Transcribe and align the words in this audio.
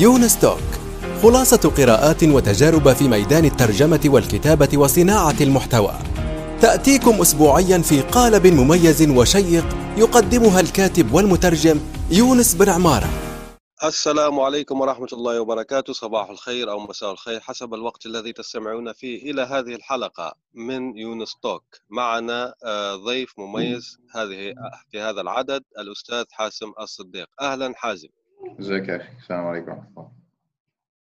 يونس 0.00 0.40
توك 0.40 0.60
خلاصة 1.22 1.72
قراءات 1.76 2.24
وتجارب 2.24 2.92
في 2.92 3.08
ميدان 3.08 3.44
الترجمة 3.44 4.00
والكتابة 4.06 4.78
وصناعة 4.78 5.36
المحتوى. 5.40 5.94
تأتيكم 6.60 7.20
أسبوعيا 7.20 7.78
في 7.78 8.00
قالب 8.00 8.46
مميز 8.46 9.10
وشيق 9.10 9.64
يقدمها 9.96 10.60
الكاتب 10.60 11.14
والمترجم 11.14 11.80
يونس 12.10 12.54
بن 12.54 12.68
عمارة. 12.68 13.08
السلام 13.84 14.40
عليكم 14.40 14.80
ورحمة 14.80 15.08
الله 15.12 15.40
وبركاته. 15.40 15.92
صباح 15.92 16.30
الخير 16.30 16.70
أو 16.70 16.80
مساء 16.80 17.12
الخير 17.12 17.40
حسب 17.40 17.74
الوقت 17.74 18.06
الذي 18.06 18.32
تستمعون 18.32 18.92
فيه 18.92 19.30
إلى 19.30 19.42
هذه 19.42 19.74
الحلقة 19.74 20.34
من 20.54 20.96
يونس 20.96 21.36
توك 21.42 21.64
معنا 21.90 22.54
آه، 22.64 22.96
ضيف 22.96 23.32
مميز 23.38 23.98
هذه 24.14 24.54
في 24.90 25.00
هذا 25.00 25.20
العدد 25.20 25.62
الأستاذ 25.78 26.24
حاسم 26.30 26.72
الصديق. 26.80 27.26
أهلا 27.40 27.72
حازم. 27.76 28.08
ازيك 28.60 28.88
يا 28.88 28.96
أخي؟ 28.96 29.16
السلام 29.18 29.46
عليكم 29.46 29.70
ورحمة 29.70 29.88
الله. 29.96 30.12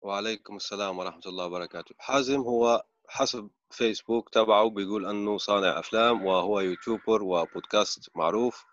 وعليكم 0.02 0.56
السلام 0.56 0.98
ورحمة 0.98 1.20
الله 1.26 1.46
وبركاته. 1.46 1.94
حازم 1.98 2.40
هو 2.40 2.84
حسب 3.08 3.50
فيسبوك 3.70 4.28
تبعه 4.28 4.70
بيقول 4.70 5.06
أنه 5.06 5.38
صانع 5.38 5.78
أفلام 5.78 6.24
وهو 6.26 6.60
يوتيوبر 6.60 7.22
وبودكاست 7.22 8.08
معروف 8.14 8.64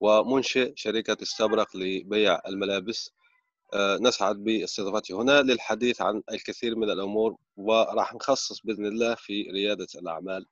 ومنشئ 0.00 0.72
شركة 0.76 1.16
استبرق 1.22 1.76
لبيع 1.76 2.40
الملابس. 2.46 3.10
آه، 3.74 3.98
نسعد 4.00 4.36
باستضافته 4.36 5.22
هنا 5.22 5.42
للحديث 5.42 6.02
عن 6.02 6.22
الكثير 6.32 6.76
من 6.76 6.90
الأمور 6.90 7.36
وراح 7.56 8.14
نخصص 8.14 8.60
بإذن 8.60 8.86
الله 8.86 9.14
في 9.14 9.42
ريادة 9.42 9.86
الأعمال. 9.94 10.46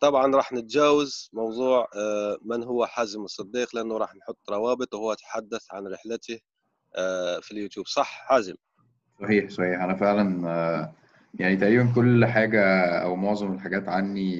طبعا 0.00 0.36
راح 0.36 0.52
نتجاوز 0.52 1.30
موضوع 1.32 1.88
آه، 1.96 2.38
من 2.42 2.64
هو 2.64 2.86
حازم 2.86 3.24
الصديق 3.24 3.74
لأنه 3.76 3.98
راح 3.98 4.14
نحط 4.14 4.38
روابط 4.50 4.94
وهو 4.94 5.14
تحدث 5.14 5.66
عن 5.70 5.86
رحلته. 5.86 6.38
في 7.42 7.52
اليوتيوب. 7.52 7.86
صح 7.86 8.24
حازم 8.28 8.54
صحيح 9.22 9.50
صحيح. 9.50 9.82
أنا 9.82 9.94
فعلا 9.96 10.48
آه، 10.50 10.92
يعني 11.34 11.56
تقريبا 11.56 11.92
كل 11.94 12.26
حاجة 12.26 12.86
أو 13.02 13.16
معظم 13.16 13.52
الحاجات 13.52 13.88
عني 13.88 14.32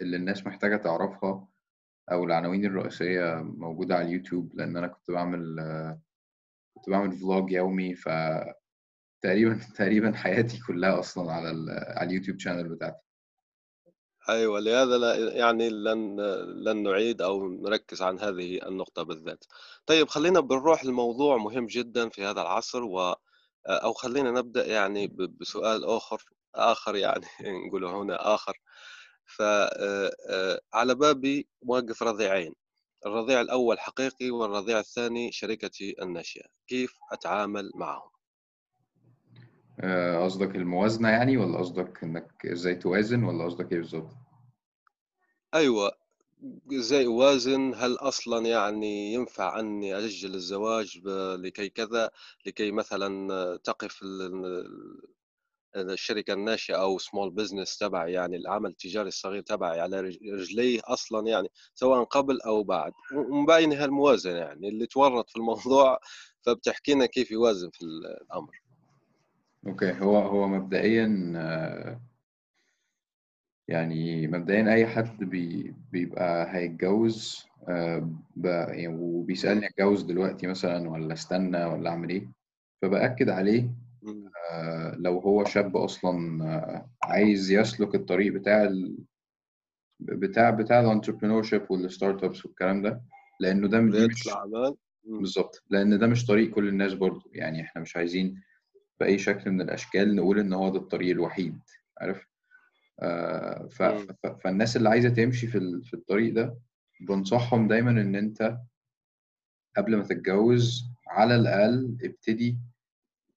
اللي 0.00 0.16
الناس 0.16 0.46
محتاجة 0.46 0.76
تعرفها 0.76 1.48
أو 2.12 2.24
العناوين 2.24 2.64
الرئيسية 2.64 3.34
موجودة 3.42 3.96
على 3.96 4.06
اليوتيوب 4.06 4.52
لأن 4.54 4.76
أنا 4.76 4.86
كنت 4.86 5.10
بعمل 5.10 5.60
آه، 5.60 6.00
كنت 6.74 6.90
بعمل 6.90 7.12
vlog 7.12 7.52
يومي 7.52 7.94
ف 7.94 8.08
تقريبا 9.22 9.58
تقريبا 9.78 10.12
حياتي 10.12 10.60
كلها 10.66 10.98
أصلا 11.00 11.32
على 11.32 11.48
على 11.96 12.08
اليوتيوب 12.08 12.38
channel 12.38 12.68
بتاعتي. 12.68 13.05
أيوه 14.28 14.60
لهذا 14.60 14.98
لا 14.98 15.14
يعني 15.36 15.68
لن 15.70 16.20
لن 16.64 16.82
نعيد 16.82 17.22
أو 17.22 17.48
نركز 17.48 18.02
عن 18.02 18.18
هذه 18.20 18.66
النقطة 18.68 19.02
بالذات. 19.02 19.44
طيب 19.86 20.08
خلينا 20.08 20.40
بنروح 20.40 20.84
لموضوع 20.84 21.36
مهم 21.36 21.66
جدا 21.66 22.08
في 22.08 22.24
هذا 22.24 22.40
العصر 22.42 22.82
و 22.84 23.14
أو 23.66 23.92
خلينا 23.92 24.30
نبدأ 24.30 24.66
يعني 24.66 25.06
بسؤال 25.40 25.84
آخر 25.84 26.24
آخر 26.54 26.96
يعني 26.96 27.26
نقوله 27.68 28.02
هنا 28.02 28.34
آخر 28.34 28.60
ف 29.26 29.42
آه، 29.42 30.12
آه، 30.74 30.84
بابي 30.94 31.48
واقف 31.62 32.02
رضيعين 32.02 32.54
الرضيع 33.06 33.40
الأول 33.40 33.80
حقيقي 33.80 34.30
والرضيع 34.30 34.78
الثاني 34.80 35.32
شركتي 35.32 35.96
الناشئة 36.02 36.46
كيف 36.68 36.94
أتعامل 37.12 37.70
معهم؟ 37.74 38.15
آه، 39.80 40.24
قصدك 40.24 40.56
الموازنة 40.56 41.08
يعني 41.08 41.36
ولا 41.36 41.58
قصدك 41.58 42.02
إنك 42.04 42.46
إزاي 42.46 42.74
توازن 42.74 43.24
ولا 43.24 43.44
قصدك 43.44 43.72
إيه 43.72 43.78
بالظبط؟ 43.78 44.10
أيوه 45.54 45.92
إزاي 46.72 47.06
أوازن؟ 47.06 47.74
هل 47.74 47.94
أصلا 47.94 48.46
يعني 48.46 49.14
ينفع 49.14 49.60
أني 49.60 49.98
أجل 49.98 50.34
الزواج 50.34 50.98
لكي 51.38 51.68
كذا؟ 51.68 52.10
لكي 52.46 52.70
مثلا 52.72 53.56
تقف 53.56 54.02
ال- 54.02 54.22
ال- 55.76 55.90
الشركة 55.90 56.32
الناشئة 56.32 56.74
أو 56.74 56.98
small 56.98 57.30
business 57.30 57.78
تبعي 57.78 58.12
يعني 58.12 58.36
العمل 58.36 58.70
التجاري 58.70 59.08
الصغير 59.08 59.42
تبعي 59.42 59.80
على 59.80 60.00
رج- 60.00 60.18
رجليه 60.32 60.80
أصلا 60.84 61.28
يعني 61.28 61.48
سواء 61.74 62.04
قبل 62.04 62.40
أو 62.40 62.62
بعد. 62.62 62.92
ومبينها 63.14 63.84
الموازنة 63.84 64.36
يعني 64.38 64.68
اللي 64.68 64.86
تورط 64.86 65.30
في 65.30 65.36
الموضوع 65.36 66.00
فبتحكي 66.42 66.94
لنا 66.94 67.06
كيف 67.06 67.30
يوازن 67.30 67.70
في 67.70 67.82
الأمر. 67.82 68.60
أوكي 69.66 69.92
هو 70.00 70.16
هو 70.18 70.48
مبدئيا 70.48 71.32
آه، 71.36 72.00
يعني 73.68 74.26
مبدئيا 74.26 74.72
أي 74.74 74.86
حد 74.86 75.24
بي 75.24 75.74
بيبقى 75.92 76.54
هيتجوز 76.56 77.46
آه، 77.68 78.10
ب- 78.36 78.44
يعني 78.46 78.88
وبيسألني 78.88 79.66
أتجوز 79.66 80.02
دلوقتي 80.02 80.46
مثلا 80.46 80.90
ولا 80.90 81.12
استنى 81.14 81.64
ولا 81.64 81.90
أعمل 81.90 82.10
إيه 82.10 82.28
فبأكد 82.82 83.28
عليه 83.28 83.70
مم. 84.02 84.30
آه، 84.52 84.94
لو 84.98 85.18
هو 85.18 85.44
شاب 85.44 85.76
أصلا 85.76 86.44
آه، 86.44 86.90
عايز 87.02 87.50
يسلك 87.50 87.94
الطريق 87.94 88.32
بتاع 88.32 88.62
ال... 88.64 88.96
بتاع 90.00 90.50
بتاع 90.50 90.80
ال 90.80 91.42
entrepreneurship 91.42 91.70
وال 91.70 92.24
startups 92.24 92.46
والكلام 92.46 92.82
ده 92.82 93.02
لأنه 93.40 93.68
ده 93.68 93.78
دي 93.80 94.06
مش 94.06 94.28
مم. 95.04 95.18
بالظبط 95.18 95.62
لأن 95.70 95.98
ده 95.98 96.06
مش 96.06 96.26
طريق 96.26 96.50
كل 96.50 96.68
الناس 96.68 96.94
برضو 96.94 97.30
يعني 97.32 97.62
إحنا 97.62 97.82
مش 97.82 97.96
عايزين 97.96 98.42
بأي 99.00 99.18
شكل 99.18 99.50
من 99.50 99.60
الأشكال 99.60 100.16
نقول 100.16 100.38
إن 100.38 100.52
هو 100.52 100.68
ده 100.68 100.78
الطريق 100.78 101.10
الوحيد 101.10 101.60
عارف 101.98 102.26
آه،. 103.02 103.68
فالناس 104.44 104.76
اللي 104.76 104.88
عايزة 104.88 105.08
تمشي 105.08 105.46
في. 105.46 105.80
في 105.84 105.94
الطريق 105.94 106.34
ده 106.34 106.58
بنصحهم 107.00 107.68
دايما 107.68 107.90
إن 107.90 108.14
أنت 108.14 108.58
قبل 109.76 109.96
ما 109.96 110.02
تتجوز 110.02 110.84
على 111.08 111.36
الأقل 111.36 111.96
ابتدي 112.04 112.58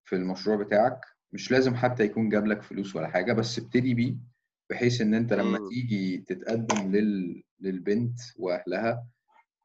في 0.06 0.16
المشروع 0.16 0.56
بتاعك 0.56 1.06
مش 1.34 1.52
لازم 1.52 1.76
حتى 1.76 2.04
يكون 2.04 2.30
جاب 2.30 2.46
لك 2.46 2.62
فلوس 2.62 2.96
ولا 2.96 3.08
حاجة 3.08 3.34
بس 3.34 3.60
ابتدي 3.60 3.94
بيه 3.94 4.16
بحيث 4.70 5.02
إن 5.02 5.14
أنت 5.14 5.34
لما. 5.34 5.70
تيجي 5.70 6.18
تتقدم 6.18 6.92
لل... 6.92 7.44
للبنت 7.60 8.20
وأهلها 8.38 9.08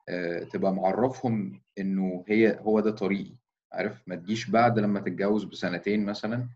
آه، 0.08 0.44
تبقى 0.44 0.74
معرفهم 0.74 1.60
إنه 1.78 2.24
هي 2.28 2.58
هو 2.60 2.80
ده 2.80 2.90
طريقي 2.90 3.36
عارف 3.74 4.02
ما 4.08 4.16
تجيش 4.16 4.50
بعد 4.50 4.78
لما 4.78 5.00
تتجوز 5.00 5.44
بسنتين 5.44 6.04
مثلا 6.04 6.48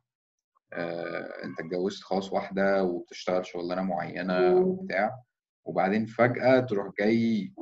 آه، 0.73 1.45
انت 1.45 1.61
اتجوزت 1.61 2.03
خلاص 2.03 2.33
واحدة 2.33 2.83
وبتشتغل 2.85 3.47
شغلانة 3.47 3.83
معينة 3.83 4.57
وبتاع 4.57 5.23
وبعدين 5.67 6.07
فجأة 6.07 6.61
تروح 6.61 6.93
جاي 7.01 7.53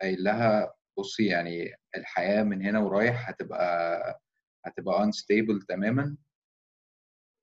قايل 0.00 0.24
لها 0.24 0.72
بصي 0.98 1.26
يعني 1.26 1.74
الحياة 1.96 2.42
من 2.42 2.62
هنا 2.62 2.78
ورايح 2.78 3.28
هتبقى 3.28 4.20
هتبقى 4.66 5.06
unstable 5.10 5.66
تماما 5.68 6.16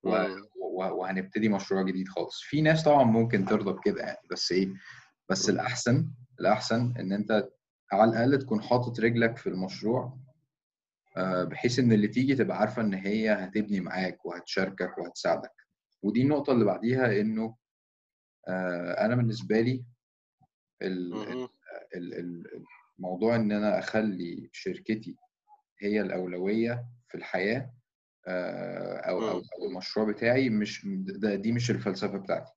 و... 0.03 0.09
مم. 0.09 0.41
و... 0.61 0.83
وهنبتدي 0.83 1.49
مشروع 1.49 1.81
جديد 1.81 2.07
خالص 2.07 2.41
في 2.41 2.61
ناس 2.61 2.83
طبعا 2.83 3.03
ممكن 3.03 3.45
ترضى 3.45 3.71
بكده 3.71 4.01
يعني 4.01 4.27
بس 4.31 4.51
إيه 4.51 4.73
بس 5.29 5.49
مم. 5.49 5.55
الأحسن 5.55 6.11
الأحسن 6.39 6.93
إن 6.99 7.13
أنت 7.13 7.49
على 7.91 8.11
الأقل 8.11 8.39
تكون 8.39 8.61
حاطط 8.61 8.99
رجلك 8.99 9.37
في 9.37 9.47
المشروع 9.47 10.17
بحيث 11.43 11.79
إن 11.79 11.91
اللي 11.91 12.07
تيجي 12.07 12.35
تبقى 12.35 12.57
عارفة 12.57 12.81
إن 12.81 12.93
هي 12.93 13.29
هتبني 13.33 13.79
معاك 13.79 14.25
وهتشاركك 14.25 14.97
وهتساعدك 14.97 15.51
ودي 16.03 16.21
النقطة 16.21 16.53
اللي 16.53 16.65
بعديها 16.65 17.21
إنه 17.21 17.55
آه، 18.47 19.05
أنا 19.05 19.15
بالنسبة 19.15 19.61
لي 19.61 19.85
الموضوع 22.99 23.35
إن 23.35 23.51
أنا 23.51 23.79
أخلي 23.79 24.49
شركتي 24.53 25.15
هي 25.81 26.01
الأولوية 26.01 26.85
في 27.07 27.15
الحياة 27.15 27.73
آه، 28.27 28.97
مم. 28.97 29.29
أو 29.29 29.41
المشروع 29.69 30.11
بتاعي 30.11 30.49
مش 30.49 30.87
ده 30.97 31.35
دي 31.35 31.51
مش 31.51 31.71
الفلسفة 31.71 32.17
بتاعتي 32.17 32.53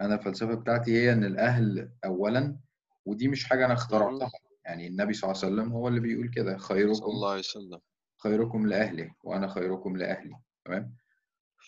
أنا 0.00 0.14
الفلسفة 0.14 0.54
بتاعتي 0.54 0.92
هي 0.92 1.12
إن 1.12 1.24
الأهل 1.24 1.92
أولا 2.04 2.58
ودي 3.06 3.28
مش 3.28 3.44
حاجة 3.44 3.58
أنا 3.58 3.66
مهم. 3.66 3.72
اخترعتها 3.74 4.30
يعني 4.66 4.86
النبي 4.86 5.12
صلى 5.12 5.30
الله 5.30 5.42
عليه 5.44 5.54
وسلم 5.54 5.72
هو 5.72 5.88
اللي 5.88 6.00
بيقول 6.00 6.28
كده 6.28 6.58
صلى 6.58 6.58
خيركم 6.58 7.04
الله 7.04 7.30
عليه 7.30 7.38
وسلم. 7.38 7.80
خيركم 8.22 8.66
لأهله 8.66 9.10
وأنا 9.24 9.48
خيركم 9.48 9.96
لأهلي 9.96 10.34
تمام؟ 10.64 10.94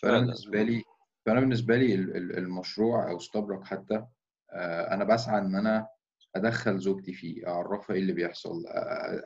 فأنا 0.01 0.19
بالنسبة 0.19 0.61
لي 0.63 0.83
فأنا 1.25 1.39
بالنسبة 1.39 1.75
لي 1.77 1.95
ال- 1.95 2.17
ال- 2.17 2.37
المشروع 2.37 3.11
أو 3.11 3.17
استبرق 3.17 3.63
حتى 3.63 4.05
آه، 4.51 4.93
أنا 4.93 5.03
بسعى 5.03 5.39
إن 5.41 5.55
أنا 5.55 5.87
أدخل 6.35 6.77
زوجتي 6.79 7.13
فيه 7.13 7.47
أعرفها 7.47 7.93
إيه 7.95 8.01
اللي 8.01 8.13
بيحصل 8.13 8.63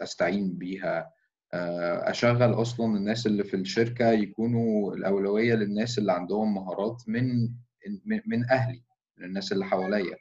أستعين 0.01 0.53
بيها 0.53 1.12
آه، 1.53 2.09
أشغل 2.09 2.53
أصلا 2.62 2.97
الناس 2.97 3.27
اللي 3.27 3.44
في 3.44 3.56
الشركة 3.56 4.09
يكونوا 4.12 4.95
الأولوية 4.95 5.53
للناس 5.56 5.97
اللي 5.97 6.12
عندهم 6.13 6.53
مهارات 6.56 7.03
من 7.07 7.50
من 8.27 8.50
أهلي 8.50 8.83
من 9.18 9.25
الناس 9.25 9.51
اللي 9.51 9.65
حواليا. 9.65 10.18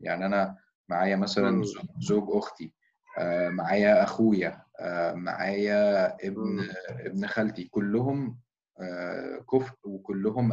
يعني 0.00 0.26
أنا 0.26 0.56
معايا 0.88 1.16
مثلا. 1.16 1.62
زوج 2.00 2.24
أختي 2.36 2.72
آه، 3.18 3.48
معايا 3.48 4.02
أخويا 4.02 4.62
آه، 4.80 5.12
معايا 5.12 6.06
ابن. 6.28 6.68
ابن 6.88 7.26
خالتي 7.26 7.64
كلهم 7.64 8.38
آه، 8.80 9.44
كفء 9.52 9.74
وكلهم 9.84 10.52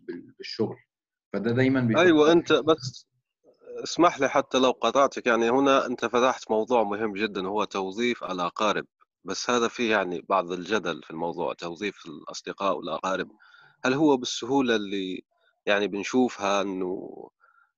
بال- 0.00 0.34
بالشغل 0.38 0.76
فده 1.32 1.50
دايما 1.52 1.80
أيوه 1.98 2.32
أنت 2.32 2.52
بس 2.52 3.06
اسمح 3.84 4.20
لي 4.20 4.28
حتى 4.28 4.58
لو 4.58 4.70
قطعتك 4.70 5.26
يعني 5.26 5.50
هنا 5.50 5.86
أنت 5.86 6.04
فتحت 6.04 6.50
موضوع 6.50 6.82
مهم 6.82 7.12
جدا 7.12 7.46
هو 7.46 7.64
توظيف 7.64 8.24
الأقارب 8.24 8.86
بس 9.24 9.50
هذا 9.50 9.68
فيه 9.68 9.90
يعني 9.90 10.22
بعض 10.28 10.52
الجدل 10.52 11.02
في 11.02 11.10
الموضوع 11.10 11.54
توظيف 11.54 12.06
الأصدقاء 12.06 12.76
والأقارب 12.76 13.28
هل 13.84 13.94
هو 13.94 14.16
بالسهولة 14.16 14.76
اللي 14.76 15.22
يعني 15.66 15.88
بنشوفها 15.88 16.62
أنه 16.62 17.10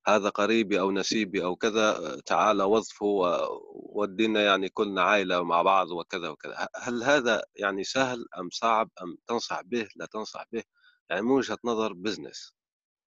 هذا 0.08 0.29
قريبي 0.29 0.81
أو 0.81 0.91
نسيبي 0.91 1.44
أو 1.44 1.56
كذا 1.56 2.17
تعال 2.26 2.62
وظفه 2.62 3.06
وودينا 3.06 4.43
يعني 4.43 4.69
كلنا 4.69 5.03
عائلة 5.03 5.43
مع 5.43 5.62
بعض 5.62 5.91
وكذا 5.91 6.29
وكذا. 6.29 6.69
هل 6.76 7.03
هذا 7.03 7.43
يعني 7.56 7.85
سهل 7.85 8.26
أم 8.38 8.49
صعب 8.53 8.91
أم 9.03 9.17
تنصح 9.29 9.61
به؟ 9.61 9.88
لا 9.97 10.06
تنصح 10.06 10.44
به. 10.53 10.62
يعني 11.11 11.23
من 11.23 11.31
وجهة 11.31 11.58
نظر 11.64 11.93
business 11.93 12.55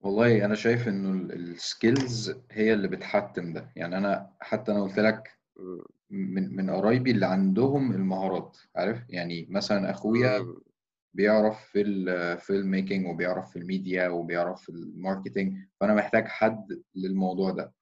والله 0.02 0.46
أنا 0.46 0.56
شايف 0.56 0.88
إنه 0.88 1.34
ال 1.34 1.48
skills 1.48 2.36
هي 2.52 2.74
اللي 2.74 2.88
بتحتم 2.88 3.54
ده. 3.54 3.72
يعني 3.76 3.98
أنا 3.98 4.34
حتى 4.40 4.72
أنا 4.72 4.84
قلت 4.84 5.00
لك 5.00 5.40
من 6.10 6.56
من 6.56 6.70
قرايبي 6.70 7.12
اللي 7.12 7.26
عندهم 7.26 7.92
المهارات 7.92 8.58
عارف؟ 8.76 8.98
يعني 9.10 9.48
مثلا 9.50 9.92
أخويا 9.92 10.56
بيعرف 11.14 11.66
في 11.66 11.82
ال 11.82 12.72
filmmaking 12.72 13.06
وبيعرف 13.08 13.50
في 13.50 13.60
الميديا 13.60 14.08
وبيعرف 14.08 14.62
في 14.62 14.70
ال 14.70 14.79
marketing 14.79 15.58
فأنا 15.80 15.94
محتاج 15.94 16.28
حد 16.28 16.84
للموضوع 16.96 17.52
ده. 17.52 17.74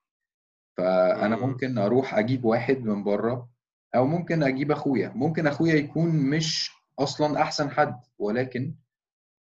فأنا 0.77 1.35
ممكن 1.35 1.77
أروح 1.77 2.15
أجيب 2.15 2.45
واحد 2.45 2.77
من 2.77 3.03
بره 3.03 3.49
أو 3.95 4.05
ممكن 4.07 4.43
أجيب 4.43 4.71
أخويا. 4.71 5.09
ممكن 5.09 5.47
أخويا 5.47 5.73
يكون 5.73 6.09
مش 6.29 6.71
أصلا 6.99 7.41
أحسن 7.41 7.69
حد 7.69 7.99
ولكن 8.19 8.75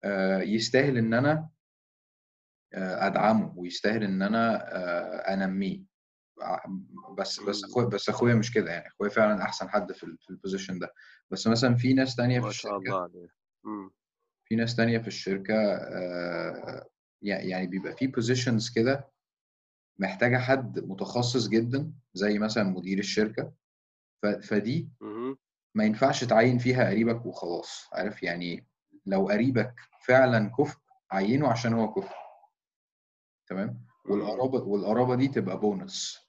آه، 0.03 0.41
يستاهل 0.41 0.97
إن 0.97 1.13
أنا 1.13 1.49
آه، 2.73 3.07
أدعمه 3.07 3.53
ويستاهل 3.57 4.03
إن 4.03 4.21
أنا 4.21 4.75
آه، 4.75 5.33
أنميه. 5.33 5.83
بس 7.17 7.39
بس 7.39 7.63
أخويا 7.63 7.85
بس 7.85 8.09
أخويا 8.09 8.35
مش 8.35 8.53
كده 8.53 8.71
يعني. 8.71 8.87
أخويا 8.87 9.09
فعلا 9.09 9.41
أحسن 9.43 9.69
حد 9.69 9.91
في 9.91 10.17
في 10.19 10.29
ال 10.29 10.35
position 10.35 10.79
ده. 10.79 10.93
بس 11.31 11.47
مثلا 11.47 11.75
في 11.75 11.93
ناس 11.93 12.15
تانية 12.15 12.39
في 12.39 12.47
الشركة 12.47 13.09
عليه 13.67 13.89
في 14.45 14.55
ناس 14.55 14.75
تانية 14.75 14.97
في 14.97 15.07
الشركة 15.07 15.53
يعني 17.21 17.67
بيبقى 17.67 17.95
في 17.97 18.07
بوزيشنز 18.07 18.69
كده 18.69 19.09
محتاجة 19.99 20.37
حد 20.37 20.79
متخصص 20.79 21.47
جدا 21.47 21.93
زي 22.13 22.39
مثلا 22.39 22.63
مدير 22.63 22.99
الشركة. 22.99 23.53
فدي 24.41 24.89
ما 25.75 25.83
ينفعش 25.85 26.23
تعين 26.23 26.57
فيها 26.57 26.89
قريبك 26.89 27.25
وخلاص 27.25 27.87
عارف؟ 27.93 28.23
يعني 28.23 28.67
لو 29.05 29.27
قريبك 29.27 29.75
فعلا 30.05 30.49
كفء 30.57 30.79
عينه 31.11 31.47
عشان 31.47 31.73
هو 31.73 31.93
كفء. 31.93 32.15
تمام؟ 33.47 33.85
والقرابة 34.05 34.59
والقرابة 34.63 35.15
دي 35.15 35.27
تبقى 35.27 35.59
بونص 35.59 36.27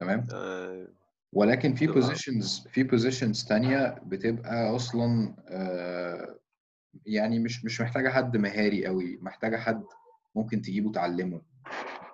تمام؟ 0.00 0.26
آه، 0.32 0.88
ولكن 1.32 1.74
في 1.74 1.86
positions 1.86 2.68
في 2.72 2.82
positions 2.82 3.44
تانية 3.44 3.98
بتبقى 4.06 4.76
أصلا 4.76 5.34
آه، 5.48 6.38
يعني 7.06 7.38
مش 7.38 7.64
مش 7.64 7.80
محتاجة 7.80 8.08
حد 8.08 8.36
مهاري 8.36 8.86
قوي 8.86 9.18
محتاجة 9.22 9.56
حد 9.56 9.84
ممكن 10.34 10.62
تجيبه 10.62 10.92
تعلمه 10.92 11.42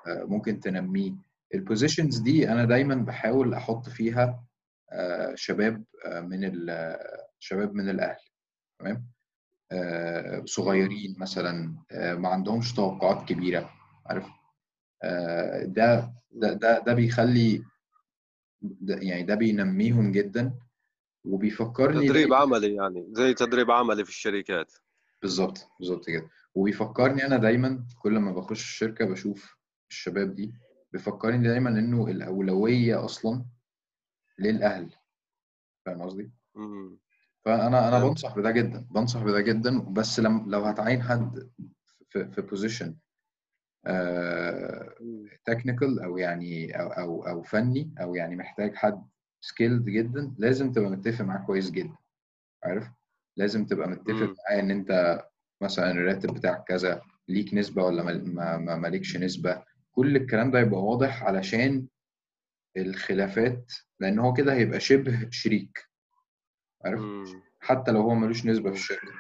آه، 0.06 0.24
ممكن 0.24 0.60
تنميه. 0.60 1.12
ال 1.54 1.61
positions 1.61 2.18
دي 2.18 2.52
أنا 2.52 2.64
دايما 2.64 2.94
بحاول 2.94 3.54
أحط 3.54 3.88
فيها 3.88 4.44
شباب 5.34 5.84
من 6.22 6.66
شباب 7.38 7.74
من 7.74 7.88
الأهل 7.88 8.20
تمام؟ 8.78 9.06
صغيرين 10.44 11.16
مثلا 11.18 11.76
ما 11.92 12.28
عندهمش 12.28 12.74
توقعات 12.74 13.28
كبيرة 13.28 13.70
عارف؟ 14.06 14.26
ده 15.64 16.12
ده 16.32 16.52
ده, 16.52 16.78
ده 16.78 16.94
بيخلي 16.94 17.62
ده 18.62 18.94
يعني 18.94 19.22
ده 19.22 19.34
بينميهم 19.34 20.12
جدا 20.12 20.58
وبيفكرني 21.24 22.08
تدريب 22.08 22.34
عملي 22.34 22.74
يعني 22.74 23.06
زي 23.10 23.34
تدريب 23.34 23.70
عملي 23.70 24.04
في 24.04 24.10
الشركات. 24.10 24.72
بالظبط 25.22 25.68
بالظبط 25.78 26.06
كده. 26.06 26.30
وبيفكرني 26.54 27.26
أنا 27.26 27.36
دايما 27.36 27.86
كل 27.98 28.18
ما 28.18 28.32
بخش 28.32 28.62
الشركة 28.62 29.04
بشوف 29.04 29.56
الشباب 29.90 30.34
دي 30.34 30.54
بيفكرني 30.92 31.48
دايما 31.48 31.70
إنه 31.70 32.06
الأولوية 32.06 33.04
أصلا 33.04 33.44
للأهل. 34.38 34.90
فاهم 35.86 36.02
قصدي؟ 36.02 36.30
فأنا 37.44 37.88
أنا 37.88 38.08
بنصح 38.08 38.36
بده 38.36 38.50
جدا 38.50 38.86
بنصح 38.90 39.22
بده 39.22 39.40
جدا 39.40 39.78
بس 39.78 40.20
لم 40.20 40.50
لو 40.50 40.60
هتعين 40.64 41.02
حد 41.02 41.50
في 42.08 42.30
في 42.30 42.42
position 42.42 42.96
technical 45.44 46.00
أو 46.00 46.18
يعني 46.18 46.80
أو 46.80 46.88
أو 46.88 47.26
أو 47.28 47.42
فني 47.42 47.94
أو 48.00 48.14
يعني 48.14 48.36
محتاج 48.36 48.74
حد 48.74 49.06
skilled 49.40 49.84
جدا 49.84 50.34
لازم 50.38 50.72
تبقى 50.72 50.90
متفق 50.90 51.24
معاه 51.24 51.46
كويس 51.46 51.70
جدا. 51.70 51.96
عارف؟ 52.64 52.88
لازم 53.36 53.66
تبقى 53.66 53.88
متفق 53.88 54.34
معاه 54.48 54.60
إن 54.60 54.70
أنت 54.70 55.22
مثلا 55.62 55.90
الراتب 55.90 56.34
بتاعك 56.34 56.64
كذا 56.68 57.02
ليك 57.28 57.54
نسبة 57.54 57.84
ولا 57.84 58.02
ما 58.02 58.76
مالكش 58.76 59.16
نسبة. 59.16 59.64
كل 59.92 60.16
الكلام 60.16 60.50
ده 60.50 60.58
يبقى 60.60 60.82
واضح 60.84 61.22
علشان 61.24 61.86
الخلافات 62.76 63.72
لأن 64.00 64.18
هو 64.18 64.32
كده 64.32 64.52
هيبقى 64.54 64.80
شبه 64.80 65.28
شريك. 65.30 65.88
عارف؟ 66.84 67.00
حتى 67.60 67.90
لو 67.90 68.00
هو 68.00 68.14
ملوش 68.14 68.46
نسبة 68.46 68.70
في 68.70 68.76
الشركة. 68.76 69.12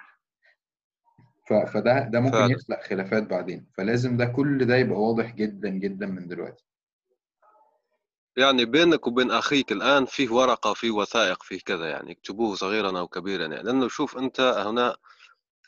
فده 1.46 1.98
ده 1.98 2.20
ممكن 2.20 2.36
فعلا. 2.38 2.52
يخلق 2.52 2.82
خلافات 2.82 3.22
بعدين. 3.22 3.66
فلازم 3.76 4.16
ده 4.16 4.24
كل 4.24 4.64
ده 4.64 4.76
يبقى 4.76 5.00
واضح 5.00 5.34
جدا 5.34 5.68
جدا 5.68 6.06
من 6.06 6.28
دلوقتي. 6.28 6.64
يعني 8.36 8.64
بينك 8.64 9.06
وبين 9.06 9.30
أخيك 9.30 9.72
الآن 9.72 10.04
فيه 10.04 10.30
ورقة 10.30 10.74
فيه 10.74 10.90
وثائق 10.90 11.42
فيه 11.42 11.60
كذا 11.66 11.90
يعني 11.90 12.12
اكتبوه 12.12 12.54
صغيرا 12.54 12.98
أو 12.98 13.08
كبيرا 13.08 13.46
يعني. 13.46 13.62
لأنه 13.62 13.88
شوف 13.88 14.18
أنت 14.18 14.40
هنا 14.40 14.96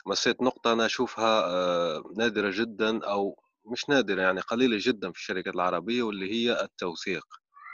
مسيت 0.06 0.42
نقطة 0.42 0.72
أنا 0.72 0.86
أشوفها 0.86 1.44
آه، 1.44 2.02
نادرة 2.16 2.50
جدا 2.54 3.04
أو 3.04 3.36
مش 3.72 3.88
نادرة 3.88 4.22
يعني 4.22 4.40
قليلة 4.40 4.78
جدا 4.80 5.12
في 5.12 5.19
الشركات 5.19 5.54
العربية 5.54 6.02
واللي 6.02 6.32
هي 6.32 6.62
التوثيق. 6.62 7.25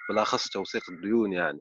بالأخص 0.09 0.49
توثيق 0.49 0.83
الديون 0.91 1.33
يعني. 1.33 1.61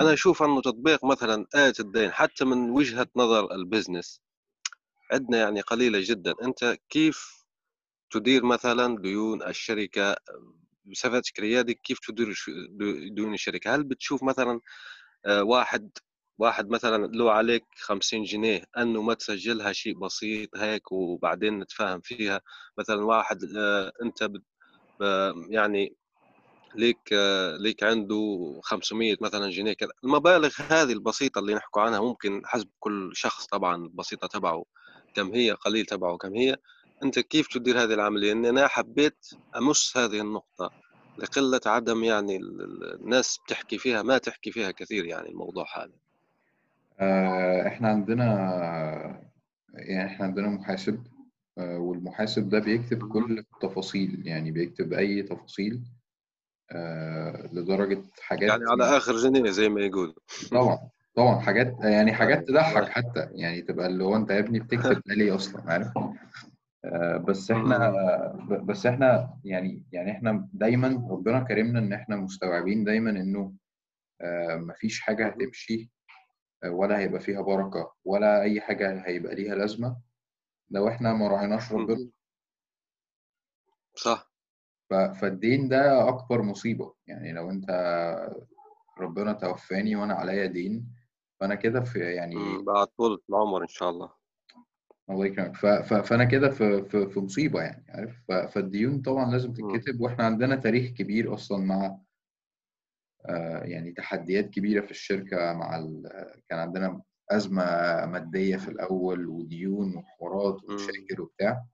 أنا 0.00 0.12
أشوف 0.12 0.42
أنه 0.42 0.60
تطبيق 0.60 1.04
مثلا 1.04 1.46
آية 1.54 1.72
الدين 1.80 2.12
حتى 2.12 2.44
من 2.44 2.70
وجهة 2.70 3.06
نظر 3.16 3.52
ال 3.54 3.61
business 3.61 4.20
عندنا 5.12 5.38
يعني 5.38 5.60
قليلة 5.60 5.98
جدا. 6.02 6.34
أنت 6.42 6.76
كيف 6.88 7.44
تدير 8.10 8.44
مثلا 8.44 9.02
ديون 9.02 9.42
الشركة؟ 9.42 10.16
بصفتك 10.84 11.40
ريادي 11.40 11.74
كيف 11.74 11.98
تدير 11.98 12.34
ديون 13.14 13.34
الشركة؟ 13.34 13.74
هل 13.74 13.84
بتشوف 13.84 14.22
مثلا 14.22 14.60
آه، 15.26 15.42
واحد 15.42 15.90
واحد 16.38 16.70
مثلا 16.70 17.06
له 17.06 17.32
عليك 17.32 17.64
خمسين 17.76 18.22
جنيه 18.24 18.64
أنه 18.78 19.02
ما 19.02 19.14
تسجلها 19.14 19.72
شيء 19.72 19.98
بسيط 19.98 20.56
هيك 20.56 20.92
وبعدين 20.92 21.58
نتفاهم 21.58 22.00
فيها؟ 22.00 22.40
مثلا 22.78 23.04
واحد 23.04 23.44
آه، 23.56 23.92
أنت 24.02 24.30
يعني 25.50 25.96
ليك 26.74 26.98
آه، 27.12 27.56
ليك 27.56 27.82
عنده 27.82 28.60
500 28.64 29.16
مثلا 29.20 29.50
جنيه 29.50 29.72
كذا. 29.72 29.90
المبالغ 30.04 30.54
هذه 30.68 30.92
البسيطة 30.92 31.38
اللي 31.38 31.54
نحكوا 31.54 31.82
عنها 31.82 32.00
ممكن 32.00 32.42
حسب 32.46 32.68
كل 32.80 33.10
شخص 33.14 33.46
طبعا 33.46 33.76
البسيطة 33.76 34.28
تبعه. 34.28 34.64
كم 35.18 35.32
هي 35.34 35.50
قليل 35.52 35.86
تبعه 35.86 36.16
كم 36.16 36.34
هي. 36.34 36.56
أنت 37.02 37.18
كيف 37.18 37.46
تدير 37.48 37.82
هذه 37.82 37.94
العملية؟ 37.94 38.32
إني 38.32 38.48
أنا 38.48 38.68
حبيت 38.68 39.26
أمس 39.56 39.96
هذه 39.96 40.20
النقطة 40.20 40.70
لقلة 41.18 41.60
عدم 41.66 42.04
يعني 42.04 42.36
الناس 42.36 43.38
بتحكي 43.46 43.78
فيها 43.78 44.02
ما 44.02 44.18
تحكي 44.18 44.52
فيها 44.52 44.70
كثير 44.70 45.04
يعني 45.04 45.28
الموضوع 45.28 45.64
هذا. 45.76 45.92
آه، 47.00 47.66
إحنا 47.66 47.88
عندنا 47.88 48.28
يعني 49.74 50.06
إحنا 50.06 50.26
عندنا 50.26 50.48
محاسب 50.48 51.02
آه، 51.58 51.78
والمحاسب 51.78 52.48
ده 52.48 52.58
بيكتب 52.58 53.08
كل 53.08 53.38
التفاصيل 53.38 54.26
يعني 54.26 54.50
بيكتب 54.50 54.92
أي 54.92 55.22
تفاصيل 55.22 55.80
آه، 56.72 57.48
لدرجة 57.52 58.02
حاجات 58.20 58.50
يعني 58.50 58.64
على 58.70 58.96
آخر 58.96 59.16
جنيه 59.16 59.50
زي 59.50 59.68
ما 59.68 59.80
يقول 59.80 60.14
طبعا. 60.50 60.78
طبعا 61.18 61.40
حاجات 61.40 61.76
يعني 61.80 62.12
حاجات 62.12 62.48
تضحك 62.48 62.88
حتى 62.88 63.28
يعني 63.32 63.62
تبقى 63.62 63.86
اللي 63.86 64.04
هو 64.04 64.16
أنت 64.16 64.30
يا 64.30 64.38
ابني 64.38 64.60
بتكتب 64.60 65.02
ده 65.06 65.14
ليه 65.14 65.34
أصلا 65.34 65.70
عارف؟ 65.72 65.92
آه، 66.84 67.16
بس 67.16 67.50
إحنا 67.50 67.92
بس 68.62 68.86
إحنا 68.86 69.38
يعني 69.44 69.84
يعني 69.92 70.10
إحنا 70.10 70.48
دايما 70.52 71.08
ربنا 71.10 71.40
كرمنا 71.40 71.78
إن 71.78 71.92
إحنا 71.92 72.16
مستوعبين 72.16 72.84
دايما 72.84 73.10
إنه 73.10 73.52
آه، 74.20 74.56
مفيش 74.56 75.00
حاجة 75.00 75.26
هتمشي 75.26 75.90
آه، 76.64 76.70
ولا 76.70 76.98
هيبقى 76.98 77.20
فيها 77.20 77.40
بركة 77.40 77.92
ولا 78.04 78.42
أي 78.42 78.60
حاجة 78.60 79.02
هيبقى 79.06 79.34
ليها 79.34 79.54
لازمة. 79.54 79.96
لو 80.70 80.88
إحنا 80.88 81.12
ما 81.12 81.28
راعيناش 81.28 81.72
ربنا. 81.72 82.10
صح. 83.94 84.32
فالدين 84.90 85.68
ده 85.68 86.08
أكبر 86.08 86.42
مصيبة. 86.42 86.94
يعني 87.06 87.32
لو 87.32 87.50
أنت 87.50 87.70
ربنا 88.98 89.32
توفاني 89.32 89.96
وأنا 89.96 90.14
عليا 90.14 90.46
دين 90.46 90.97
فأنا 91.40 91.54
كده 91.54 91.80
في 91.80 91.98
يعني 91.98 92.62
بعد 92.62 92.86
طول 92.86 93.22
العمر 93.30 93.62
إن 93.62 93.68
شاء 93.68 93.90
الله. 93.90 94.10
الله 95.10 95.26
يكرمك. 95.26 95.56
فأنا 96.02 96.24
كده 96.24 96.50
في, 96.50 96.84
في 96.84 97.08
في 97.08 97.20
مصيبة 97.20 97.60
يعني 97.60 97.84
عارف؟ 97.88 98.24
فالديون 98.52 99.02
طبعا 99.02 99.32
لازم 99.32 99.52
تتكتب 99.52 100.00
وإحنا 100.00 100.24
عندنا 100.24 100.56
تاريخ 100.56 100.90
كبير 100.90 101.34
أصلا 101.34 101.64
مع 101.64 101.98
آه، 103.26 103.64
يعني 103.64 103.92
تحديات 103.92 104.50
كبيرة 104.50 104.80
في 104.84 104.90
الشركة 104.90 105.52
مع 105.52 105.76
ال... 105.76 106.02
كان 106.48 106.58
عندنا 106.58 107.02
أزمة 107.30 107.62
مادية 108.06 108.56
في 108.56 108.68
الأول 108.68 109.26
وديون 109.26 109.96
وحوارات. 109.96 110.64
ومشاكل 110.64 111.20
وبتاع. 111.20 111.64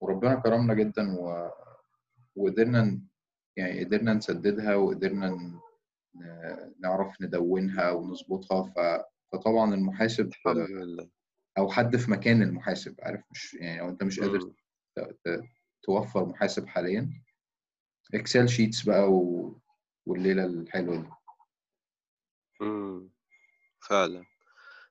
وربنا 0.00 0.34
كرمنا 0.34 0.74
جدا 0.74 1.18
و... 1.20 1.50
وقدرنا 2.36 3.00
يعني 3.56 3.84
قدرنا 3.84 4.14
نسددها 4.14 4.74
وقدرنا 4.74 5.60
نعرف 6.80 7.20
ندونها 7.20 7.90
ونظبطها. 7.90 8.72
فطبعا 9.32 9.74
المحاسب 9.74 10.30
أو 11.58 11.70
حد 11.70 11.96
في 11.96 12.10
مكان 12.10 12.42
المحاسب 12.42 12.96
عارف 13.02 13.22
مش 13.30 13.54
يعني 13.54 13.78
لو 13.80 13.88
أنت 13.88 14.02
مش 14.02 14.20
قادر 14.20 14.52
توفر 15.82 16.24
محاسب 16.26 16.66
حاليا. 16.66 17.10
Excel 18.14 18.48
sheets 18.48 18.82
بقى 18.82 19.12
و... 19.12 19.60
والليلة 20.06 20.44
الحلوة 20.44 20.96
دي. 20.96 21.08
فعلا. 23.88 24.24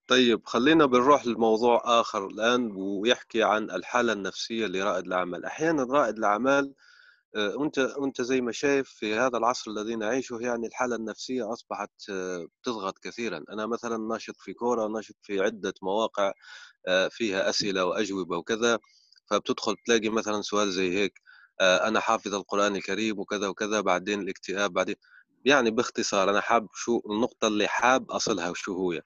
طيب 0.08 0.46
خلينا 0.46 0.86
بنروح 0.86 1.26
لموضوع 1.26 1.82
آخر 1.86 2.28
الآن 2.28 2.72
ويحكي 2.72 3.44
عن 3.44 3.72
الحالة 3.72 4.14
النفسية 4.14 4.66
لرائد 4.66 5.06
الأعمال. 5.06 5.46
أحيانا 5.46 5.84
رائد 5.84 6.18
الأعمال 6.18 6.66
آه، 6.66 6.74
وأنت 7.36 7.80
وأنت 7.80 8.22
زي 8.22 8.42
ما 8.42 8.52
شايف 8.52 8.90
في 8.90 9.16
هذا 9.16 9.38
العصر 9.38 9.72
الذي 9.72 9.96
نعيشه 9.96 10.38
يعني 10.42 10.68
الحالة 10.68 10.96
النفسية 10.96 11.54
أصبحت 11.54 11.92
آه، 12.10 12.48
بتضغط 12.62 13.00
كثيرا. 13.00 13.44
أنا 13.54 13.66
مثلا 13.66 13.98
ناشط 13.98 14.36
في 14.38 14.54
Quora 14.54 14.88
ناشط 14.88 15.16
في 15.22 15.40
عدة 15.42 15.74
مواقع 15.82 16.32
آه، 16.88 17.08
فيها 17.08 17.50
أسئلة 17.50 17.86
وأجوبة 17.86 18.38
وكذا 18.38 18.80
فبتدخل 19.32 19.76
تلاقي 19.86 20.10
مثلا 20.10 20.42
سؤال 20.42 20.72
زي 20.72 20.98
هيك 20.98 21.14
آه، 21.62 21.88
أنا 21.88 22.00
حافظ 22.00 22.34
القرآن 22.36 22.76
الكريم 22.76 23.20
وكذا 23.20 23.48
وكذا 23.48 23.82
بعدين 23.82 24.22
الاكتئاب 24.22 24.74
بعدين 24.74 24.96
يعني 25.46 25.72
باختصار 25.72 26.30
أنا 26.30 26.42
حاب 26.42 26.68
شو 26.74 27.02
النقطة 27.10 27.48
اللي 27.48 27.68
حاب 27.68 28.12
أصلها 28.12 28.50
وشو 28.50 28.74
هو. 28.74 29.02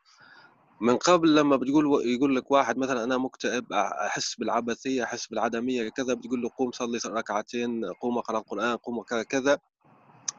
من 0.84 0.98
قبل 0.98 1.36
لما 1.36 1.56
بتقول 1.56 2.08
يقول 2.08 2.36
لك 2.36 2.52
واحد 2.52 2.78
مثلا 2.78 3.04
أنا 3.04 3.18
مكتئب 3.18 3.74
أحس 3.74 4.36
بالعبثية 4.36 5.04
أحس 5.04 5.28
بالعدمية 5.28 5.90
كذا 5.90 6.14
بتقول 6.14 6.42
له 6.42 6.50
قوم 6.58 6.72
صلي 6.72 7.00
ركعتين 7.06 7.86
قوم 7.86 8.18
أقرأ 8.18 8.38
القرآن 8.38 8.78
قوم 8.78 9.04
كذا 9.04 9.24
كذا. 9.24 9.60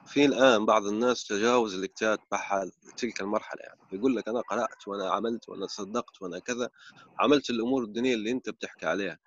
في 0.07 0.25
الآن 0.25 0.67
بعض 0.67 0.87
الناس 0.87 1.27
تجاوز 1.27 1.75
الاكتئاب 1.75 2.19
بحال 2.33 2.73
تلك 2.97 3.21
المرحلة 3.21 3.61
يعني. 3.63 3.79
يقول 3.93 4.17
لك 4.17 4.29
أنا 4.29 4.41
قرأت 4.41 4.89
وأنا 4.89 5.11
عملت 5.11 5.49
وأنا 5.49 5.67
صدقت 5.67 6.23
وأنا 6.23 6.39
كذا 6.39 6.71
عملت 7.19 7.51
الأمور 7.51 7.83
الدينية 7.85 8.15
اللي 8.15 8.31
أنت 8.31 8.51
بتحكي 8.51 8.87
عليها. 8.87 9.19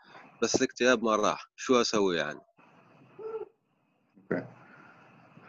بس 0.41 0.55
الاكتئاب 0.55 1.03
ما 1.03 1.15
راح. 1.15 1.49
شو 1.55 1.81
أسوي 1.81 2.17
يعني؟ 2.17 2.39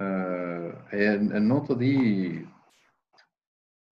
آه، 0.01 0.85
هي 0.91 1.15
النقطة 1.15 1.75
دي 1.75 2.58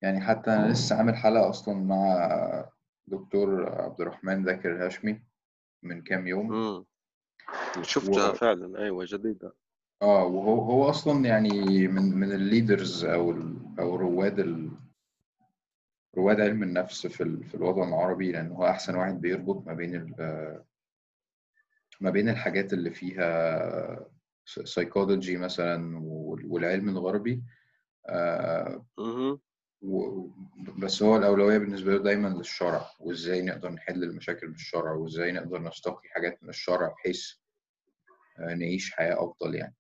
يعني 0.06 0.22
حتى 0.22 0.54
أنا 0.54 0.72
لسه 0.72 0.96
عامل 0.96 1.16
حلقة 1.16 1.50
أصلا 1.50 1.76
مع 1.76 2.70
دكتور 3.08 3.70
عبد 3.82 4.02
الرحمن 4.02 4.44
ذاكر 4.46 4.86
هاشمي 4.86 5.22
من 5.84 6.02
كام 6.02 6.28
يوم. 6.28 6.54
امم 6.54 6.86
شفتها 7.82 8.30
و- 8.30 8.34
فعلا. 8.34 8.80
أيوه 8.84 9.06
جديده 9.08 9.54
آه 10.02 10.24
وهو 10.26 10.62
هو 10.62 10.90
أصلا 10.90 11.26
يعني 11.26 11.88
من 11.88 12.16
من 12.18 12.32
الليدرز 12.32 13.06
أو 13.06 13.32
ال 13.32 13.56
أو 13.80 13.96
رواد 13.96 14.40
ال 14.40 14.72
رواد 16.18 16.42
علم 16.42 16.64
النفس 16.64 17.08
في 17.08 17.24
ال 17.24 17.44
في 17.44 17.56
الوطن 17.56 17.88
العربي 17.88 18.32
لأن 18.32 18.52
هو 18.52 18.66
أحسن 18.68 18.96
واحد 18.96 19.22
بيربط 19.22 19.68
ما 19.68 19.74
بين 19.74 19.96
ال 19.96 20.64
ما 22.02 22.10
بين 22.10 22.30
الحاجات 22.30 22.74
اللي 22.74 22.92
فيها 22.92 24.10
سايكولوجي 24.46 25.38
مثلا 25.38 25.98
وال- 26.00 26.46
والعلم 26.46 26.90
الغربي. 26.90 27.44
آه، 28.08 28.86
و- 29.82 30.28
بس 30.78 31.04
هو 31.04 31.18
الأولوية 31.18 31.58
بالنسبة 31.58 31.92
له 31.92 32.04
دايما 32.04 32.28
للشرع 32.28 32.86
وإزاي 33.00 33.42
نقدر 33.42 33.70
نحل 33.72 34.04
المشاكل 34.04 34.48
بالشرع 34.48 34.92
وإزاي 34.92 35.32
نقدر 35.32 35.62
نستقي 35.62 36.10
حاجات 36.10 36.44
من 36.44 36.50
الشرع 36.50 36.88
بحيث 36.88 37.32
آه، 38.40 38.54
نعيش 38.54 38.92
حياة 38.92 39.24
أفضل 39.24 39.56
يعني 39.56 39.76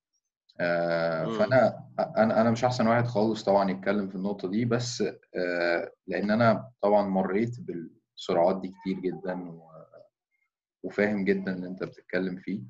آه،. 0.59 1.25
فأنا 1.37 1.87
أنا 2.17 2.41
أنا 2.41 2.51
مش 2.51 2.63
أحسن 2.63 2.87
واحد 2.87 3.05
خالص 3.05 3.43
طبعا 3.43 3.71
يتكلم 3.71 4.09
في 4.09 4.15
النقطة 4.15 4.49
دي 4.49 4.65
بس 4.65 5.03
آه، 5.35 5.91
لأن 6.07 6.31
أنا 6.31 6.71
طبعا 6.81 7.07
مريت 7.07 7.55
بالصراعات 7.59 8.61
دي 8.61 8.67
كتير 8.81 8.99
جدا 8.99 9.49
و- 9.51 9.65
وفاهم 10.83 11.25
جدا 11.25 11.53
اللي 11.55 11.67
أنت 11.67 11.83
بتتكلم 11.83 12.37
فيه. 12.37 12.61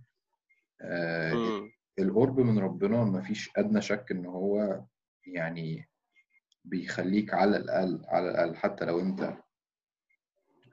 القرب 2.00 2.39
من 2.39 2.60
ربنا 2.60 3.03
مفيش 3.03 3.50
أدنى 3.58 3.82
شك 3.82 4.05
إن 4.12 4.25
هو 4.25 4.82
يعني 5.27 5.89
بيخليك 6.66 7.34
على 7.34 7.58
الأقل 7.58 8.02
على 8.08 8.30
الأقل 8.30 8.56
حتى 8.56 8.86
لو 8.86 9.00
أنت 9.00 9.34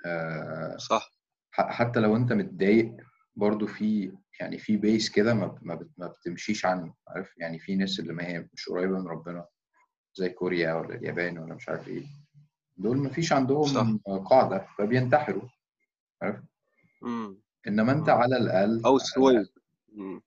آه، 0.07 0.77
صح 0.77 1.13
حتى 1.51 2.01
لو 2.01 2.17
أنت 2.17 2.33
متضايق 2.33 2.97
برضو 3.37 3.67
في 3.67 4.13
يعني 4.41 4.59
في 4.59 4.77
base 4.76 5.11
كده 5.11 5.35
ما 5.35 5.59
ما 5.63 5.75
بت- 5.75 5.91
ما 5.99 6.07
بتمشيش 6.07 6.67
عنه 6.67 6.95
عارف 7.09 7.39
يعني 7.39 7.59
في 7.59 7.77
ناس 7.77 8.01
اللي 8.01 8.13
ما 8.13 8.27
هي 8.27 8.49
مش 8.55 8.69
قريبة 8.69 8.99
من 8.99 9.07
ربنا 9.09 9.47
زي 10.15 10.29
كوريا 10.29 10.75
ولا 10.75 10.95
اليابان 10.95 11.39
ولا 11.39 11.55
مش 11.55 11.69
عارف 11.69 11.89
إيه 11.89 12.03
دول 12.77 12.97
مفيش 12.99 13.29
صح. 13.31 13.37
عندهم 13.37 13.99
قاعدة 14.31 14.67
فبينتحروا 14.79 15.49
عارف 16.23 16.41
مم. 17.03 17.39
إنما 17.69 17.93
أنت 17.93 18.09
مم. 18.11 18.15
على 18.17 18.37
الأقل 18.37 18.83
أو 18.85 18.99
مم. 19.93 20.23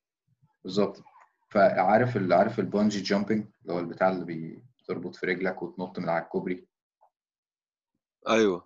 بالظبط 0.64 1.04
فعارف 1.50 2.18
اللي 2.18 2.36
عارف 2.36 2.60
ال 2.60 2.66
bungee 2.66 3.02
jumping 3.02 3.46
اللي 3.62 3.74
هو 3.74 3.80
البتاع 3.80 4.10
اللي 4.10 4.26
بي- 4.26 4.64
بتربط 4.86 5.16
في 5.16 5.26
رجلك 5.26 5.64
وتنط 5.64 6.00
من 6.00 6.10
على 6.10 6.24
الكوبري. 6.24 6.66
أيوه. 8.30 8.64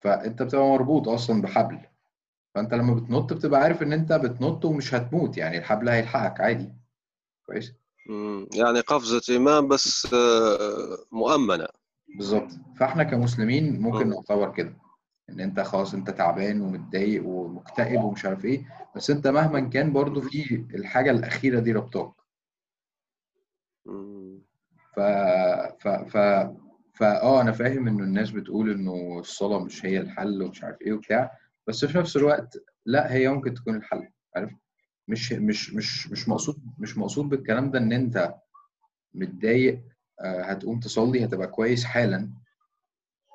فأنت 0.00 0.42
بتبقى 0.42 0.64
مربوط 0.64 1.08
أصلا 1.08 1.42
بحبل. 1.42 1.78
فأنت 2.54 2.74
لما 2.74 2.94
بتنط 2.94 3.32
بتبقى 3.32 3.60
عارف 3.60 3.82
إن 3.82 3.92
أنت 3.92 4.12
بتنط 4.12 4.64
ومش 4.64 4.94
هتموت 4.94 5.36
يعني 5.36 5.58
الحبل 5.58 5.88
هيلحقك 5.88 6.40
عادي. 6.40 6.72
كويس. 7.46 7.72
يعني 8.54 8.80
قفزة 8.80 9.34
إيمان 9.34 9.68
بس 9.68 10.14
آه، 10.14 10.98
مؤمنة. 11.12 11.66
بالظبط. 12.16 12.48
فإحنا 12.76 13.04
كمسلمين 13.04 13.80
ممكن 13.80 14.06
مم. 14.06 14.12
نعتبر 14.14 14.52
كده. 14.52 14.72
إن 15.30 15.40
أنت 15.40 15.60
خلاص 15.60 15.94
أنت 15.94 16.10
تعبان 16.10 16.60
ومتضايق 16.60 17.26
ومكتئب 17.26 18.04
ومش 18.04 18.24
عارف 18.24 18.44
إيه. 18.44 18.66
بس 18.96 19.10
أنت 19.10 19.26
مهما 19.26 19.60
كان 19.60 19.92
برضو 19.92 20.20
في 20.20 20.66
الحاجة 20.74 21.10
الأخيرة 21.10 21.60
دي 21.60 21.72
ربطاك. 21.72 22.12
ف 24.96 25.00
ف 25.80 25.88
ف 25.88 26.16
فا 26.94 27.22
آه 27.22 27.40
أنا 27.40 27.52
فاهم 27.52 27.88
إنه 27.88 28.04
الناس 28.04 28.30
بتقول 28.30 28.70
إنه 28.70 29.18
الصلاة 29.18 29.64
مش 29.64 29.86
هي 29.86 30.00
الحل 30.00 30.42
ومش 30.42 30.64
عارف 30.64 30.80
إيه 30.82 30.92
وبتاع 30.92 31.38
بس 31.66 31.84
في 31.84 31.98
نفس 31.98 32.16
الوقت 32.16 32.58
لأ 32.86 33.12
هي 33.12 33.28
ممكن 33.28 33.54
تكون 33.54 33.76
الحل 33.76 34.08
عارف؟ 34.36 34.50
مش 35.08 35.32
مش 35.32 35.74
مش 35.74 36.08
مش 36.10 36.28
مقصود 36.28 36.56
مش 36.78 36.98
مقصود 36.98 37.28
بالكلام 37.28 37.70
ده 37.70 37.78
إن 37.78 37.92
أنت 37.92 38.34
متضايق 39.14 39.82
آه، 40.20 40.42
هتقوم 40.42 40.80
تصلي 40.80 41.24
هتبقى 41.24 41.46
كويس 41.46 41.84
حالا 41.84 42.30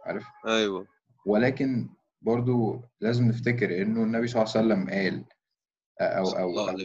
عارف؟ 0.05 0.25
أيوة. 0.47 0.87
ولكن 1.25 1.89
برضو 2.21 2.81
لازم 3.01 3.27
نفتكر 3.27 3.81
إنه 3.81 4.03
النبي 4.03 4.27
صلى 4.27 4.41
الله 4.43 4.53
عليه 4.55 4.65
وسلم 4.65 4.89
قال 4.89 5.25
آه، 6.01 6.03
أو 6.03 6.29
أو 6.29 6.59
أو 6.59 6.77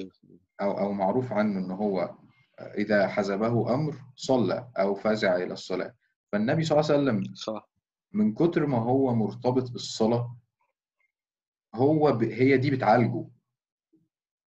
أو, 0.60 0.78
أو 0.78 0.92
معروف 0.92 1.32
عنه 1.32 1.58
إن 1.58 1.70
هو 1.70 2.14
إذا 2.60 3.08
حزبه 3.08 3.74
أمر 3.74 3.96
صلى 4.16 4.68
أو 4.78 4.94
فزع 4.94 5.36
إلى 5.36 5.52
الصلاة. 5.52 5.94
فالنبي 6.32 6.64
صلى 6.64 6.80
الله 6.80 6.90
عليه 6.92 7.02
وسلم 7.02 7.34
صح. 7.34 7.70
من 8.12 8.34
كتر 8.34 8.66
ما 8.66 8.78
هو 8.78 9.14
مرتبط 9.14 9.70
بالصلاة 9.70 10.36
هو 11.74 12.12
ب... 12.12 12.22
هي 12.22 12.56
دي 12.56 12.70
بتعالجه. 12.70 13.24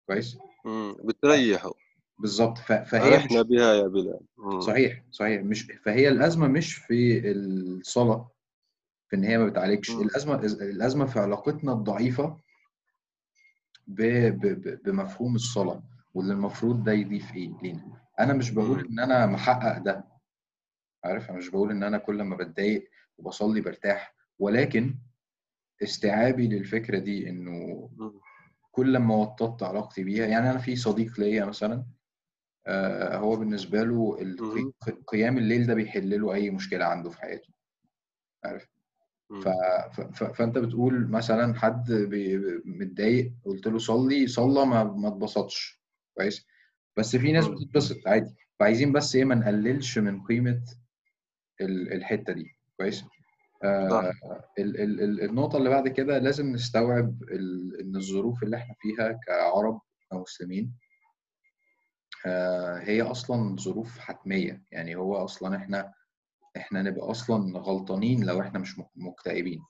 كويس؟ 0.06 0.38
مم. 0.64 0.96
بتريحوا 1.04 1.72
بالظبط. 2.18 2.58
ف... 2.58 2.72
فهي 2.72 3.16
مش 3.16 3.22
أرحنا 3.22 3.42
بها 3.42 3.74
يا 3.74 3.86
بلال. 3.86 4.20
مم. 4.38 4.60
صحيح 4.60 5.04
صحيح. 5.10 5.42
مش 5.42 5.62
فهي 5.62 6.08
الأزمة 6.08 6.48
مش 6.48 6.74
في 6.74 7.30
الصلاة 7.30 8.30
في 9.08 9.16
إن 9.16 9.24
هي 9.24 9.38
ما 9.38 9.46
بتعالجش. 9.46 9.90
مم. 9.90 10.02
الأزمة 10.02 10.34
الأزمة 10.44 11.06
في 11.06 11.18
علاقتنا 11.18 11.72
الضعيفة 11.72 12.38
ب... 13.86 14.02
ب... 14.28 14.46
ب... 14.46 14.82
بمفهوم 14.82 15.34
الصلاة 15.34 15.82
واللي 16.14 16.32
المفروض 16.32 16.84
ده 16.84 16.92
يضيف 16.92 17.34
إيه 17.34 17.52
لينا. 17.62 18.01
أنا 18.20 18.32
مش 18.32 18.50
بقول. 18.50 18.86
إن 18.86 18.98
أنا 18.98 19.26
محقق 19.26 19.78
ده 19.78 20.04
عارف 21.04 21.30
أنا 21.30 21.38
مش 21.38 21.48
بقول 21.48 21.70
إن 21.70 21.82
أنا 21.82 21.98
كل 21.98 22.22
ما 22.22 22.36
بتضايق 22.36 22.90
وبصلي 23.18 23.60
برتاح 23.60 24.14
ولكن 24.38 24.98
استيعابي 25.82 26.48
للفكرة 26.48 26.98
دي 26.98 27.28
إنه. 27.28 27.90
كل 28.70 28.96
ما 28.98 29.14
وطدت 29.14 29.62
علاقتي 29.62 30.04
بيها 30.04 30.26
يعني 30.26 30.50
أنا 30.50 30.58
في 30.58 30.76
صديق 30.76 31.20
ليا 31.20 31.44
مثلا 31.44 31.84
آه، 32.66 33.16
هو 33.16 33.36
بالنسبة 33.36 33.82
له. 33.82 34.16
قيام 35.06 35.38
الليل 35.38 35.66
ده 35.66 35.74
بيحل 35.74 36.20
له 36.20 36.34
أي 36.34 36.50
مشكلة 36.50 36.84
عنده 36.84 37.10
في 37.10 37.20
حياته 37.20 37.48
عارف. 38.44 38.68
ف... 39.42 39.48
ف... 40.14 40.24
فأنت 40.24 40.58
بتقول 40.58 41.08
مثلا 41.08 41.54
حد 41.54 41.92
بي... 41.92 42.38
متضايق 42.64 43.32
قلت 43.44 43.66
له 43.66 43.78
صلي 43.78 44.26
صلى 44.26 44.66
ما 44.66 44.84
ما 44.84 45.08
اتبسطش 45.08 45.82
كويس 46.14 46.46
بس 46.96 47.16
في 47.16 47.32
ناس. 47.32 47.48
بتتبسط 47.48 47.96
عادي. 48.08 48.34
فعايزين 48.60 48.92
بس 48.92 49.16
إيه 49.16 49.24
ما 49.24 49.34
نقللش 49.34 49.98
من 49.98 50.22
قيمة 50.22 50.62
ال- 51.60 51.92
الحتة 51.92 52.32
دي. 52.32 52.56
كويس؟ 52.76 53.04
آه 53.64 54.12
ال- 54.58 54.80
ال- 54.80 55.00
ال- 55.00 55.22
النقطة 55.24 55.56
اللي 55.58 55.68
بعد 55.70 55.88
كده 55.88 56.18
لازم 56.18 56.52
نستوعب 56.52 57.22
ال- 57.22 57.80
إن 57.80 57.96
الظروف 57.96 58.42
اللي 58.42 58.56
إحنا 58.56 58.74
فيها 58.80 59.12
كعرب 59.26 59.80
كمسلمين 60.10 60.72
آه 62.26 62.78
هي 62.78 63.02
أصلا 63.02 63.56
ظروف 63.56 63.98
حتمية. 63.98 64.62
يعني 64.72 64.96
هو 64.96 65.16
أصلا 65.16 65.56
إحنا 65.56 65.92
إحنا 66.56 66.82
نبقى 66.82 67.10
أصلا 67.10 67.58
غلطانين 67.58 68.24
لو 68.24 68.40
إحنا 68.40 68.58
مش 68.58 68.78
مك- 68.78 68.90
مكتئبين. 68.96 69.62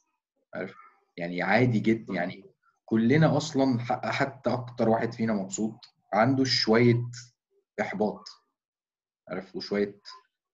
عارف؟ 0.55 0.75
يعني 1.17 1.43
عادي 1.43 1.81
جدا 1.81 2.15
يعني 2.15 2.45
كلنا 2.85 3.37
أصلا 3.37 3.79
حتى 4.13 4.51
أكتر 4.53 4.89
واحد 4.89 5.13
فينا 5.13 5.33
مبسوط 5.33 5.92
عنده 6.13 6.45
شوية 6.45 7.11
إحباط 7.81 8.29
عارف؟ 9.29 9.57
وشوية 9.57 10.01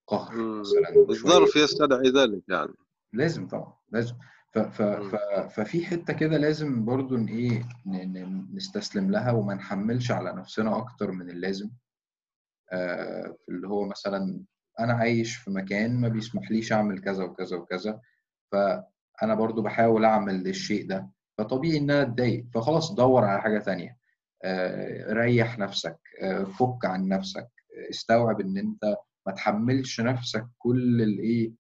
قهر. 0.07 0.37
مثلا 0.37 0.97
الظرف 1.09 1.57
يستدعي 1.57 2.11
ذلك 2.11 2.43
يعني. 2.49 2.75
لازم 3.13 3.49
طبعا 3.49 3.77
لازم. 3.93 4.15
ف 4.53 4.59
ف 4.59 4.83
ف 4.83 5.17
ففي 5.61 5.87
حتة 5.87 6.13
كده 6.13 6.37
لازم 6.37 6.85
برضو 6.85 7.17
إن 7.17 7.27
إيه 7.27 7.69
نستسلم 8.55 9.11
لها 9.11 9.33
وما 9.33 9.55
نحملش 9.55 10.11
على 10.11 10.33
نفسنا 10.33 10.79
أكتر 10.79 11.11
من 11.11 11.31
اللازم. 11.31 11.71
آه 12.73 13.37
اللي 13.49 13.69
هو 13.69 13.87
مثلا 13.89 14.45
أنا 14.81 14.93
عايش 14.93 15.37
في 15.37 15.51
مكان 15.51 16.01
ما 16.01 16.09
بيسمحليش 16.09 16.73
أعمل 16.73 17.01
كذا 17.01 17.25
وكذا 17.25 17.57
وكذا 17.57 18.01
فأنا 18.53 19.35
برضو 19.35 19.63
بحاول 19.63 20.05
أعمل 20.05 20.49
الشيء 20.49 20.89
ده 20.89 21.11
فطبيعي 21.39 21.79
إن 21.79 21.91
أنا 21.91 22.03
أتضايق 22.03 22.47
فخلاص 22.55 22.93
دور 22.93 23.25
على 23.25 23.43
حاجة 23.43 23.59
تانية. 23.59 23.98
ريح 25.13 25.59
نفسك 25.59 25.99
آه 26.23 26.45
فك 26.45 26.85
عن 26.85 27.09
نفسك 27.09 27.49
آه، 27.77 27.91
استوعب 27.91 28.41
إن 28.41 28.59
أنت 28.59 28.97
ما 29.27 29.33
تحملش 29.33 30.01
نفسك 30.01 30.47
كل 30.59 31.03
الايه 31.03 31.53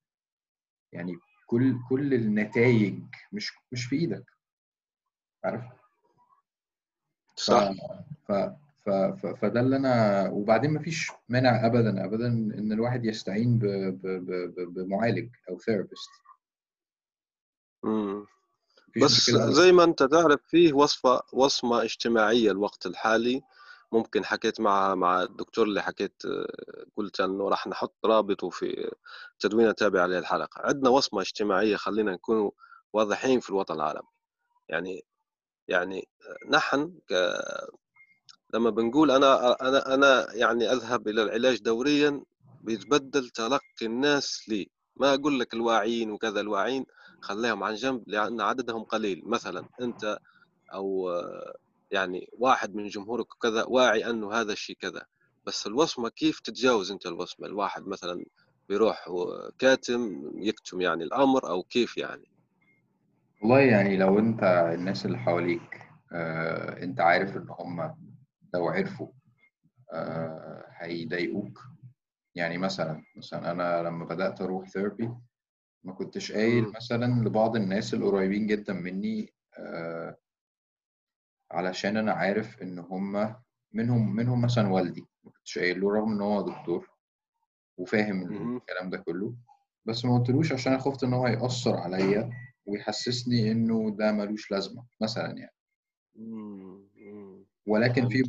يعني 0.92 1.12
كل 1.46 1.76
كل 1.88 2.14
النتائج 2.14 3.02
مش 3.32 3.52
مش 3.72 3.84
في 3.84 3.96
إيدك. 3.96 4.24
عارف؟ 5.44 5.64
صح. 7.36 7.70
ف 8.28 8.32
ف 8.84 8.90
ف 8.90 9.26
فده 9.26 9.60
اللي 9.60 9.76
أنا 9.76 10.28
وبعدين 10.30 10.72
مفيش 10.74 11.10
مانع 11.28 11.66
ابدا 11.66 12.04
ابدا 12.04 12.26
إن 12.28 12.72
الواحد 12.72 13.04
يستعين 13.04 13.58
ب 13.58 13.64
ب 13.66 14.00
ب 14.06 14.30
ب- 14.30 14.74
بمعالج 14.74 15.28
أو 15.50 15.58
ثيرابيست 15.58 16.10
بس 18.96 19.30
زي 19.30 19.72
ما 19.72 19.84
انت 19.84 20.02
تعرف 20.02 20.40
فيه 20.48 20.72
وصفة 20.72 21.22
وصمة 21.32 21.82
اجتماعية 21.82 22.50
الوقت 22.50 22.86
الحالي. 22.86 23.42
ممكن 23.92 24.24
حكيت 24.24 24.60
مع 24.60 24.94
مع 24.94 25.22
الدكتور 25.22 25.66
اللي 25.66 25.82
حكيت 25.82 26.22
آه، 26.26 26.84
قلت 26.96 27.20
إنه 27.20 27.48
راح 27.48 27.66
نحط 27.66 27.94
رابطه 28.04 28.50
في 28.50 28.90
تدوينة 29.40 29.72
تابع 29.72 30.06
للحلقة. 30.06 30.60
عندنا 30.62 30.90
وصمة 30.90 31.20
اجتماعية 31.20 31.76
خلينا 31.76 32.12
نكون 32.12 32.50
واضحين 32.92 33.40
في 33.40 33.50
الوطن 33.50 33.74
العربي. 33.74 34.08
يعني 34.68 35.04
يعني 35.68 36.08
نحن 36.50 36.92
ك... 37.10 37.12
لما 38.54 38.70
بنقول 38.70 39.10
أنا 39.10 39.56
أنا 39.68 39.94
أنا 39.94 40.34
يعني 40.34 40.72
أذهب 40.72 41.08
إلى 41.08 41.22
العلاج 41.22 41.58
دوريا 41.62 42.22
بيتبدل 42.60 43.28
تلقي 43.28 43.60
الناس 43.82 44.48
لي. 44.48 44.70
ما 44.96 45.14
أقول 45.14 45.40
لك 45.40 45.54
الواعيين 45.54 46.10
وكذا 46.10 46.40
الواعيين 46.40 46.86
خليهم 47.20 47.62
عن 47.62 47.74
جنب 47.74 48.04
لأن 48.06 48.40
عددهم 48.40 48.84
قليل. 48.84 49.22
مثلا 49.26 49.68
أو 50.74 51.10
آه، 51.10 51.54
يعني 51.90 52.28
واحد 52.32 52.74
من 52.74 52.88
جمهورك 52.88 53.26
كذا 53.42 53.64
واعي 53.64 54.10
أنه 54.10 54.32
هذا 54.32 54.52
الشيء 54.52 54.76
كذا 54.80 55.02
بس 55.46 55.66
الوصمة 55.66 56.08
كيف 56.08 56.40
تتجاوز 56.40 56.90
أنت 56.92 57.06
الوصمة؟ 57.06 57.46
الواحد 57.46 57.86
مثلا 57.86 58.24
بيروح 58.68 59.08
كاتم 59.58 60.30
يكتم 60.36 60.80
يعني 60.80 61.04
الأمر 61.04 61.50
أو 61.50 61.62
كيف 61.62 61.96
يعني؟ 61.96 62.28
والله 63.42 63.60
يعني 63.60 63.96
لو 63.96 64.18
أنت 64.18 64.42
الناس 64.74 65.06
اللي 65.06 65.18
حواليك 65.18 65.82
آه 66.12 66.82
أنت 66.82 67.00
عارف 67.00 67.36
إن 67.36 67.46
هم 67.50 67.94
لو 68.54 68.68
عرفوا 68.68 69.08
آه 69.92 70.64
هيضايقوك. 70.76 71.58
يعني 72.34 72.58
مثلا 72.58 73.02
مثلا 73.16 73.50
أنا 73.50 73.82
لما 73.82 74.04
بدأت 74.04 74.40
أروح 74.40 74.68
ثيرابي 74.68 75.10
ما 75.84 75.92
كنتش 75.92 76.32
قايل. 76.32 76.72
مثلا 76.76 77.24
لبعض 77.24 77.56
الناس 77.56 77.94
القريبين 77.94 78.46
جدا 78.46 78.72
مني 78.72 79.32
آه 79.58 80.16
علشان 81.50 81.96
أنا 81.96 82.12
عارف 82.12 82.62
إن 82.62 82.78
هم 82.78 83.34
منهم 83.72 84.16
منهم 84.16 84.40
مثلا 84.42 84.68
والدي 84.68 85.04
ما 85.24 85.30
كنتش 85.30 85.58
قايل 85.58 85.80
له 85.80 85.92
رغم 85.92 86.12
إن 86.12 86.20
هو 86.20 86.40
دكتور 86.40 86.90
وفاهم. 87.76 88.56
الكلام 88.56 88.90
ده 88.90 88.98
كله 88.98 89.34
بس 89.84 90.04
ما 90.04 90.18
قلتلوش 90.18 90.52
عشان 90.52 90.72
أنا 90.72 90.82
خفت 90.82 91.04
إن 91.04 91.12
هو 91.12 91.26
هيأثر 91.26 91.76
عليا 91.76 92.30
ويحسسني 92.66 93.52
إنه 93.52 93.96
ده 93.98 94.12
ملوش 94.12 94.50
لازمة 94.50 94.84
مثلا 95.00 95.38
يعني. 95.38 95.54
ولكن 97.66 98.08
في. 98.08 98.22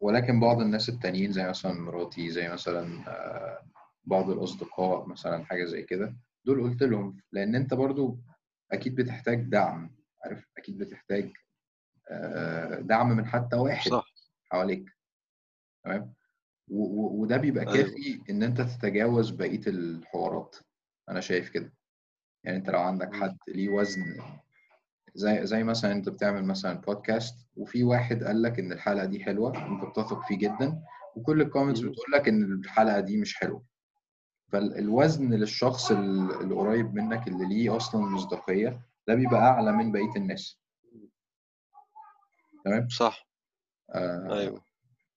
ولكن 0.00 0.40
بعض 0.40 0.60
الناس 0.60 0.88
التانيين 0.88 1.32
زي 1.32 1.48
مثلا 1.48 1.72
مراتي 1.72 2.30
زي 2.30 2.48
مثلا 2.48 3.08
آه، 3.08 3.62
بعض 4.04 4.30
الأصدقاء 4.30 5.06
مثلا 5.06 5.44
حاجة 5.44 5.64
زي 5.64 5.82
كده 5.82 6.16
دول 6.46 6.62
قلت 6.62 6.82
لهم 6.82 7.20
لأن 7.32 7.54
أنت 7.54 7.74
برضو 7.74 8.18
أكيد 8.72 8.94
بتحتاج 8.94 9.40
دعم 9.42 9.90
عارف؟ 10.24 10.48
أكيد 10.58 10.78
بتحتاج 10.78 11.30
آه، 12.10 12.80
دعم 12.80 13.08
من 13.16 13.26
حتى 13.26 13.56
واحد 13.56 13.90
صح. 13.90 14.06
حواليك. 14.52 14.84
تمام؟ 15.84 16.14
وده 16.68 17.36
بيبقى 17.36 17.64
أيوه. 17.64 17.76
كافي 17.76 18.20
إن 18.30 18.42
أنت 18.42 18.60
تتجاوز 18.60 19.30
بقية 19.30 19.60
الحوارات. 19.66 20.56
أنا 21.08 21.20
شايف 21.20 21.48
كده. 21.50 21.72
يعني 22.44 22.56
أنت 22.56 22.70
لو 22.70 22.80
عندك. 22.80 23.14
حد 23.14 23.36
ليه 23.48 23.68
وزن 23.68 24.22
زي 25.14 25.46
زي 25.46 25.64
مثلا 25.64 25.92
أنت 25.92 26.08
بتعمل 26.08 26.44
مثلا 26.44 26.80
بودكاست 26.80 27.46
وفي 27.56 27.84
واحد 27.84 28.24
قال 28.24 28.42
لك 28.42 28.58
إن 28.58 28.72
الحلقة 28.72 29.04
دي 29.06 29.24
حلوة 29.24 29.66
أنت 29.66 29.84
بتثق 29.84 30.26
فيه 30.26 30.38
جدا 30.38 30.82
وكل 31.16 31.40
ال 31.40 31.44
comments. 31.44 31.80
بتقول 31.80 32.06
لك 32.12 32.28
إن 32.28 32.42
الحلقة 32.52 33.00
دي 33.00 33.16
مش 33.16 33.36
حلوة. 33.36 33.64
فالوزن 34.52 35.32
للشخص 35.32 35.90
ال- 35.90 36.30
القريب 36.40 36.94
منك 36.94 37.28
اللي 37.28 37.48
ليه 37.48 37.76
أصلا 37.76 38.00
مصداقية 38.00 38.80
ده 39.08 39.14
بيبقى 39.14 39.40
أعلى 39.40 39.72
من 39.72 39.92
بقية 39.92 40.16
الناس. 40.16 40.60
تمام؟ 42.64 42.88
صح. 42.88 43.28
آه 43.94 44.38
أيوه. 44.38 44.62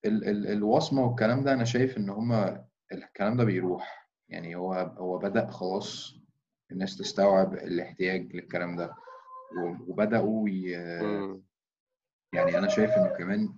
ال 0.06 0.28
ال 0.30 0.48
الوصمة 0.48 1.06
والكلام 1.06 1.44
ده 1.44 1.54
أنا 1.54 1.64
شايف 1.64 1.98
إن 1.98 2.10
هما 2.10 2.66
الكلام 2.92 3.38
ده 3.38 3.44
بيروح. 3.44 4.10
يعني 4.30 4.56
هو 4.56 4.74
هو 4.74 5.18
بدأ 5.18 5.48
خلاص 5.52 6.16
الناس 6.72 6.98
تستوعب 6.98 7.54
الاحتياج 7.54 8.36
للكلام 8.36 8.76
ده 8.76 8.94
و- 9.58 9.92
وبدأوا 9.92 10.50
ي- 10.50 10.78
مم. 11.02 11.44
يعني 12.34 12.58
أنا 12.58 12.68
شايف 12.68 12.92
إنه 12.92 13.10
كمان 13.18 13.56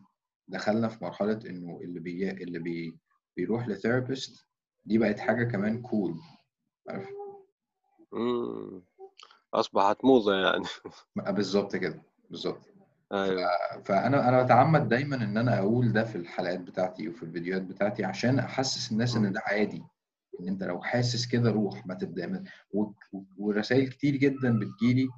دخلنا 0.47 0.87
في 0.87 1.03
مرحلة 1.03 1.39
إنه 1.49 1.79
اللي 1.83 1.99
بي 1.99 2.31
اللي 2.31 2.59
بي 2.59 2.99
بيروح 3.37 3.67
ل 3.67 3.75
therapist 3.75 4.47
دي 4.85 4.97
بقت 4.97 5.19
حاجة 5.19 5.43
كمان 5.43 5.81
cool 5.81 6.15
عارف. 6.89 7.09
أصبحت 9.53 10.05
موضة 10.05 10.35
يعني. 10.35 10.63
بالظبط 11.35 11.75
كده 11.75 12.01
بالظبط. 12.29 12.61
أيوه. 13.13 13.49
فأنا 13.85 14.29
أنا 14.29 14.43
بتعمد 14.43 14.89
دايما 14.89 15.15
إن 15.15 15.37
أنا 15.37 15.59
أقول 15.59 15.91
ده 15.91 16.03
في 16.03 16.15
الحلقات 16.15 16.59
بتاعتي 16.59 17.09
وفي 17.09 17.23
الفيديوهات 17.23 17.61
بتاعتي 17.61 18.03
عشان 18.03 18.39
أحسس 18.39 18.91
الناس 18.91 19.15
إن. 19.15 19.31
ده 19.31 19.41
عادي. 19.45 19.83
إن 20.39 20.47
أنت 20.47 20.63
لو 20.63 20.81
حاسس 20.81 21.27
كده 21.27 21.51
روح 21.51 21.87
ما 21.87 21.93
تبدأ. 21.93 22.43
ورسائل 23.37 23.87
كتير 23.89 24.15
جدا 24.15 24.59
بتجيلي 24.59 25.09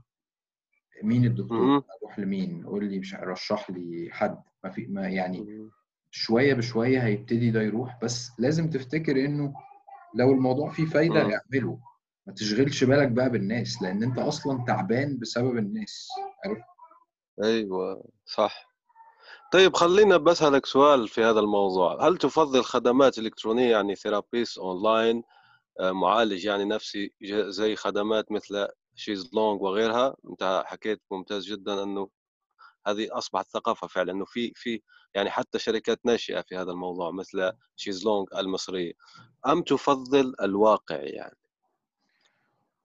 مين 1.03 1.25
الدكتور. 1.25 1.83
أروح 2.01 2.19
لمين؟ 2.19 2.65
قول 2.65 2.85
لي 2.85 2.99
مش 2.99 3.15
رشح 3.15 3.69
لي 3.69 4.09
حد. 4.11 4.43
ما 4.63 4.69
في 4.69 4.85
ما 4.87 5.07
يعني. 5.07 5.69
شوية 6.15 6.53
بشوية 6.53 6.99
هيبتدي 6.99 7.51
ده 7.51 7.61
يروح 7.61 7.99
بس 8.03 8.31
لازم 8.39 8.69
تفتكر 8.69 9.25
إنه 9.25 9.53
لو 10.15 10.31
الموضوع 10.31 10.69
فيه 10.71 10.85
فايدة 10.85 11.23
مم. 11.23 11.31
اعمله. 11.31 11.79
ما 12.27 12.33
تشغلش 12.33 12.83
بالك 12.83 13.07
بقى 13.07 13.29
بالناس 13.29 13.81
لأن 13.81 14.03
أنت 14.03 14.17
أصلا 14.19 14.63
تعبان 14.67 15.19
بسبب 15.19 15.57
الناس. 15.57 16.07
عارف؟ 16.45 16.57
أيوه 17.43 18.03
صح. 18.25 18.69
طيب 19.53 19.75
خلينا 19.75 20.17
بسألك 20.17 20.65
سؤال 20.65 21.07
في 21.07 21.23
هذا 21.23 21.39
الموضوع. 21.39 22.07
هل 22.07 22.17
تفضل 22.17 22.63
خدمات 22.63 23.17
إلكترونية 23.17 23.71
يعني 23.71 23.95
therapist 23.95 24.57
online 24.57 25.23
آه، 25.79 25.91
معالج 25.91 26.45
يعني 26.45 26.65
نفسي 26.65 27.13
زي 27.47 27.75
خدمات 27.75 28.31
مثل 28.31 28.67
شيزلونج 28.95 29.61
وغيرها؟ 29.61 30.15
أنت 30.29 30.63
حكيت 30.65 31.01
ممتاز 31.11 31.45
جدا 31.45 31.83
أنه 31.83 32.09
هذه 32.87 33.07
أصبحت 33.17 33.47
ثقافة 33.47 33.87
فعلا 33.87 34.11
أنه 34.11 34.25
في 34.25 34.51
في 34.55 34.81
يعني 35.13 35.29
حتى 35.29 35.59
شركات 35.59 36.05
ناشئة 36.05 36.41
في 36.41 36.57
هذا 36.57 36.71
الموضوع 36.71 37.11
مثل 37.11 37.51
شيزلونج 37.75 38.27
المصرية. 38.37 38.93
أم 39.47 39.61
تفضل 39.61 40.35
الواقع 40.41 40.95
يعني؟ 40.95 41.37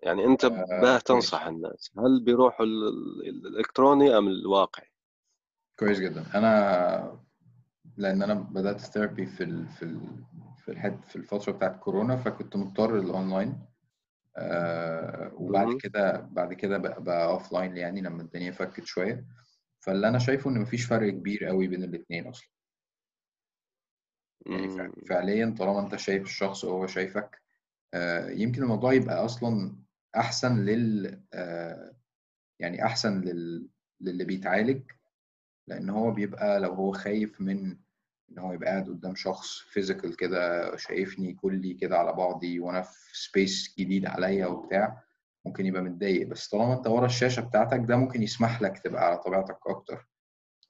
يعني 0.02 0.24
آه 0.24 0.80
باه 0.82 0.98
تنصح 0.98 1.46
الناس 1.46 1.90
هل 1.98 2.24
بيروحوا 2.24 2.66
ال- 2.66 2.88
ال- 3.28 3.46
الإلكتروني 3.46 4.18
أم 4.18 4.28
الواقعي 4.28 4.86
كويس 5.78 5.98
جدا. 5.98 6.24
أنا 6.34 7.20
لأن 7.96 8.22
أنا 8.22 8.34
بدأت 8.34 8.80
therapy 8.80 9.26
في 9.26 9.44
ال 9.44 9.68
في 9.68 9.82
ال 9.82 10.00
في 10.64 10.70
الحد 10.72 11.04
في 11.04 11.16
الفترة 11.16 11.52
بتاعت 11.52 11.78
كورونا 11.78 12.16
فكنت 12.16 12.56
مضطر 12.56 12.96
للأونلاين 12.96 13.58
آه 14.36 15.32
وبعد. 15.34 15.76
كده 15.76 16.28
بعد 16.32 16.54
كده 16.54 16.78
بقى, 16.78 17.02
بقى 17.02 17.26
offline 17.28 17.76
يعني 17.76 18.00
لما 18.00 18.22
الدنيا 18.22 18.50
فكت 18.52 18.84
شوية. 18.84 19.24
فاللي 19.80 20.08
أنا 20.08 20.18
شايفه 20.18 20.50
إن 20.50 20.60
مفيش 20.60 20.84
فرق 20.84 21.10
كبير 21.12 21.44
قوي 21.44 21.66
بين 21.66 21.84
الاتنين 21.84 22.26
أصلا 22.26 22.48
يعني. 24.46 24.92
فعليا 25.08 25.54
طالما 25.58 25.80
أنت 25.80 25.96
شايف 25.96 26.22
الشخص 26.22 26.64
وهو 26.64 26.86
شايفك 26.86 27.42
آه 27.94 28.30
يمكن 28.30 28.62
الموضوع 28.62 28.92
يبقى 28.92 29.24
أصلا 29.24 29.76
أحسن 30.16 30.64
لل 30.64 31.22
آه 31.34 31.96
يعني 32.60 32.84
أحسن 32.84 33.20
لل 33.20 33.68
للي 34.00 34.24
بيتعالج 34.24 34.82
لأن 35.66 35.90
هو 35.90 36.10
بيبقى 36.10 36.60
لو 36.60 36.72
هو 36.72 36.92
خايف 36.92 37.40
من 37.40 37.76
إن 38.30 38.38
هو 38.38 38.52
يبقى 38.52 38.70
قاعد 38.70 38.88
قدام 38.88 39.14
شخص 39.14 39.58
physical 39.58 40.16
كده 40.16 40.76
شايفني 40.76 41.34
كلي 41.34 41.74
كده 41.74 41.98
على 41.98 42.12
بعضي 42.12 42.60
وأنا 42.60 42.82
في 42.82 43.18
space 43.18 43.74
جديد 43.78 44.06
عليا 44.06 44.46
وبتاع 44.46 45.04
ممكن 45.48 45.66
يبقى 45.66 45.82
متضايق 45.82 46.26
بس 46.26 46.48
طالما 46.48 46.74
أنت 46.74 46.86
ورا 46.86 47.06
الشاشة 47.06 47.40
بتاعتك 47.40 47.80
ده 47.88 47.96
ممكن 47.96 48.22
يسمح 48.22 48.62
لك 48.62 48.78
تبقى 48.78 49.04
على 49.04 49.18
طبيعتك 49.18 49.58
أكتر 49.66 50.06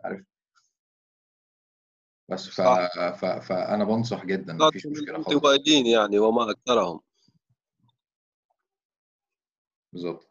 عارف؟ 0.04 0.24
بس 2.28 2.48
ف... 2.48 2.60
ف... 2.60 3.24
فانا 3.24 3.84
بنصح 3.84 4.24
جدا 4.24 4.52
مفيش 4.52 4.86
مشكلة 4.86 5.14
خالص. 5.14 5.28
الانطوائيين 5.28 5.86
يعني 5.86 6.18
وما 6.18 6.50
أكثرهم. 6.50 7.00
بالظبط 9.92 10.28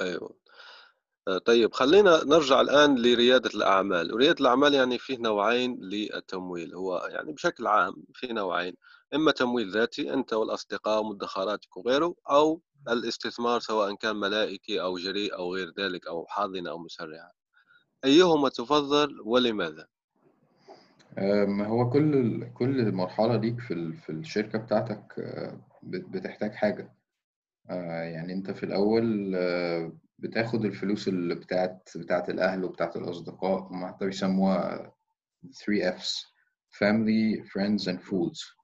أيوه. 0.00 0.38
آه، 1.28 1.38
طيب 1.38 1.72
خلينا 1.74 2.24
نرجع 2.24 2.60
الآن 2.60 2.98
لريادة 2.98 3.50
الأعمال. 3.54 4.14
وريادة 4.14 4.40
الأعمال 4.40 4.74
يعني 4.74 4.98
فيه 4.98 5.18
نوعين 5.18 5.78
للتمويل. 5.80 6.74
هو 6.74 7.08
يعني 7.12 7.32
بشكل 7.32 7.66
عام 7.66 8.04
في 8.14 8.26
نوعين 8.26 8.74
إما 9.14 9.32
تمويل 9.32 9.70
ذاتي 9.70 10.14
أنت 10.14 10.32
والأصدقاء 10.32 11.00
ومدخراتك 11.00 11.76
وغيره 11.76 12.14
أو 12.30 12.62
الاستثمار 12.92 13.60
سواء 13.60 13.94
كان 13.94 14.16
ملائكي 14.16 14.80
أو 14.80 14.98
جريء 14.98 15.34
أو 15.34 15.54
غير 15.54 15.72
ذلك 15.78 16.06
أو 16.06 16.26
حاضنة 16.26 16.70
أو 16.70 16.78
مسرعة 16.78 17.32
أيهما 18.04 18.48
تفضل 18.48 19.20
ولماذا؟ 19.24 19.86
هو 21.66 21.90
كل 21.90 22.44
كل 22.54 22.92
مرحلة 22.92 23.36
ليك 23.36 23.60
في. 23.60 23.92
في 23.92 24.12
الشركة 24.12 24.58
بتاعتك 24.58 25.18
آه، 25.18 25.60
بت- 25.82 26.08
بتحتاج 26.08 26.52
حاجة 26.52 26.92
آه، 27.70 28.02
يعني 28.02 28.32
أنت 28.32 28.50
في 28.50 28.62
الأول 28.62 29.32
آه، 29.36 29.92
بتاخد 30.18 30.64
الفلوس 30.64 31.08
اللي 31.08 31.34
بتاعت 31.34 31.90
بتاعت 31.96 32.30
الأهل 32.30 32.64
وبتاعت 32.64 32.96
الأصدقاء 32.96 33.60
هم 33.60 33.86
حتى 33.86 34.06
بيسموها 34.06 34.92
3 35.66 35.90
F's 35.98 36.24
family 36.78 37.42
friends 37.52 37.86
and 37.88 38.00
fools. 38.02 38.58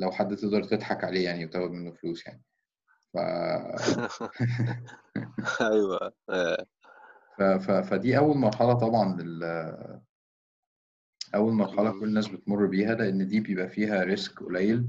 لو 0.00 0.10
حد 0.10 0.36
تقدر 0.36 0.64
تضحك 0.64 1.04
عليه 1.04 1.24
يعني 1.24 1.44
وتاخد 1.44 1.70
منه 1.70 1.92
فلوس 1.92 2.26
يعني. 2.26 2.42
ف... 3.12 3.16
أيوة. 5.72 6.12
آه، 6.30 6.66
ف... 7.38 7.42
ف... 7.42 7.70
فدي 7.70 8.18
أول 8.18 8.36
مرحلة 8.36 8.72
طبعا 8.74 9.22
لل... 9.22 9.44
أول 11.34 11.52
مرحلة 11.52 11.90
كل. 11.90 12.04
الناس 12.04 12.28
بتمر 12.28 12.66
بيها 12.66 12.94
لأن 12.94 13.26
دي 13.26 13.40
بيبقى 13.40 13.68
فيها 13.68 14.04
ريسك 14.04 14.42
قليل 14.42 14.88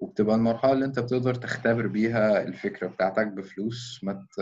وبتبقى 0.00 0.36
المرحلة 0.36 0.72
اللي 0.72 0.84
أنت 0.84 0.98
بتقدر 0.98 1.34
تختبر 1.34 1.86
بيها 1.86 2.42
الفكرة 2.42 2.86
بتاعتك 2.88 3.26
بفلوس 3.26 4.00
ما 4.04 4.26
ت... 4.36 4.40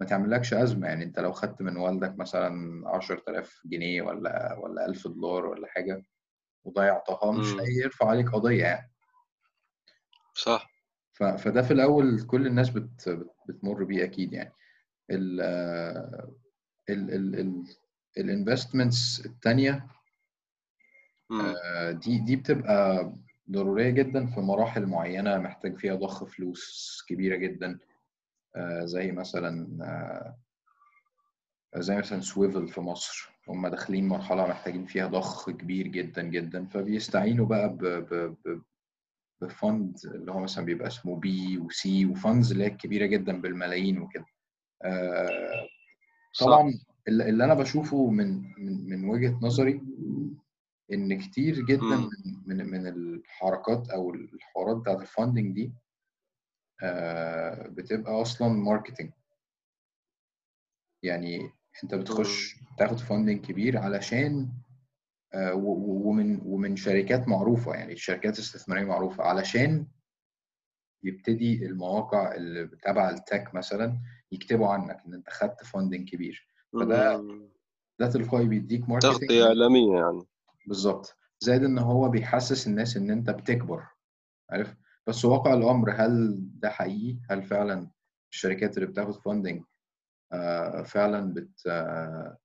ما 0.00 0.06
تعملكش 0.06 0.54
أزمة. 0.54 0.88
يعني 0.88 1.04
أنت 1.04 1.18
لو 1.18 1.32
خدت 1.32 1.62
من 1.62 1.76
والدك 1.76 2.18
مثلا 2.18 2.82
عشرة 2.88 3.22
آلاف 3.28 3.60
جنيه 3.64 4.02
ولا 4.02 4.58
ولا 4.58 4.86
ألف 4.86 5.08
دولار 5.08 5.46
ولا 5.46 5.66
حاجة 5.68 6.04
وضيعتها 6.64 7.32
مش. 7.32 7.46
هيرفع 7.60 8.08
عليك 8.08 8.30
قضية 8.30 8.64
يعني. 8.64 8.90
صح. 10.34 10.70
فده 11.12 11.62
في 11.62 11.70
الأول 11.72 12.22
كل 12.26 12.46
الناس 12.46 12.70
بت 12.70 13.08
بت- 13.08 13.30
بتمر 13.48 13.84
بيه 13.84 14.04
أكيد 14.04 14.32
يعني. 14.32 14.52
ال 15.10 15.40
ال 16.90 17.10
ال 17.14 17.40
ال 17.40 17.64
ال 18.18 18.27
investments 18.27 19.26
التانية 19.26 19.86
مم. 21.30 21.40
آه، 21.64 21.90
دي 21.90 22.18
دي 22.18 22.36
بتبقى 22.36 23.12
ضرورية 23.50 23.90
جدا 23.90 24.26
في 24.26 24.40
مراحل 24.40 24.86
معينة 24.86 25.38
محتاج 25.38 25.78
فيها 25.78 25.94
ضخ 25.94 26.24
فلوس 26.24 27.04
كبيرة 27.08 27.36
جدا. 27.36 27.78
آه، 28.56 28.84
زي 28.84 29.12
مثلا 29.12 29.78
آه، 29.84 31.80
زي 31.80 31.96
مثلا 31.96 32.20
سويفل 32.20 32.68
في 32.68 32.80
مصر. 32.80 33.29
هم 33.48 33.68
داخلين 33.68 34.08
مرحلة 34.08 34.46
محتاجين 34.46 34.86
فيها 34.86 35.06
ضخ 35.06 35.50
كبير 35.50 35.86
جدا 35.86 36.22
جدا 36.22 36.66
فبيستعينوا 36.66 37.46
بقى 37.46 37.68
ب 37.68 37.78
ب 37.84 38.36
ب 38.44 38.62
ب 39.42 39.53
fund 39.53 39.96
اللي 40.04 40.32
هو 40.32 40.40
مثلا 40.40 40.64
بيبقى 40.64 40.86
اسمه 40.88 41.16
VC 41.16 41.58
و 41.58 42.06
funds 42.06 42.52
اللي 42.52 42.64
هي 42.64 42.70
كبيرة 42.70 43.06
جدا 43.06 43.40
بالملايين 43.40 43.98
وكده. 43.98 44.24
آه، 44.82 45.68
طبعا 46.40 46.74
اللي 47.08 47.44
أنا 47.44 47.54
بشوفه 47.54 48.10
من 48.10 48.42
من 48.58 48.88
من 48.90 49.08
وجهة 49.08 49.38
نظري 49.42 49.82
إن 50.92 51.18
كتير 51.18 51.64
جدا. 51.64 51.96
من 51.96 52.08
من 52.46 52.70
من 52.70 52.86
الحركات 52.86 53.90
أو 53.90 54.14
الحوارات 54.14 54.76
بتاعت 54.76 55.00
ال 55.00 55.07
funding 55.07 55.54
دي 55.54 55.72
آه، 56.82 57.68
بتبقى 57.68 58.22
أصلا 58.22 58.48
marketing 58.48 59.10
يعني 61.02 61.50
انت 61.84 61.94
بتخش. 61.94 62.56
تاخد 62.78 62.98
funding 62.98 63.40
كبير 63.46 63.78
علشان 63.78 64.48
آه، 65.34 65.54
ومن 65.54 66.40
ومن 66.44 66.76
شركات 66.76 67.28
معروفة 67.28 67.74
يعني 67.74 67.96
شركات 67.96 68.38
استثمارية 68.38 68.84
معروفة 68.84 69.24
علشان 69.24 69.86
يبتدي 71.02 71.66
المواقع 71.66 72.34
اللي 72.34 72.66
تبع 72.82 73.10
ال 73.10 73.19
tech 73.19 73.54
مثلا 73.54 74.00
يكتبوا 74.32 74.68
عنك 74.68 75.02
إن 75.06 75.14
انت 75.14 75.30
خدت 75.30 75.64
funding 75.64 76.08
كبير. 76.08 76.48
فده. 76.72 77.24
ده 78.00 78.10
تلقائي 78.10 78.48
بيديك 78.48 78.88
marketing 78.88 79.12
تغطية 79.12 79.44
إعلامية 79.46 79.96
يعني. 79.96 80.22
بالظبط. 80.66 81.16
زائد 81.40 81.64
إن 81.64 81.78
هو 81.78 82.08
بيحسس 82.08 82.66
الناس 82.66 82.96
إن 82.96 83.10
انت 83.10 83.30
بتكبر. 83.30 83.86
عارف؟ 84.50 84.76
بس 85.06 85.24
واقع 85.24 85.54
الأمر 85.54 85.90
هل 85.90 86.38
ده 86.58 86.70
حقيقي؟ 86.70 87.18
هل 87.30 87.42
فعلا 87.42 87.90
الشركات 88.32 88.76
اللي 88.76 88.88
بتاخد 88.88 89.14
funding 89.14 89.62
فعلا 90.84 91.34
بت 91.34 91.66
آه، 91.66 92.38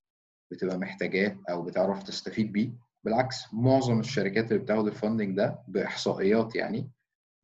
بتبقى 0.51 0.77
محتاجاه 0.77 1.39
أو 1.49 1.61
بتعرف 1.61 2.03
تستفيد 2.03 2.51
بيه. 2.51 2.71
بالعكس 3.03 3.53
معظم 3.53 3.99
الشركات 3.99 4.51
اللي 4.51 4.63
بتاخد 4.63 4.87
الفاندنج 4.87 5.37
ده 5.37 5.59
بإحصائيات 5.67 6.55
يعني 6.55 6.91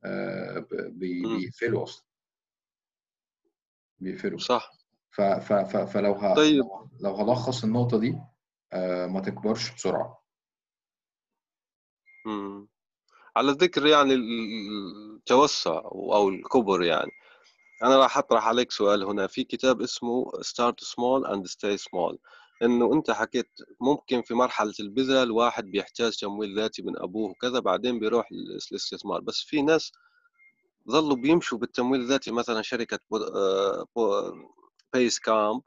آه،. 0.03 0.65
بيقفلوا 0.71 1.83
أصلا. 1.83 2.05
بيقفلوا. 3.99 4.39
صح. 4.39 4.71
ف- 5.11 5.21
ف- 5.21 5.53
ف- 5.53 5.91
فلو 5.93 6.13
ه- 6.13 6.35
طيب. 6.35 6.63
لو 6.99 7.15
هلخص 7.15 7.63
النقطة 7.63 7.99
دي 7.99 8.17
آه، 8.73 9.07
ما 9.07 9.19
تكبرش 9.21 9.75
بسرعة. 9.75 10.23
مم. 12.25 12.67
على 13.35 13.51
ذكر 13.51 13.87
يعني 13.87 14.13
ال- 14.13 15.15
التوسع 15.15 15.77
أو 15.85 16.29
الكبر 16.29 16.83
يعني. 16.83 17.11
أنا 17.83 17.97
راح 17.97 18.17
أطرح 18.17 18.47
عليك 18.47 18.71
سؤال 18.71 19.03
هنا. 19.03 19.27
في 19.27 19.43
كتاب 19.43 19.81
اسمه 19.81 20.31
Start 20.31 20.85
Small 20.85 21.27
and 21.27 21.45
Stay 21.51 21.77
Small. 21.77 22.17
إنه 22.63 22.93
أنت 22.93 23.11
حكيت 23.11 23.49
ممكن 23.79 24.21
في 24.21 24.33
مرحلة 24.33 24.73
البذرة 24.79 25.23
الواحد 25.23 25.65
بيحتاج 25.65 26.17
تمويل 26.17 26.55
ذاتي 26.59 26.81
من 26.81 26.99
أبوه 26.99 27.29
وكذا 27.29 27.59
بعدين 27.59 27.99
بيروح 27.99 28.29
للاستثمار. 28.31 29.21
بس 29.21 29.39
في 29.39 29.61
ناس 29.61 29.91
ظلوا 30.89 31.15
بيمشوا 31.15 31.57
بالتمويل 31.57 32.01
الذاتي 32.01 32.31
مثلا 32.31 32.61
شركة 32.61 32.99
بيس 34.93 35.19
كامب 35.19 35.61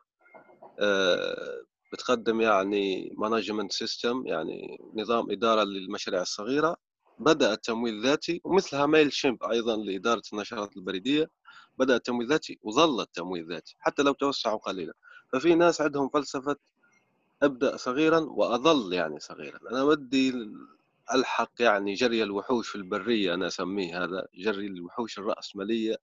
بتقدم 1.92 2.40
يعني 2.40 3.14
management 3.18 3.73
system 3.73 4.27
يعني 4.27 4.79
نظام 4.94 5.31
إدارة 5.31 5.62
للمشاريع 5.62 6.22
الصغيرة. 6.22 6.77
بدأ 7.18 7.53
التمويل 7.53 7.94
الذاتي 7.94 8.40
ومثلها 8.44 8.87
ميل 8.87 9.12
شيمب 9.12 9.44
أيضا 9.44 9.77
لإدارة 9.77 10.22
النشرات 10.33 10.77
البريدية. 10.77 11.31
بدأ 11.79 11.97
التمويل 11.97 12.27
الذاتي 12.27 12.59
وظل 12.63 13.01
التمويل 13.01 13.43
الذاتي 13.43 13.77
حتى 13.81 14.03
لو 14.03 14.13
توسعوا 14.13 14.59
قليلا. 14.59 14.95
ففي 15.33 15.55
ناس 15.55 15.81
عندهم 15.81 16.09
فلسفة 16.09 16.57
أبدأ 17.43 17.77
صغيرا 17.77 18.19
وأظل 18.21 18.93
يعني 18.93 19.21
صغيرا. 19.21 19.59
أنا 19.71 19.83
ودي 19.83 20.35
ألحق 21.15 21.53
يعني 21.61 21.95
جري 21.95 22.23
الوحوش 22.23 22.69
في 22.69 22.77
البرية 22.77 23.35
أنا 23.35 23.47
أسميه 23.47 24.05
هذا 24.05 24.27
جري 24.35 24.67
الوحوش 24.67 25.19
الرأسمالية 25.19 25.97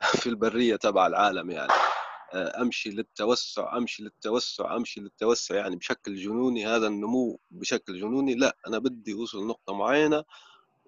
في 0.22 0.28
البرية 0.28 0.76
تبع 0.76 1.06
العالم 1.06 1.50
يعني. 1.50 1.72
أمشي 2.34 2.90
للتوسع 2.90 3.76
أمشي 3.76 4.02
للتوسع 4.02 4.76
أمشي 4.76 5.00
للتوسع 5.00 5.54
يعني 5.54 5.76
بشكل 5.76 6.16
جنوني 6.16 6.66
هذا 6.66 6.86
النمو 6.86 7.40
بشكل 7.50 8.00
جنوني 8.00 8.34
لا 8.34 8.56
أنا 8.66 8.78
بدي 8.78 9.12
أوصل 9.12 9.46
نقطه 9.46 9.74
معينة 9.74 10.24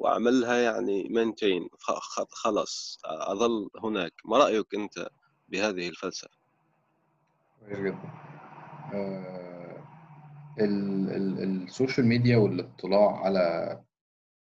وأعملها 0.01 0.57
يعني 0.57 1.09
maintain 1.09 1.69
خلاص 2.31 2.99
أظل 3.05 3.71
هناك. 3.85 4.13
ما 4.25 4.39
رأيك 4.39 4.75
أنت 4.75 5.09
بهذه 5.49 5.89
الفلسفة؟ 5.89 6.31
كويس 7.61 7.79
جدا. 7.79 8.11
آه، 8.95 9.85
ال- 10.61 11.11
ال- 11.11 11.63
ال 11.63 11.69
social 11.69 12.07
media 12.07 12.37
والاطلاع 12.37 13.17
على 13.25 13.81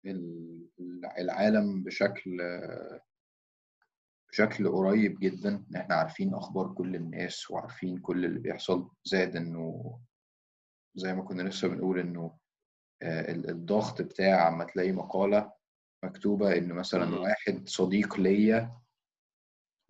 ال- 0.06 0.70
العالم 1.18 1.84
بشكل 1.84 2.38
بشكل 4.32 4.70
قريب 4.72 5.20
جدا. 5.20 5.66
ان 5.70 5.76
إحنا 5.76 5.96
عارفين 5.96 6.34
أخبار 6.34 6.74
كل 6.74 6.96
الناس 6.96 7.52
وعارفين 7.52 7.98
كل 7.98 8.26
اللي 8.26 8.40
بيحصل 8.40 8.90
زائد 9.04 9.36
إنه 9.36 10.00
زي 10.96 11.14
ما 11.14 11.24
كنا 11.24 11.42
لسه 11.50 11.68
بنقول 11.68 12.00
إنه 12.00 12.39
الضغط 13.04 14.02
بتاع 14.02 14.48
اما 14.48 14.64
تلاقي 14.64 14.92
مقالة 14.92 15.52
مكتوبة 16.04 16.58
إن 16.58 16.68
مثلا. 16.74 17.20
واحد 17.20 17.70
صديق 17.70 18.20
ليا 18.20 18.80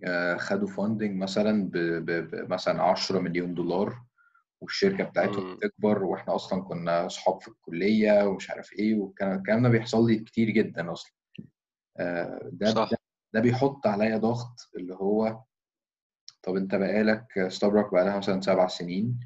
آه، 0.04 0.38
خدوا 0.38 0.68
فاندنج 0.68 1.16
مثلا 1.22 1.64
ب 1.70 1.72
ب- 1.78 2.06
ب- 2.36 2.52
مثلا 2.52 2.84
10 2.84 3.20
مليون 3.20 3.54
دولار 3.54 4.02
والشركة 4.62 5.04
بتاعتهم. 5.04 5.56
بتكبر 5.56 6.04
وإحنا 6.04 6.36
أصلا 6.36 6.62
كنا 6.64 7.06
أصحاب 7.06 7.42
في 7.42 7.48
الكلية 7.48 8.28
ومش 8.28 8.50
عارف 8.50 8.74
إيه 8.74 8.96
والكلام 8.96 9.38
الكلام 9.38 9.64
ده 9.64 9.70
بيحصل 9.70 10.08
لي 10.08 10.20
كتير 10.20 10.50
جدا 10.50 10.92
أصلا 10.92 11.14
آه، 11.98 12.50
ده 12.54 12.72
صح 12.74 12.90
ده 12.92 12.98
ده 13.34 13.40
بيحط 13.40 13.88
عليا 13.88 14.18
ضغط 14.18 14.70
اللي 14.78 14.94
هو 14.96 15.42
طب 16.44 16.56
أنت 16.56 16.76
بقالك 16.76 17.46
ستاربك 17.48 17.92
بقالها 17.94 18.18
مثلا 18.18 18.42
سبع 18.42 18.68
سنين 18.68 19.20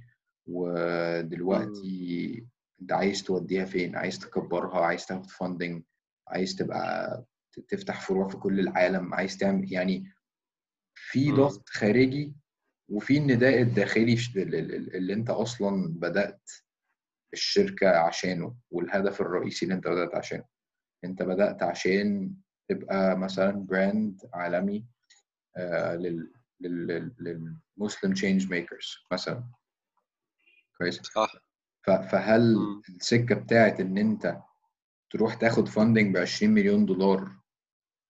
ودلوقتي 0.47 2.45
انت 2.83 2.91
عايز 2.91 3.23
توديها 3.23 3.65
فين 3.65 3.95
عايز 3.95 4.19
تكبرها 4.19 4.85
عايز 4.85 5.05
تاخد 5.05 5.29
فاندنج 5.29 5.83
عايز 6.27 6.55
تبقى 6.55 7.23
تفتح 7.67 8.01
فروع 8.01 8.29
في 8.29 8.37
كل 8.37 8.59
العالم 8.59 9.13
عايز 9.13 9.37
تعمل 9.37 9.73
يعني 9.73 10.13
في. 10.95 11.31
ضغط 11.31 11.69
خارجي 11.69 12.33
وفي 12.89 13.17
النداء 13.17 13.61
الداخلي 13.61 14.17
اللي 14.35 15.13
انت 15.13 15.29
أصلا 15.29 15.93
بدأت 15.99 16.51
الشركة 17.33 17.89
عشانه 17.89 18.55
والهدف 18.71 19.21
الرئيسي 19.21 19.65
اللي 19.65 19.75
انت 19.75 19.87
بدأت 19.87 20.15
عشانه 20.15 20.45
انت 21.03 21.23
بدأت 21.23 21.63
عشان 21.63 22.35
تبقى 22.69 23.17
مثلا 23.17 23.51
brand 23.51 24.21
عالمي 24.33 24.85
آه، 25.57 25.95
لل 25.95 26.33
لل- 26.59 26.87
لل- 27.19 27.55
للمسلم 27.77 28.13
change 28.13 28.49
makers 28.51 28.95
مثلا 29.11 29.43
كويس 30.77 31.01
صح 31.01 31.33
فهل 31.85 32.55
مم. 32.55 32.81
السكة 32.89 33.35
بتاعت 33.35 33.79
إن 33.79 33.97
أنت 33.97 34.37
تروح 35.09 35.33
تاخد 35.35 35.67
funding 35.67 36.13
ب 36.13 36.17
20 36.17 36.53
مليون 36.53 36.85
دولار 36.85 37.31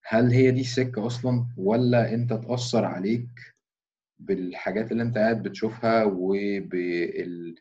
هل 0.06 0.32
هي 0.32 0.52
دي 0.52 0.62
السكة 0.62 1.06
أصلا 1.08 1.48
ولا 1.58 2.14
أنت 2.14 2.34
تأثر 2.34 2.86
عليك 2.86 3.30
بالحاجات 4.20 4.92
اللي 4.92 5.04
أنت 5.04 5.18
قاعد 5.18 5.44
بتشوفها 5.44 6.04
وبالضغط 6.04 7.56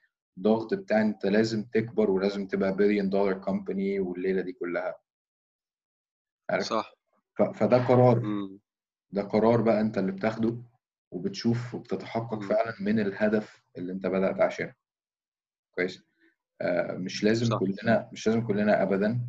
بتاع 0.75 1.01
أنت 1.01 1.27
لازم 1.27 1.65
تكبر 1.65 2.11
ولازم 2.11 2.47
تبقى 2.47 2.77
billion 2.77 3.11
dollar 3.11 3.39
company 3.39 4.01
والليلة 4.01 4.43
دي 4.43 4.53
كلها 4.53 4.95
عارف 6.51 6.65
صح 6.65 6.93
فده 7.55 7.87
قرار. 7.87 8.23
ده 9.11 9.23
قرار 9.23 9.61
بقى 9.61 9.81
أنت 9.81 9.99
اللي 9.99 10.13
بتاخده 10.13 10.63
وبتشوف 11.11 11.75
وبتتحقق. 11.75 12.43
فعلا 12.43 12.75
من 12.81 13.01
الهدف 13.01 13.63
اللي 13.79 13.93
أنت 13.93 14.07
بدأت 14.07 14.41
عشانه 14.41 14.75
كويس. 15.75 16.03
آه، 16.61 16.93
مش 16.93 17.25
لازم 17.25 17.47
صح. 17.47 17.59
كلنا 17.59 18.09
مش 18.13 18.27
لازم 18.27 18.47
كلنا 18.47 18.83
ابدا 18.83 19.21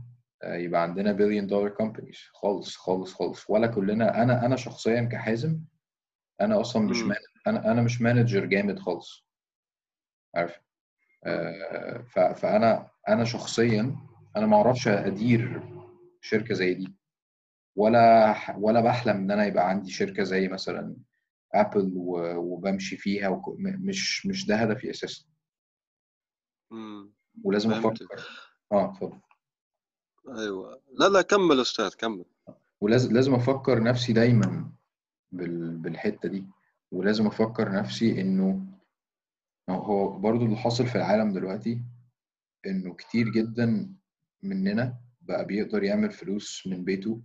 آه، 0.43 0.55
يبقى 0.55 0.81
عندنا 0.81 1.11
billion 1.11 1.47
dollar 1.47 1.69
companies 1.69 2.17
خالص 2.33 2.75
خالص 2.75 3.13
خالص. 3.13 3.49
ولا 3.49 3.67
كلنا 3.67 4.23
أنا 4.23 4.45
أنا 4.45 4.55
شخصيا 4.55 5.01
كحازم 5.11 5.59
أنا 6.41 6.61
أصلا 6.61 6.81
مش. 6.85 6.97
man 7.01 7.17
أنا 7.47 7.71
أنا 7.71 7.81
مش 7.81 8.01
manager 8.01 8.45
جامد 8.45 8.79
خالص. 8.79 9.25
عارف. 10.35 10.59
آه، 11.25 12.01
ف- 12.01 12.19
فأنا 12.19 12.89
أنا 13.09 13.23
شخصيا 13.23 13.95
أنا 14.35 14.45
ما 14.45 14.57
أعرفش 14.57 14.87
أدير 14.87 15.63
شركة 16.21 16.53
زي 16.55 16.73
دي. 16.73 16.95
ولا 17.75 18.35
ولا 18.57 18.81
بحلم 18.81 19.17
إن 19.17 19.31
أنا 19.31 19.45
يبقى 19.45 19.69
عندي 19.69 19.91
شركة 19.91 20.23
زي 20.23 20.47
مثلا 20.47 20.95
ابل 21.53 21.91
و- 21.95 22.35
وبمشي 22.35 22.97
فيها 22.97 23.27
وك- 23.29 23.55
مش 23.59 24.25
مش 24.25 24.45
ده 24.45 24.55
هدفي 24.55 24.89
أساسا. 24.89 25.25
مم. 26.73 27.13
ولازم 27.43 27.71
أفكر 27.71 28.07
آه 28.71 28.91
اتفضل. 28.91 29.19
أيوه. 30.37 30.81
لا 30.93 31.09
لا 31.09 31.21
كمل 31.21 31.59
أستاذ 31.61 31.89
كمل. 31.95 32.25
ولازم 32.81 33.13
لازم 33.13 33.33
أفكر 33.35 33.83
نفسي 33.83 34.13
دايما 34.13 34.71
بال- 35.31 35.77
بالحتة 35.77 36.29
دي. 36.29 36.45
ولازم 36.91 37.27
أفكر 37.27 37.71
نفسي 37.71 38.21
إنه 38.21 38.65
هو 39.69 40.19
برضو 40.19 40.45
اللي 40.45 40.55
حاصل 40.57 40.87
في 40.87 40.95
العالم 40.95 41.33
دلوقتي 41.33 41.81
إنه 42.65 42.93
كتير 42.93 43.29
جدا 43.29 43.95
مننا 44.43 44.97
بقى 45.21 45.45
بيقدر 45.45 45.83
يعمل 45.83 46.11
فلوس 46.11 46.67
من 46.67 46.83
بيته 46.83 47.21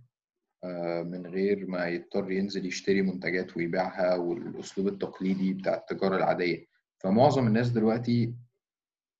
آه، 0.63 1.03
من 1.03 1.27
غير 1.27 1.65
ما 1.67 1.87
يضطر 1.87 2.31
ينزل 2.31 2.65
يشتري 2.65 3.01
منتجات 3.01 3.57
ويبيعها 3.57 4.15
والأسلوب 4.15 4.87
التقليدي 4.87 5.53
بتاع 5.53 5.73
التجارة 5.75 6.15
العادية. 6.17 6.65
فمعظم 6.99 7.47
الناس 7.47 7.69
دلوقتي 7.69 8.33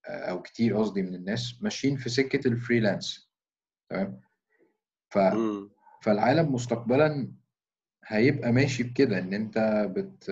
أو 0.06 0.42
كتير 0.42 0.78
قصدي 0.78 1.02
من 1.02 1.16
الناس 1.16 1.58
ماشيين 1.62 1.98
في 1.98 2.10
سكة 2.10 2.48
الفريلانس. 2.48 3.30
تمام؟ 3.90 4.22
ف. 5.10 5.18
فالعالم 6.02 6.54
مستقبلا 6.54 7.32
هيبقى 8.06 8.52
ماشي 8.52 8.84
بكده 8.84 9.20
إن 9.20 9.34
أنت 9.34 9.88
بت 9.96 10.30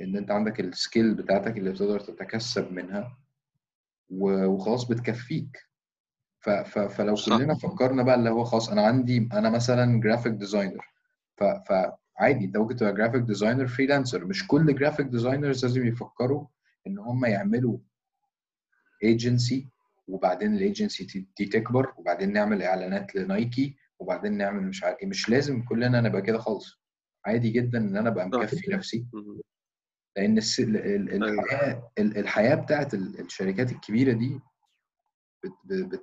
إن 0.00 0.16
أنت 0.16 0.30
عندك 0.30 0.60
ال 0.60 0.69
skill 0.69 1.14
بتاعتك 1.14 1.56
اللي 1.58 1.70
بتقدر 1.70 2.00
تتكسب 2.00 2.72
منها 2.72 3.18
وخلاص 4.10 4.84
بتكفيك. 4.84 5.66
ف... 6.40 6.50
ف... 6.50 6.78
فلو 6.78 7.14
صح. 7.16 7.36
كلنا 7.38 7.54
فكرنا 7.54 8.02
بقى 8.02 8.14
اللي 8.14 8.30
هو 8.30 8.44
خلاص 8.44 8.68
أنا 8.70 8.86
عندي 8.86 9.28
أنا 9.32 9.50
مثلا 9.50 10.00
graphic 10.00 10.32
designer 10.32 10.86
ف... 11.36 11.44
فعادي 11.44 12.44
أنت 12.44 12.56
ممكن 12.56 12.76
تبقى 12.76 12.94
graphic 12.94 13.22
designer 13.22 13.66
freelancer 13.66 14.24
مش 14.24 14.46
كل 14.46 14.74
graphic 14.74 15.06
designers 15.06 15.64
لازم 15.64 15.86
يفكروا 15.86 16.46
إن 16.86 16.98
هم 16.98 17.24
يعملوا 17.24 17.78
ايجنسي 19.04 19.68
وبعدين 20.08 20.54
الايجنسي 20.56 21.04
دي 21.38 21.44
تكبر 21.46 21.94
وبعدين 21.96 22.32
نعمل 22.32 22.62
إعلانات 22.62 23.14
لنايكي 23.14 23.76
وبعدين 23.98 24.32
نعمل 24.32 24.62
مش 24.62 24.84
عارف 24.84 24.98
إيه. 24.98 25.06
مش 25.08 25.28
لازم 25.28 25.62
كلنا 25.64 26.00
نبقى 26.00 26.22
كده 26.22 26.38
خالص. 26.38 26.80
عادي 27.26 27.50
جدا 27.50 27.78
إن 27.78 27.96
أنا 27.96 28.08
أبقى 28.08 28.28
مكفي 28.28 28.70
نفسي. 28.70 29.06
لأن 30.16 30.38
أيوه. 31.22 31.42
الحياة 31.44 31.90
ال- 31.98 32.18
الحياة 32.18 32.54
بتاعت 32.54 32.94
ال- 32.94 33.20
الشركات 33.20 33.72
الكبيرة 33.72 34.12
دي 34.12 34.40
بت... 35.44 35.52
بت... 35.64 36.02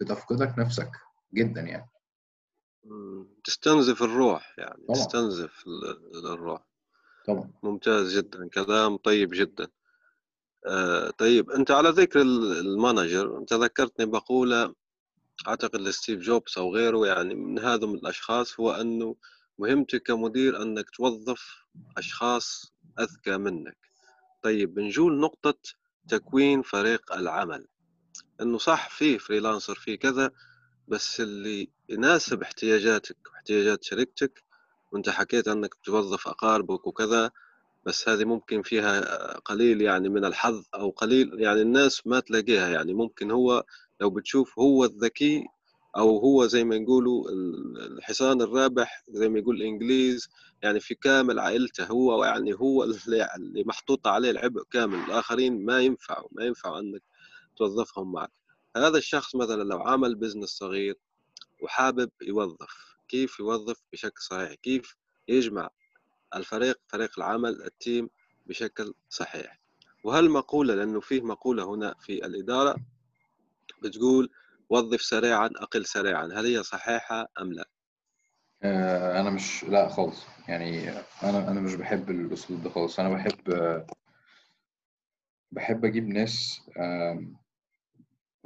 بتفقدك 0.00 0.58
نفسك 0.58 0.90
جدا 1.34 1.60
يعني. 1.60 1.88
تستنزف 3.44 4.02
الروح 4.02 4.54
يعني 4.58 4.74
طبعا. 4.88 4.94
تستنزف 4.96 5.64
ال- 5.66 6.26
الروح. 6.32 6.62
طبعا. 7.26 7.52
ممتاز 7.62 8.18
جدا 8.18 8.48
كلام 8.48 8.96
طيب 8.96 9.30
جدا. 9.32 9.68
آه 10.66 11.10
طيب 11.10 11.50
أنت 11.50 11.70
على 11.70 11.88
ذكر 11.88 12.20
ال- 12.20 12.58
ال 12.58 12.68
manager 12.68 13.38
انت 13.38 13.52
ذكرتني 13.52 14.06
مقولة 14.06 14.74
أعتقد 15.48 15.80
لستيف 15.80 16.20
جوبز 16.20 16.58
أو 16.58 16.74
غيره 16.74 17.06
يعني 17.06 17.34
من 17.34 17.58
هذا 17.58 17.86
من 17.86 17.94
الأشخاص 17.94 18.60
هو 18.60 18.70
أنه 18.70 19.16
مهمتك 19.58 20.02
كمدير 20.02 20.62
أنك 20.62 20.90
توظف 20.90 21.64
أشخاص 21.98 22.72
أذكى 23.00 23.36
منك. 23.36 23.76
طيب 24.42 24.74
بنجول 24.74 25.20
نقطة 25.20 25.54
تكوين 26.08 26.62
فريق 26.62 27.12
العمل. 27.12 27.66
إنه 28.40 28.58
صح 28.58 28.90
في 28.90 29.18
فريلانسر 29.18 29.74
في 29.74 29.96
كذا 29.96 30.30
بس 30.88 31.20
اللي 31.20 31.70
يناسب 31.88 32.42
احتياجاتك 32.42 33.16
واحتياجات 33.32 33.84
شركتك 33.84 34.44
وأنت 34.92 35.08
حكيت 35.10 35.48
أنك 35.48 35.74
توظف 35.84 36.28
أقاربك 36.28 36.86
وكذا 36.86 37.30
بس 37.86 38.08
هذه 38.08 38.24
ممكن 38.24 38.62
فيها 38.62 39.00
قليل 39.38 39.82
يعني 39.82 40.08
من 40.08 40.24
الحظ 40.24 40.64
أو 40.74 40.90
قليل 40.90 41.40
يعني 41.40 41.62
الناس 41.62 42.06
ما 42.06 42.20
تلاقيها 42.20 42.68
يعني. 42.68 42.94
ممكن 42.94 43.30
هو 43.30 43.64
لو 44.00 44.10
بتشوف 44.10 44.58
هو 44.58 44.84
الذكي 44.84 45.44
أو 45.96 46.18
هو 46.18 46.46
زي 46.46 46.64
ما 46.64 46.76
يقولوا 46.76 47.30
الحصان 47.86 48.42
الرابح 48.42 49.04
زي 49.08 49.28
ما 49.28 49.38
يقول 49.38 49.56
الإنجليز 49.56 50.28
يعني 50.62 50.80
في 50.80 50.94
كامل 50.94 51.38
عائلته 51.38 51.86
هو 51.86 52.24
يعني 52.24 52.54
هو 52.54 52.84
اللي 52.84 53.28
اللي 53.36 53.64
محطوط 53.64 54.06
عليه 54.06 54.30
العبء 54.30 54.62
كامل. 54.70 54.98
الآخرين 54.98 55.64
ما 55.64 55.80
ينفعوا 55.80 56.28
ما 56.32 56.44
ينفع 56.44 56.78
إنك 56.78 57.02
توظفهم 57.56 58.12
معك. 58.12 58.30
هذا 58.76 58.98
الشخص 58.98 59.36
مثلا 59.36 59.62
لو 59.62 59.78
عمل 59.78 60.14
business 60.14 60.48
صغير 60.48 60.96
وحابب 61.62 62.10
يوظف 62.22 62.96
كيف 63.08 63.40
يوظف 63.40 63.76
بشكل 63.92 64.22
صحيح؟ 64.22 64.54
كيف 64.54 64.96
يجمع 65.28 65.70
الفريق 66.36 66.80
فريق 66.88 67.10
العمل 67.18 67.62
ال 67.62 67.72
team 67.72 68.10
بشكل 68.46 68.94
صحيح. 69.08 69.60
وهالمقولة 70.04 70.74
لأنه 70.74 71.00
فيه 71.00 71.20
مقولة 71.22 71.74
هنا 71.74 71.94
في 72.00 72.26
الإدارة 72.26 72.76
بتقول 73.82 74.30
وظف 74.70 75.02
سريعا 75.02 75.46
أقل 75.56 75.86
سريعا 75.86 76.24
هل 76.26 76.46
هي 76.46 76.62
صحيحة 76.62 77.28
أم 77.40 77.52
لا؟ 77.52 77.68
آه، 78.62 79.20
أنا 79.20 79.30
مش 79.30 79.64
لا 79.64 79.88
خالص. 79.88 80.24
يعني 80.48 80.90
أنا 81.22 81.50
أنا 81.50 81.60
مش 81.60 81.74
بحب 81.74 82.10
الأسلوب 82.10 82.62
ده 82.62 82.70
خالص. 82.70 83.00
أنا 83.00 83.08
بحب 83.08 83.38
بحب 85.52 85.84
أجيب 85.84 86.08
ناس 86.08 86.60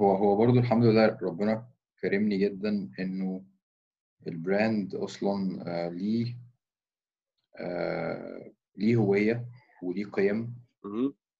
هو 0.01 0.15
هو 0.15 0.35
برضو 0.35 0.59
الحمد 0.59 0.83
لله 0.85 1.17
ربنا 1.21 1.67
كرمني 2.01 2.37
جدا 2.37 2.89
إنه 2.99 3.43
البراند 4.27 4.95
أصلا 4.95 5.63
آه، 5.67 5.89
ليه 5.89 6.35
ليه 8.77 8.95
هوية 8.95 9.45
وليه 9.83 10.05
قيم. 10.05 10.55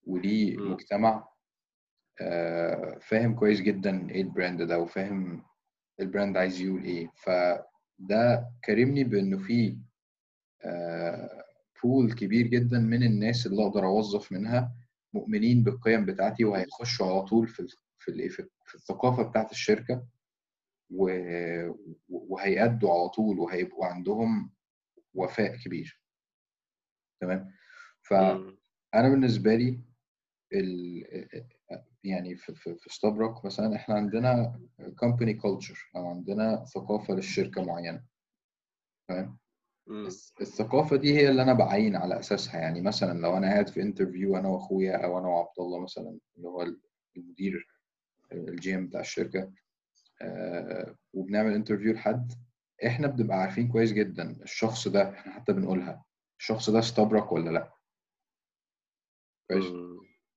وليه. 0.04 0.58
مجتمع 0.72 1.28
آه، 2.22 2.98
فاهم 3.02 3.36
كويس 3.36 3.62
جدا 3.62 4.10
إيه 4.10 4.22
ال 4.22 4.29
brand 4.29 4.62
ده 4.62 4.80
وفاهم 4.80 5.44
ال 6.00 6.06
brand 6.06 6.38
عايز 6.38 6.62
يقول 6.62 6.84
إيه 6.84 7.12
فده 7.24 8.50
كرمني 8.66 9.04
بإنه 9.04 9.38
في 9.38 9.78
pool 11.84 12.14
كبير 12.14 12.48
جدا 12.48 12.80
من 12.80 13.04
الناس 13.04 13.48
اللي 13.48 13.64
أقدر 13.64 13.86
أوظف 13.86 14.32
منها 14.32 14.76
مؤمنين 15.14 15.64
بالقيم 15.64 16.06
بتاعتي 16.06 16.46
وهيخشوا 16.46 17.06
على 17.08 17.22
طول 17.22 17.48
في 17.48 17.68
في 17.98 18.30
في 18.66 18.76
الثقافة 18.76 19.24
بتاعت 19.24 19.52
الشركة 19.52 20.06
وهيأدوا 22.10 22.92
على 23.00 23.10
طول 23.10 23.40
وهيبقوا 23.40 23.86
عندهم 23.86 24.52
وفاء 25.14 25.56
كبير 25.56 26.02
تمام؟ 27.22 27.52
فانا. 28.02 28.58
بالنسبة 29.10 29.56
لي 29.56 29.82
ال... 30.54 31.04
يعني 32.04 32.36
في 32.36 32.56
في 32.56 32.76
في 32.76 32.88
مثلا 33.46 33.76
إحنا 33.76 33.96
عندنا 33.96 34.60
company 35.00 35.34
culture 35.34 35.92
أو 35.96 36.08
عندنا 36.08 36.66
ثقافة 36.66 37.14
للشركة 37.14 37.64
معينة. 37.64 38.04
تمام؟ 39.08 39.38
الثقافة 40.42 40.96
دي 40.96 41.14
هي 41.18 41.30
اللي 41.30 41.42
أنا 41.42 41.54
بعين 41.54 41.96
على 41.96 42.20
أساسها. 42.20 42.60
يعني 42.60 42.82
مثلا 42.82 43.20
لو 43.20 43.38
أنا 43.38 43.48
قاعد 43.48 43.70
في 43.70 43.82
interview 43.82 44.38
أنا 44.38 44.50
وأخويا 44.50 45.06
أو 45.06 45.20
أنا 45.20 45.28
وعبد 45.28 45.60
الله 45.60 45.80
مثلا 45.80 46.20
اللي 46.38 46.48
هو 46.48 46.68
المدير 47.18 47.68
ال 48.32 48.76
GM 48.76 48.88
بتاع 48.88 49.00
الشركة 49.02 49.52
آه، 50.22 50.96
وبنعمل 51.14 51.54
interview 51.54 51.94
لحد 51.94 52.34
إحنا 52.86 53.08
بنبقى 53.08 53.38
عارفين 53.38 53.68
كويس 53.68 53.92
جدا 53.94 54.32
الشخص 54.44 54.88
ده 54.88 55.10
إحنا 55.10 55.34
حتى 55.34 55.54
بنقولها. 55.54 56.06
الشخص 56.40 56.70
ده 56.70 56.80
استبرك 56.80 57.32
ولا 57.32 57.50
لأ؟ 57.50 57.74
كويس. 59.50 59.66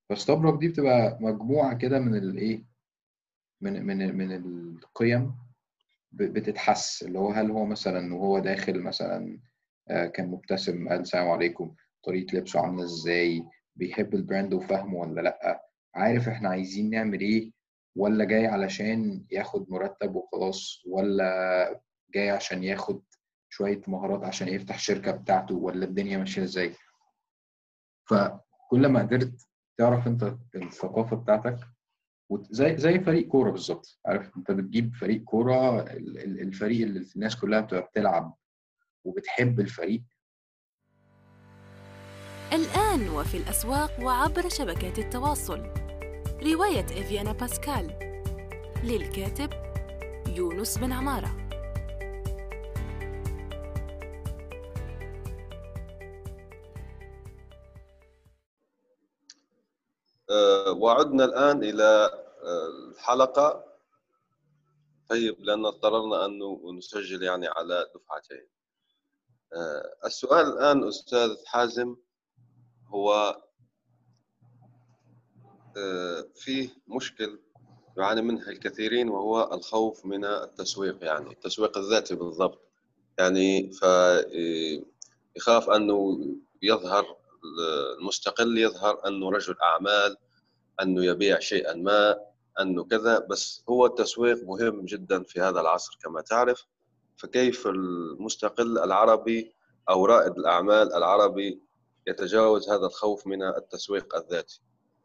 فاستبرك 0.09 0.59
دي 0.61 0.69
بتبقى 0.69 1.19
مجموعة 1.21 1.79
كده 1.79 1.99
من 2.01 2.15
الايه 2.15 2.65
من 3.61 3.87
من 3.87 4.17
من 4.17 4.33
القيم 4.33 5.35
بتتحس. 6.13 7.03
اللي 7.03 7.19
هو 7.19 7.31
هل 7.31 7.51
هو 7.51 7.65
مثلا 7.65 8.15
وهو 8.15 8.39
داخل 8.39 8.81
مثلا 8.83 9.41
آه، 9.89 10.07
كان 10.07 10.29
مبتسم 10.29 10.89
قال 10.89 11.01
السلام 11.01 11.29
عليكم 11.31 11.75
طريقة 12.05 12.37
لبسه 12.39 12.61
عاملة 12.61 12.85
إزاي 12.85 13.45
بيحب 13.77 14.15
ال 14.15 14.21
brand 14.21 14.55
وفاهمه 14.55 14.99
ولا 14.99 15.21
لأ؟ 15.21 15.67
عارف 15.95 16.29
إحنا 16.29 16.49
عايزين 16.49 16.91
نعمل 16.91 17.21
إيه؟ 17.21 17.53
ولا 17.97 18.25
جاي 18.25 18.47
علشان 18.47 19.27
ياخد 19.31 19.71
مرتب 19.71 20.15
وخلاص 20.17 20.83
ولا 20.87 21.81
جاي 22.15 22.31
عشان 22.31 22.65
ياخد 22.65 23.03
شوية 23.51 23.81
مهارات 23.87 24.25
عشان 24.25 24.49
يفتح 24.49 24.79
شركة 24.79 25.11
بتاعته 25.13 25.55
ولا 25.55 25.85
الدنيا 25.85 26.19
ماشية 26.19 26.43
إزاي. 26.43 26.75
فكل 28.09 28.87
ما 28.87 29.01
قدرت 29.01 29.47
تعرف 29.79 30.07
انت 30.07 30.35
الثقافة 30.55 31.17
بتاعتك 31.17 31.59
وت- 32.29 32.53
زي 32.55 33.01
فريق 33.01 33.29
كورة 33.29 33.51
بالظبط. 33.51 33.99
عارف 34.07 34.37
انت 34.37 34.51
بتجيب 34.51 34.95
فريق 34.95 35.25
كورة 35.25 35.81
ال- 35.83 36.19
ال- 36.19 36.41
الفريق 36.41 36.87
اللي 36.87 37.07
الناس 37.17 37.37
كلها 37.37 37.61
بتبقى 37.61 37.83
بتلعب 37.83 38.35
وبتحب 39.05 39.61
الفريق. 39.61 40.03
الآن 42.53 43.09
وفي 43.09 43.37
الأسواق 43.37 44.01
وعبر 44.01 44.49
شبكات 44.49 44.99
التواصل. 44.99 45.59
رواية 46.43 46.85
إفيانا 46.85 47.33
باسكال. 47.33 47.99
للكاتب 48.85 49.51
يونس 50.37 50.79
بن 50.79 50.93
عمارة. 50.93 51.40
وعدنا 60.77 61.25
الآن 61.25 61.65
إلى 61.65 62.11
آه، 62.43 62.69
الحلقة. 62.91 63.65
طيب 65.09 65.41
لأن 65.41 65.67
اضطررنا 65.67 66.25
أن 66.27 66.39
نسجل 66.79 67.23
يعني 67.23 67.49
على 67.49 67.87
دفعتين. 67.95 68.47
آه، 69.53 69.95
السؤال 70.05 70.47
الآن 70.47 70.89
أستاذ 70.89 71.37
حازم 71.47 71.97
هو 72.87 73.37
آه، 75.77 76.27
فيه 76.35 76.69
مشكل 76.89 77.41
يعاني 77.97 78.23
منها 78.23 78.49
الكثيرين 78.51 79.09
وهو 79.09 79.55
الخوف 79.55 80.07
من 80.07 80.25
التسويق 80.25 81.05
يعني 81.05 81.31
التسويق 81.31 81.79
الذاتي 81.79 82.15
بالضبط. 82.15 82.61
يعني 83.19 83.73
فيخاف 83.73 85.71
أنه 85.71 86.27
يظهر 86.63 87.20
المستقل 87.99 88.59
يظهر 88.59 89.07
أنه 89.09 89.31
رجل 89.31 89.57
أعمال 89.63 90.17
أنه 90.83 91.05
يبيع 91.05 91.39
شيئا 91.39 91.75
ما 91.75 92.17
أنه 92.61 92.85
كذا 92.85 93.19
بس 93.19 93.65
هو 93.69 93.87
التسويق 93.87 94.45
مهم 94.45 94.85
جدا 94.85 95.23
في 95.23 95.41
هذا 95.41 95.61
العصر 95.61 95.99
كما 96.03 96.21
تعرف. 96.21 96.67
فكيف 97.17 97.67
المستقل 97.67 98.79
العربي 98.79 99.55
أو 99.89 100.07
رائد 100.07 100.39
الأعمال 100.39 100.95
العربي 100.95 101.61
يتجاوز 102.07 102.71
هذا 102.71 102.87
الخوف 102.87 103.27
من 103.27 103.43
التسويق 103.43 104.17
الذاتي 104.17 104.61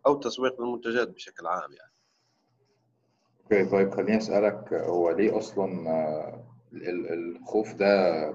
أو 0.07 0.15
تسويق 0.15 0.61
المنتجات 0.61 1.07
بشكل 1.07 1.47
عام 1.47 1.73
يعني؟ 1.73 1.91
أوكي 3.43 3.69
طيب 3.71 3.93
خليني 3.95 4.17
أسألك 4.17 4.73
هو 4.73 5.11
ليه 5.11 5.37
أصلا 5.37 5.89
آه، 5.89 6.43
ال- 6.73 6.89
ال- 6.89 7.35
الخوف 7.37 7.73
ده 7.73 8.27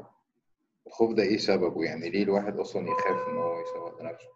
الخوف 0.90 1.12
ده 1.14 1.22
إيه 1.22 1.38
سببه؟ 1.38 1.85
يعني 1.85 2.11
ليه 2.11 2.22
الواحد 2.22 2.59
أصلا 2.59 2.83
يخاف 2.83 3.29
إن 3.29 3.37
هو 3.37 3.61
يسوق 3.61 4.03
لنفسه؟ 4.03 4.29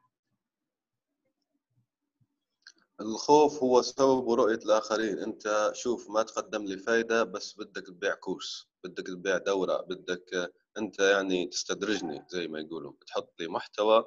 الخوف 3.01 3.63
هو 3.63 3.83
سبب 3.83 4.31
رؤية 4.31 4.55
الآخرين. 4.55 5.19
أنت 5.19 5.71
شوف 5.75 6.11
ما 6.11 6.23
تقدم 6.23 6.65
لي 6.65 6.77
فايدة 6.77 7.23
بس 7.25 7.55
بدك 7.59 7.87
تبيع 7.87 8.15
كورس 8.15 8.67
بدك 8.85 9.07
تبيع 9.07 9.39
دورة 9.39 9.83
بدك 9.83 10.53
أنت 10.79 10.99
يعني 10.99 11.47
تستدرجني 11.47 12.25
زي 12.29 12.49
ما 12.49 12.61
يقولوا. 12.61 12.93
بتحط 12.93 13.41
لي 13.41 13.49
محتوى 13.49 14.05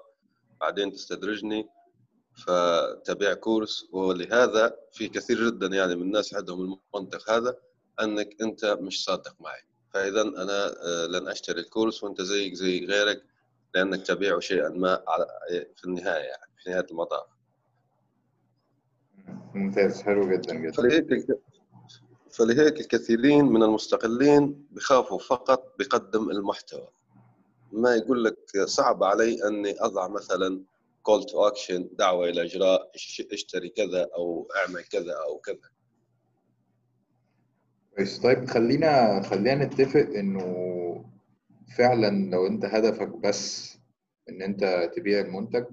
بعدين 0.61 0.91
تستدرجني 0.91 1.69
فتبيع 2.45 3.33
كورس. 3.33 3.85
ولهذا 3.91 4.77
في 4.91 5.07
كثير 5.09 5.49
جدا 5.49 5.67
يعني 5.67 5.95
من 5.95 6.01
الناس 6.01 6.33
عندهم 6.33 6.79
المنطق 6.93 7.29
هذا 7.31 7.57
أنك 8.01 8.41
أنت 8.41 8.65
مش 8.65 9.03
صادق 9.03 9.35
معي. 9.39 9.61
فإذا 9.97 10.21
أنا 10.21 10.67
آه، 10.83 11.05
لن 11.05 11.27
أشتري 11.27 11.59
الكورس 11.61 12.03
وأنت 12.03 12.21
زيك 12.21 12.53
زي 12.53 12.85
غيرك 12.85 13.23
لأنك 13.75 14.07
تبيع 14.07 14.39
شيئا 14.39 14.69
ما 14.69 15.03
في 15.75 15.85
النهاية 15.85 16.23
يعني 16.23 16.51
في 16.63 16.69
نهاية 16.69 16.85
المطاف. 16.91 17.25
ممتاز 19.55 20.01
حلو 20.01 20.29
جدا 20.31 20.53
جدا. 20.55 20.71
فلهيك 20.71 21.27
فلهيك 22.31 22.79
الكثيرين 22.79 23.45
من 23.45 23.63
المستقلين 23.63 24.67
بخافوا 24.71 25.19
فقط 25.19 25.75
بقدم 25.79 26.29
المحتوى. 26.31 26.87
ما 27.71 27.95
يقول 27.95 28.23
لك 28.23 28.37
صعب 28.65 29.03
علي 29.03 29.47
أني 29.47 29.75
أضع 29.81 30.07
مثلا 30.07 30.61
call 31.03 31.23
to 31.23 31.47
action 31.47 31.89
دعوة 31.93 32.29
إلى 32.29 32.41
إجراء 32.41 32.91
إش- 32.97 33.33
إشتري 33.33 33.69
كذا 33.69 34.09
أو 34.15 34.47
أعمل 34.55 34.83
كذا 34.83 35.13
أو 35.13 35.37
كذا. 35.39 35.69
كويس. 37.97 38.19
طيب 38.19 38.45
خلينا 38.45 39.21
خلينا 39.21 39.65
نتفق 39.65 40.09
إنه 40.15 40.43
فعلا 41.77 42.29
لو 42.31 42.47
أنت 42.47 42.65
هدفك 42.65 43.07
بس 43.07 43.77
إن 44.29 44.41
أنت 44.41 44.91
تبيع 44.95 45.19
المنتج 45.19 45.65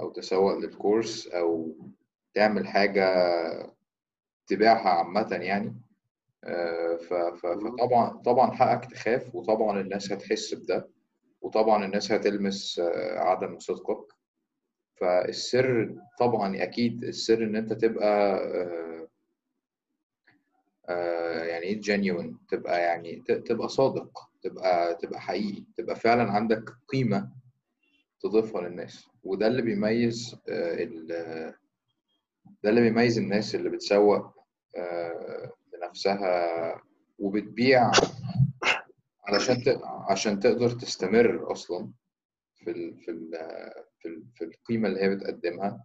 أو 0.00 0.10
تسوق 0.10 0.58
لل 0.58 0.75
course 0.75 1.26
أو 1.26 1.76
تعمل 2.34 2.66
حاجة 2.66 3.06
تبيعها 4.46 4.88
عامة 4.88 5.28
يعني 5.32 5.74
آه، 6.44 6.96
فطبعا 7.42 8.16
طبعا 8.22 8.50
حقك 8.50 8.90
تخاف 8.90 9.34
وطبعا 9.34 9.80
الناس 9.80 10.12
هتحس 10.12 10.54
بده 10.54 10.88
وطبعا 11.40 11.84
الناس 11.84 12.12
هتلمس 12.12 12.78
آه، 12.78 13.18
عدم 13.18 13.58
صدقك. 13.58 14.06
فالسر 15.00 15.94
طبعا 16.18 16.62
أكيد 16.62 17.04
السر 17.04 17.42
إن 17.44 17.56
أنت 17.56 17.72
تبقى 17.72 18.36
آه، 18.44 19.08
يعني 21.48 21.64
إيه 21.64 21.80
genuine 21.82 22.34
تبقى 22.48 22.80
يعني 22.80 23.22
تبقى 23.46 23.68
صادق 23.68 24.28
تبقى 24.42 24.94
تبقى 24.94 25.20
حقيقي 25.20 25.64
تبقى 25.76 25.96
فعلا 25.96 26.32
عندك 26.32 26.64
قيمة 26.88 27.30
تضيفها 28.20 28.68
للناس 28.68 29.06
وده 29.24 29.46
اللي 29.46 29.62
بيميز 29.62 30.36
آه، 30.48 31.54
ده 32.62 32.70
اللي 32.70 32.80
بيميز 32.80 33.18
الناس 33.18 33.54
اللي 33.54 33.70
بتسوق 33.70 34.34
آه، 34.76 35.52
لنفسها 35.74 36.82
وبتبيع 37.18 37.90
علشان. 39.28 39.62
عشان 40.10 40.40
تقدر 40.40 40.70
تستمر 40.70 41.52
أصلا 41.52 41.90
في. 42.54 42.94
في. 43.04 43.30
في 44.34 44.44
القيمة 44.44 44.88
اللي 44.88 45.02
هي 45.02 45.14
بتقدمها 45.16 45.84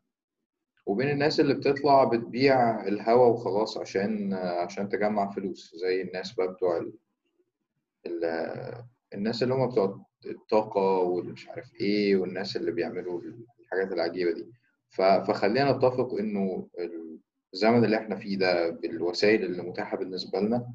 وبين 0.86 1.10
الناس 1.10 1.40
اللي 1.40 1.54
بتطلع 1.54 2.04
بتبيع 2.04 2.88
الهوا 2.88 3.26
وخلاص 3.28 3.78
عشان 3.78 4.34
عشان 4.34 4.90
تجمع 4.90 5.32
فلوس 5.32 5.76
زي 5.76 6.02
الناس 6.02 6.34
بقى 6.34 6.54
بتوع 6.54 6.78
ال... 6.78 6.94
ال... 8.06 8.26
الناس 9.14 9.44
اللي 9.44 9.54
هم 9.54 9.70
بتوع 9.70 10.06
الطاقة 10.26 10.98
والمش 10.98 11.48
عارف 11.50 11.74
إيه 11.82 12.16
والناس 12.18 12.56
اللي 12.58 12.72
بيعملوا 12.72 13.22
الحاجات 13.60 13.92
العجيبة 13.92 14.32
دي. 14.32 14.52
ف... 14.90 15.02
فخلينا 15.02 15.72
نتفق 15.72 16.14
إنه 16.20 16.68
الزمن 17.54 17.86
اللي 17.86 17.98
إحنا 17.98 18.16
فيه 18.16 18.38
ده 18.38 18.70
بالوسائل 18.70 19.46
اللي 19.46 19.62
متاحة 19.64 19.98
بالنسبة 19.98 20.40
لنا 20.40 20.74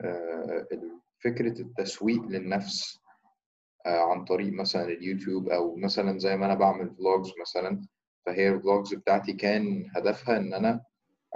آه، 0.00 0.66
فكرة 1.24 1.60
التسويق 1.60 2.22
للنفس 2.22 2.98
آه، 3.86 4.10
عن 4.12 4.24
طريق 4.24 4.52
مثلا 4.52 4.84
اليوتيوب 4.84 5.48
أو 5.48 5.76
مثلا 5.76 6.18
زي 6.18 6.36
ما 6.36 6.46
أنا 6.46 6.54
بعمل 6.54 6.94
vlogs 6.96 7.32
مثلا 7.40 7.86
فهي 8.26 8.48
ال 8.48 8.56
vlogs 8.56 8.94
بتاعتي 8.94 9.32
كان 9.32 9.86
هدفها 9.96 10.36
إن 10.36 10.54
أنا 10.54 10.80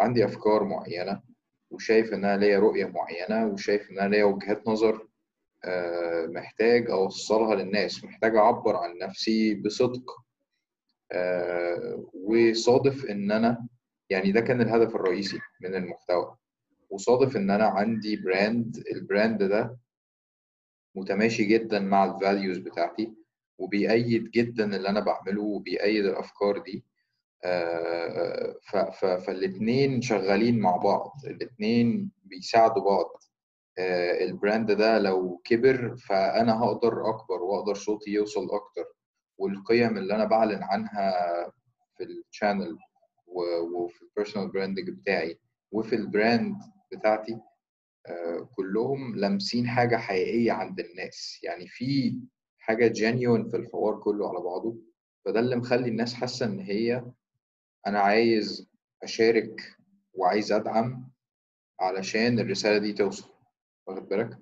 عندي 0.00 0.24
أفكار 0.24 0.64
معينة 0.64 1.22
وشايف 1.70 2.12
ان 2.12 2.24
أنا 2.24 2.36
ليا 2.40 2.58
رؤية 2.58 2.86
معينة 2.86 3.46
وشايف 3.46 3.90
ان 3.90 3.98
أنا 3.98 4.08
ليا 4.08 4.24
وجهات 4.24 4.68
نظر 4.68 5.06
آه، 5.64 6.26
محتاج 6.26 6.90
أوصلها 6.90 7.54
للناس 7.54 8.04
محتاج 8.04 8.36
أعبر 8.36 8.76
عن 8.76 8.98
نفسي 8.98 9.54
بصدق 9.54 10.10
وصادف 12.14 13.04
إن 13.04 13.30
أنا 13.32 13.66
يعني 14.10 14.32
ده 14.32 14.40
كان 14.40 14.60
الهدف 14.60 14.94
الرئيسي 14.96 15.38
من 15.60 15.74
المحتوى 15.74 16.36
وصادف 16.90 17.36
إن 17.36 17.50
أنا 17.50 17.64
عندي 17.64 18.16
brand 18.16 18.82
ال 18.92 19.00
brand 19.00 19.42
ده 19.42 19.76
متماشي 20.94 21.44
جدا 21.44 21.78
مع 21.80 22.04
ال 22.04 22.12
values 22.12 22.58
بتاعتي. 22.58 23.14
وبيأيد 23.60 24.30
جدا 24.30 24.76
اللي 24.76 24.88
أنا 24.88 25.00
بعمله 25.00 25.42
وبيأيد 25.42 26.06
الأفكار 26.06 26.58
دي. 26.58 26.84
فالاتنين 29.00 30.02
شغالين 30.02 30.58
مع 30.58 30.76
بعض 30.76 31.12
الاتنين 31.26 32.10
بيساعدوا 32.24 32.84
بعض. 32.84 33.22
ال 34.20 34.29
brand 34.29 34.72
ده 34.72 34.98
لو 34.98 35.40
كبر 35.44 35.96
فأنا 35.96 36.60
هقدر 36.64 37.08
أكبر 37.10 37.42
وأقدر 37.42 37.74
صوتي 37.74 38.10
يوصل 38.10 38.44
أكتر. 38.50 38.84
والقيم 39.38 39.96
اللي 39.98 40.14
أنا 40.14 40.24
بعلن 40.24 40.62
عنها 40.62 41.12
في 41.96 42.04
ال 42.04 42.13
channel 42.13 42.78
وفي 43.74 44.02
ال 44.02 44.07
personal 44.07 44.48
branding 44.52 44.90
بتاعي 44.90 45.38
وفي 45.72 45.96
ال 45.96 46.06
brand 46.06 46.56
بتاعتي 46.92 47.38
كلهم 48.56 49.16
لامسين 49.16 49.68
حاجة 49.68 49.96
حقيقية 49.96 50.52
عند 50.52 50.80
الناس. 50.80 51.40
يعني 51.42 51.66
في 51.68 52.18
حاجة 52.60 52.88
genuine 52.88 53.48
في 53.50 53.56
الحوار 53.56 54.00
كله 54.00 54.28
على 54.28 54.38
بعضه 54.40 54.76
فده 55.24 55.40
اللي 55.40 55.56
مخلي 55.56 55.88
الناس 55.88 56.14
حاسة 56.14 56.46
إن 56.46 56.60
هي 56.60 57.04
أنا 57.86 58.00
عايز 58.00 58.68
أشارك 59.02 59.76
وعايز 60.14 60.52
أدعم 60.52 61.10
علشان 61.80 62.38
الرسالة 62.38 62.78
دي 62.78 62.92
توصل. 62.92 63.28
واخد 63.86 64.08
بالك؟ 64.08 64.38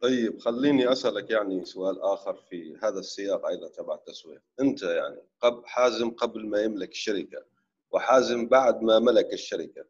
طيب 0.00 0.38
خليني 0.38 0.92
أسألك 0.92 1.30
يعني 1.30 1.64
سؤال 1.64 2.02
آخر 2.02 2.34
في 2.34 2.76
هذا 2.82 2.98
السياق 2.98 3.46
أيضا 3.46 3.68
تبع 3.68 3.94
التسويق. 3.94 4.42
أنت 4.60 4.82
يعني 4.82 5.16
قبل 5.40 5.66
حازم 5.66 6.10
قبل 6.10 6.46
ما 6.46 6.60
يملك 6.62 6.90
الشركة 6.90 7.44
وحازم 7.90 8.48
بعد 8.48 8.82
ما 8.82 8.98
ملك 8.98 9.32
الشركة 9.32 9.84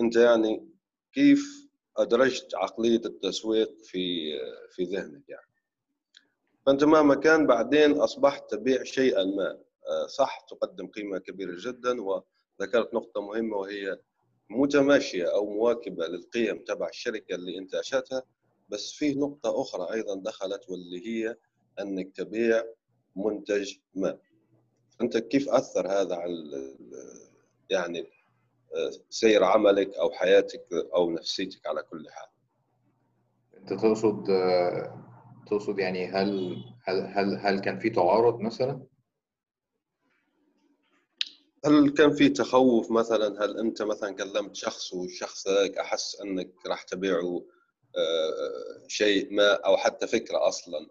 أنت 0.00 0.16
يعني 0.16 0.68
كيف 1.12 1.63
أدرجت 1.96 2.54
عقلية 2.54 3.00
التسويق 3.04 3.74
في 3.82 4.32
في 4.70 4.84
ذهنك 4.84 5.28
يعني. 5.28 5.46
فأنت 6.66 6.84
مهما 6.84 7.14
كان 7.14 7.46
بعدين 7.46 7.92
أصبحت 7.92 8.50
تبيع 8.50 8.82
شيئا 8.84 9.24
ما. 9.24 9.58
صح 10.06 10.40
تقدم 10.50 10.86
قيمة 10.86 11.18
كبيرة 11.18 11.54
جدا 11.58 12.02
وذكرت 12.02 12.94
نقطة 12.94 13.20
مهمة 13.20 13.56
وهي 13.56 13.98
متماشية 14.50 15.34
أو 15.34 15.46
مواكبة 15.50 16.06
للقيم 16.06 16.64
تبع 16.64 16.88
الشركة 16.88 17.34
اللي 17.34 17.58
أنت 17.58 17.74
انشاتها 17.74 18.22
بس 18.68 18.92
في 18.92 19.14
نقطة 19.14 19.60
أخرى 19.62 19.92
أيضا 19.92 20.14
دخلت 20.14 20.70
واللي 20.70 21.06
هي 21.08 21.36
أنك 21.80 22.16
تبيع 22.16 22.64
منتج 23.16 23.76
ما. 23.94 24.18
انت 25.00 25.18
كيف 25.18 25.48
أثر 25.48 25.88
هذا 25.88 26.14
على 26.14 26.76
يعني 27.70 28.06
سير 29.10 29.44
عملك 29.44 29.94
أو 29.94 30.10
حياتك 30.10 30.64
أو 30.94 31.10
نفسيتك 31.10 31.66
على 31.66 31.82
كل 31.82 32.10
حال. 32.10 32.28
أنت 33.56 33.72
تقصد 33.72 34.24
تقصد 35.46 35.78
يعني 35.78 36.06
هل 36.06 36.56
هل 36.84 37.00
هل 37.00 37.36
هل 37.36 37.60
كان 37.60 37.78
في 37.78 37.90
تعارض 37.90 38.40
مثلا؟ 38.40 38.86
هل 41.64 41.90
كان 41.90 42.12
في 42.12 42.28
تخوف 42.28 42.90
مثلا؟ 42.90 43.44
هل 43.44 43.58
أنت 43.58 43.82
مثلا 43.82 44.14
كلمت 44.14 44.54
شخص 44.54 44.94
والشخص 44.94 45.48
ذاك 45.48 45.78
أحس 45.78 46.20
أنك 46.20 46.50
راح 46.66 46.82
تبيعه 46.82 47.44
شيء 48.88 49.34
ما 49.34 49.52
أو 49.52 49.76
حتى 49.76 50.06
فكرة 50.06 50.48
أصلا 50.48 50.90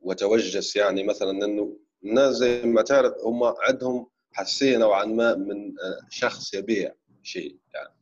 وتوجس 0.00 0.76
يعني 0.76 1.02
مثلا 1.02 1.30
إنه 1.30 1.76
الناس 2.04 2.34
زي 2.34 2.62
ما 2.62 2.82
تعرف 2.82 3.12
هم 3.24 3.44
عندهم 3.44 4.10
حساسيه 4.38 4.78
نوعا 4.78 5.04
ما 5.04 5.34
من 5.34 5.74
شخص 6.10 6.54
يبيع 6.54 6.92
شيء 7.22 7.56
يعني. 7.74 7.94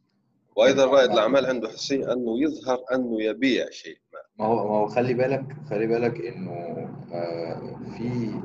وأيضا 0.57 0.84
رائد 0.84 1.11
الأعمال 1.11 1.47
عنده 1.47 1.68
حساسيه 1.68 2.12
أنه 2.12 2.43
يظهر 2.43 2.78
أنه 2.95 3.22
يبيع 3.22 3.70
شيء 3.70 3.99
ما. 4.12 4.18
ما 4.39 4.47
هو 4.47 4.68
ما 4.68 4.76
هو 4.76 4.87
خلي 4.87 5.14
بالك 5.14 5.57
خلي 5.70 5.87
بالك 5.87 6.20
إنه 6.20 6.76
في 7.97 8.41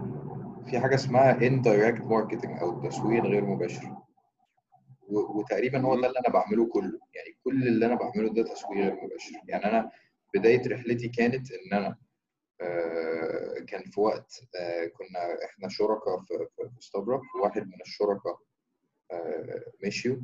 في 0.69 0.79
حاجة 0.79 0.95
اسمها 0.95 1.33
indirect 1.39 2.01
marketing 2.01 2.61
أو 2.61 2.83
التسويق 2.83 3.23
غير 3.23 3.45
مباشر. 3.45 3.95
وتقريبا 5.09 5.81
هو 5.81 6.01
ده 6.01 6.07
اللي 6.07 6.19
أنا 6.19 6.33
بعمله 6.33 6.65
كله. 6.65 6.99
يعني 7.15 7.37
كل 7.43 7.67
اللي 7.67 7.85
أنا 7.85 7.95
بعمله 7.95 8.33
ده 8.33 8.43
تسويق 8.43 8.77
غير 8.77 8.93
مباشر. 8.93 9.41
يعني 9.47 9.65
أنا 9.65 9.91
بداية 10.35 10.67
رحلتي 10.67 11.07
كانت 11.07 11.47
إن 11.51 11.77
أنا 11.77 11.97
كان 13.67 13.83
في 13.91 13.99
وقت 14.01 14.41
كنا 14.97 15.45
إحنا 15.45 15.69
شركاء 15.69 16.19
في 16.19 16.47
في 16.57 16.85
ستابرك 16.85 17.21
واحد 17.43 17.67
من 17.67 17.81
الشركاء 17.81 18.37
مشيوا. 19.85 20.17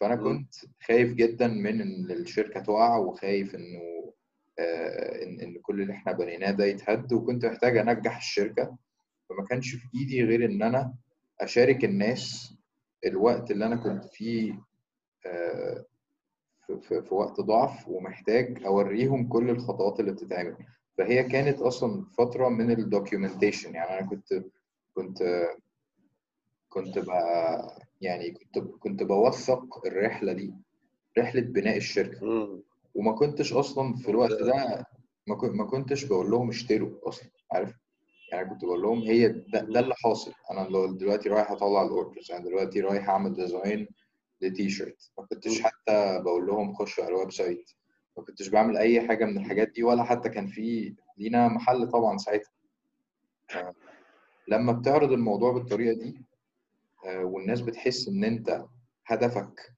فأنا 0.00 0.16
كنت 0.16 0.54
خايف 0.86 1.12
جدا 1.12 1.46
من 1.48 1.80
إن 1.80 2.10
الشركة 2.10 2.60
تقع 2.60 2.96
وخايف 2.96 3.54
إنه 3.54 3.80
إن 5.22 5.40
إن 5.40 5.58
كل 5.62 5.80
اللي 5.82 5.92
إحنا 5.92 6.12
بنيناه 6.12 6.50
ده 6.50 6.64
يتهد. 6.64 7.12
وكنت 7.12 7.46
محتاج 7.46 7.76
أنجح 7.76 8.16
الشركة. 8.16 8.76
فما 9.28 9.44
كانش 9.50 9.74
في 9.74 9.88
إيدي 9.94 10.24
غير 10.24 10.44
إن 10.44 10.62
أنا 10.62 10.94
أشارك 11.40 11.84
الناس 11.84 12.54
الوقت 13.06 13.50
اللي 13.50 13.66
أنا 13.66 13.76
كنت 13.76 14.04
فيه 14.04 14.60
في, 16.66 17.02
في 17.02 17.14
وقت 17.14 17.40
ضعف 17.40 17.88
ومحتاج 17.88 18.64
أوريهم 18.64 19.28
كل 19.28 19.50
الخطوات 19.50 20.00
اللي 20.00 20.12
بتتعمل. 20.12 20.56
فهي 20.98 21.22
كانت 21.22 21.58
أصلا 21.60 22.04
فترة 22.18 22.48
من 22.48 22.70
ال 22.70 22.77
documentation 22.77 23.74
يعني 23.74 23.98
أنا 23.98 24.06
كنت 24.08 24.44
كنت 24.94 25.46
كنت 26.68 26.98
بقى 26.98 27.78
يعني 28.00 28.30
كنت 28.30 28.58
كنت 28.58 29.02
بوثق 29.02 29.86
الرحلة 29.86 30.32
دي 30.32 30.54
رحلة 31.18 31.40
بناء 31.42 31.76
الشركة. 31.76 32.24
وما 32.94 33.12
كنتش 33.12 33.52
أصلا 33.52 33.94
في 33.96 34.10
الوقت 34.10 34.42
ده 34.42 34.86
ما 35.28 35.64
كنتش 35.64 36.04
بقول 36.04 36.30
لهم 36.30 36.48
اشتروا 36.48 37.08
أصلا 37.08 37.28
عارف؟ 37.52 37.74
يعني 38.32 38.50
كنت 38.50 38.64
بقول 38.64 38.82
لهم 38.82 39.02
هي 39.02 39.28
ده, 39.28 39.60
ده 39.60 39.80
اللي 39.80 39.94
حاصل. 39.94 40.32
أنا 40.50 40.68
دلوقتي 40.90 41.28
رايح 41.28 41.50
أطلع 41.50 41.82
ال 41.82 41.89
orders 41.89 42.30
أنا 42.30 42.44
دلوقتي 42.44 42.80
رايح 42.80 43.08
أعمل 43.10 43.34
design 43.34 43.88
ل 44.40 44.70
T-shirt. 44.70 45.10
ما 45.18 45.26
كنتش 45.26 45.60
حتى 45.62 46.20
بقول 46.24 46.46
لهم 46.46 46.74
خشوا 46.74 47.04
على 47.04 47.14
ال 47.14 47.32
website. 47.32 47.70
ما 48.16 48.22
كنتش 48.24 48.48
بعمل 48.48 48.76
أي 48.76 49.08
حاجة 49.08 49.24
من 49.24 49.38
الحاجات 49.38 49.68
دي 49.68 49.82
ولا 49.82 50.04
حتى 50.04 50.28
كان 50.28 50.46
في 50.46 50.94
لينا 51.18 51.48
محل 51.48 51.88
طبعا 51.88 52.16
ساعتها. 52.18 52.50
لما 54.48 54.72
بتعرض 54.72 55.12
الموضوع 55.12 55.52
بالطريقة 55.52 55.98
دي 55.98 56.20
والناس 57.06 57.60
بتحس 57.60 58.08
إن 58.08 58.24
أنت 58.24 58.64
هدفك 59.06 59.72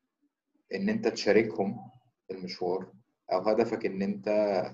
إن 0.75 0.89
أنت 0.89 1.09
تشاركهم 1.09 1.91
المشوار 2.31 2.93
أو 3.33 3.39
هدفك 3.41 3.87
إن 3.87 4.03
أنت 4.03 4.29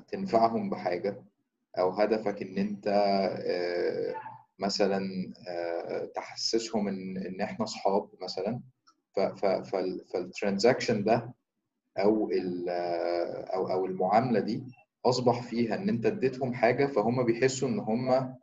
تنفعهم 0.09 0.71
بحاجة 0.71 1.25
أو 1.79 1.91
هدفك 1.91 2.43
إن 2.43 2.59
أنت 2.59 2.89
مثلا 4.59 5.33
تحسسهم 6.15 6.89
إن 6.89 7.17
إن 7.17 7.41
إحنا 7.41 7.65
اصحاب 7.65 8.09
مثلا. 8.23 8.61
فالترانزاكشن 9.65 11.05
ده 11.05 11.35
أو 11.99 12.31
أو 13.55 13.73
أو 13.73 13.87
المعاملة 13.87 14.41
دي 14.41 14.63
أصبح 15.07 15.43
فيها 15.43 15.75
إن 15.75 15.89
أنت 15.89 16.07
اديتهم 16.07 16.55
حاجة 16.55 16.87
فهم 16.87 17.23
بيحسوا 17.25 17.69
إن 17.69 17.79
هم 17.79 18.35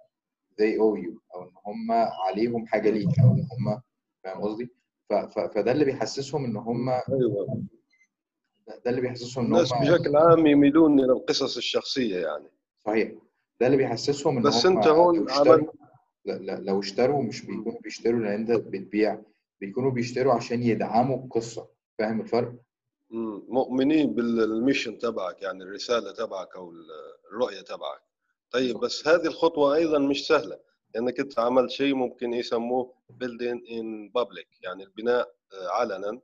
they 0.61 0.75
owe 0.77 0.97
you 1.05 1.19
أو 1.35 1.43
إن 1.43 1.51
هم 1.65 1.91
عليهم 2.27 2.67
حاجة 2.67 2.89
ليك 2.89 3.19
أو 3.19 3.31
إن 3.31 3.47
هم 3.51 3.81
فاهم 4.23 4.41
قصدي؟ 4.41 4.69
فده 5.09 5.71
اللي 5.71 5.85
بيحسسهم 5.85 6.45
إن 6.45 6.57
هم 6.57 6.89
أيوه 6.89 7.63
ده 8.67 8.89
اللي 8.91 9.01
بيحسسهم 9.01 9.45
إن 9.45 9.51
الناس 9.53 9.73
هم 9.73 9.81
بشكل 9.81 10.15
عام 10.15 10.47
يميلون 10.47 10.99
إلى 10.99 11.11
القصص 11.11 11.57
الشخصية 11.57 12.17
يعني 12.27 12.47
صحيح 12.85 13.11
ده 13.61 13.65
اللي 13.67 13.77
بيحسسهم 13.77 14.37
إن 14.37 14.43
بس 14.43 14.65
هم 14.65 14.77
أنت 14.77 14.87
هون 14.87 15.27
لو 16.65 16.79
اشتروا 16.79 17.23
مش 17.23 17.45
بيكونوا 17.45 17.79
بيشتروا 17.81 18.19
لأن 18.19 18.33
أنت 18.33 18.51
بتبيع 18.51 19.21
بيكونوا 19.61 19.91
بيشتروا 19.91 20.33
عشان 20.33 20.63
يدعموا 20.63 21.17
القصة 21.17 21.67
فاهم 21.99 22.21
الفرق؟ 22.21 22.55
مؤمنين 23.49 24.13
بالميشن 24.15 24.97
تبعك 24.97 25.41
يعني 25.41 25.63
الرسالة 25.63 26.11
تبعك 26.11 26.55
أو 26.55 26.73
الرؤية 27.31 27.61
تبعك. 27.61 28.01
طيب 28.51 28.77
بس 28.79 29.07
هذه 29.07 29.25
الخطوة 29.27 29.75
أيضا 29.75 29.99
مش 29.99 30.27
سهلة 30.27 30.59
لأنك 30.95 31.19
أنت 31.19 31.39
عملت 31.39 31.71
شيء 31.71 31.93
ممكن 31.95 32.33
يسموه 32.33 32.93
building 33.23 33.59
in 33.69 34.11
public 34.21 34.47
يعني 34.63 34.83
البناء 34.83 35.33
آه، 35.53 35.67
علنا. 35.69 36.21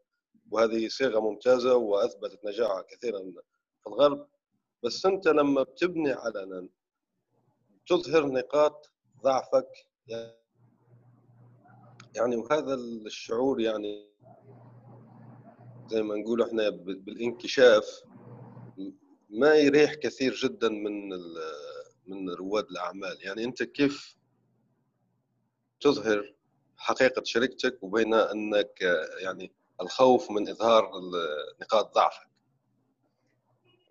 وهذه 0.52 0.88
صيغة 0.88 1.20
ممتازة 1.20 1.76
وأثبتت 1.76 2.46
نجاحها 2.46 2.82
كثيرا 2.82 3.20
في 3.84 3.88
الغرب. 3.88 4.28
بس 4.84 5.06
أنت 5.06 5.28
لما 5.28 5.64
بتبني 5.64 6.12
علنا 6.12 6.68
تظهر 7.88 8.26
نقاط 8.28 8.92
ضعفك 9.24 9.68
يعني 12.16 12.36
وهذا 12.36 12.74
الشعور 12.74 13.62
يعني 13.62 14.10
زي 15.88 16.02
ما 16.02 16.16
نقول 16.16 16.42
إحنا 16.42 16.70
بالانكشاف 16.70 18.02
ما 19.30 19.56
يريح 19.56 19.94
كثير 19.94 20.34
جدا 20.34 20.70
من 20.70 21.10
من 22.08 22.30
رواد 22.30 22.66
الأعمال. 22.72 23.18
يعني 23.22 23.44
أنت 23.44 23.64
كيف 23.64 24.16
تظهر 25.80 26.36
حقيقة 26.78 27.24
شركتك 27.24 27.84
وبين 27.84 28.14
أنك 28.14 28.82
يعني 29.24 29.52
الخوف 29.82 30.32
من 30.32 30.50
إظهار 30.50 30.92
نقاط 31.62 31.96
ضعفك؟ 31.96 32.28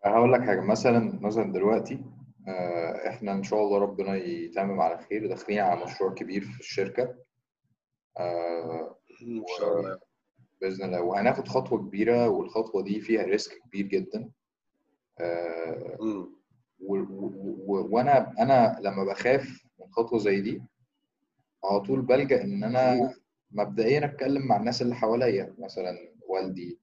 هقول 0.05 0.33
لك 0.33 0.41
حاجة. 0.41 0.61
مثلا 0.61 1.19
مثلا 1.23 1.53
دلوقتي 1.53 2.05
آه، 2.49 3.09
إحنا 3.09 3.33
إن 3.33 3.43
شاء 3.43 3.61
الله 3.61 3.79
ربنا 3.79 4.17
يتمم 4.17 4.81
على 4.81 4.99
خير. 4.99 5.27
داخلين 5.29 5.59
على 5.59 5.85
مشروع 5.85 6.15
كبير 6.15 6.41
في 6.43 6.61
الشركة. 6.61 7.15
آه، 8.19 8.99
إن 9.23 9.45
شاء 9.59 9.81
الله. 9.81 9.99
بإذن 10.65 10.85
الله. 10.85 11.03
وهناخد 11.03 11.49
خطوة 11.49 11.79
كبيرة 11.79 12.29
والخطوة 12.29 12.83
دي 12.83 13.01
فيها 13.01 13.23
ريسك 13.23 13.59
كبير 13.69 13.87
جدا. 13.87 14.31
آه، 15.21 15.97
وأنا 17.69 18.35
أنا 18.39 18.79
لما 18.81 19.05
بخاف 19.05 19.65
من 19.81 19.87
خطوة 19.93 20.19
زي 20.19 20.41
دي 20.41 20.62
على 21.65 21.81
طول 21.81 22.03
بلجأ 22.03 22.43
إن 22.43 22.65
أنا 22.65 23.15
مبدئيا 23.51 24.05
أتكلم 24.05 24.47
مع 24.47 24.57
الناس 24.57 24.83
اللي 24.83 24.95
حواليا 24.95 25.55
مثلا 25.59 25.99
والدي 26.29 26.79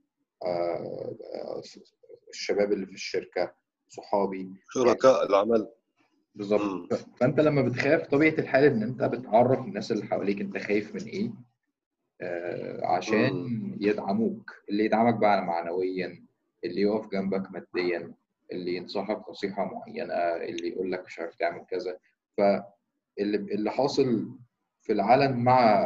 آه، 0.45 1.15
آه، 1.35 1.61
الشباب 2.29 2.71
اللي 2.73 2.85
في 2.85 2.93
الشركة 2.93 3.53
صحابي. 3.89 4.53
شركاء 4.69 5.25
العمل. 5.25 5.67
بالظبط. 6.35 6.93
فأنت 7.19 7.39
لما 7.39 7.61
بتخاف 7.61 8.07
طبيعة 8.07 8.33
الحال 8.33 8.63
إن 8.63 8.83
أنت 8.83 9.03
بتعرف 9.03 9.59
الناس 9.59 9.91
اللي 9.91 10.05
حواليك 10.05 10.41
أنت 10.41 10.57
خايف 10.57 10.95
من 10.95 11.01
إيه. 11.01 11.31
عشان 12.83 13.33
مم. 13.33 13.77
يدعموك. 13.81 14.51
اللي 14.69 14.85
يدعمك 14.85 15.13
بقى 15.15 15.45
معنويا 15.45 16.25
اللي 16.63 16.81
يقف 16.81 17.07
جنبك 17.11 17.43
ماديا 17.51 18.13
اللي 18.51 18.75
ينصحك 18.75 19.29
نصيحة 19.29 19.65
معينة 19.65 20.13
اللي 20.13 20.67
يقول 20.69 20.91
لك 20.91 21.05
مش 21.05 21.19
عارف 21.19 21.35
تعمل 21.35 21.65
كذا. 21.65 21.97
فاللي 22.37 23.37
اللي 23.37 23.71
حاصل 23.71 24.29
في 24.81 24.93
العالم 24.93 25.43
مع 25.43 25.81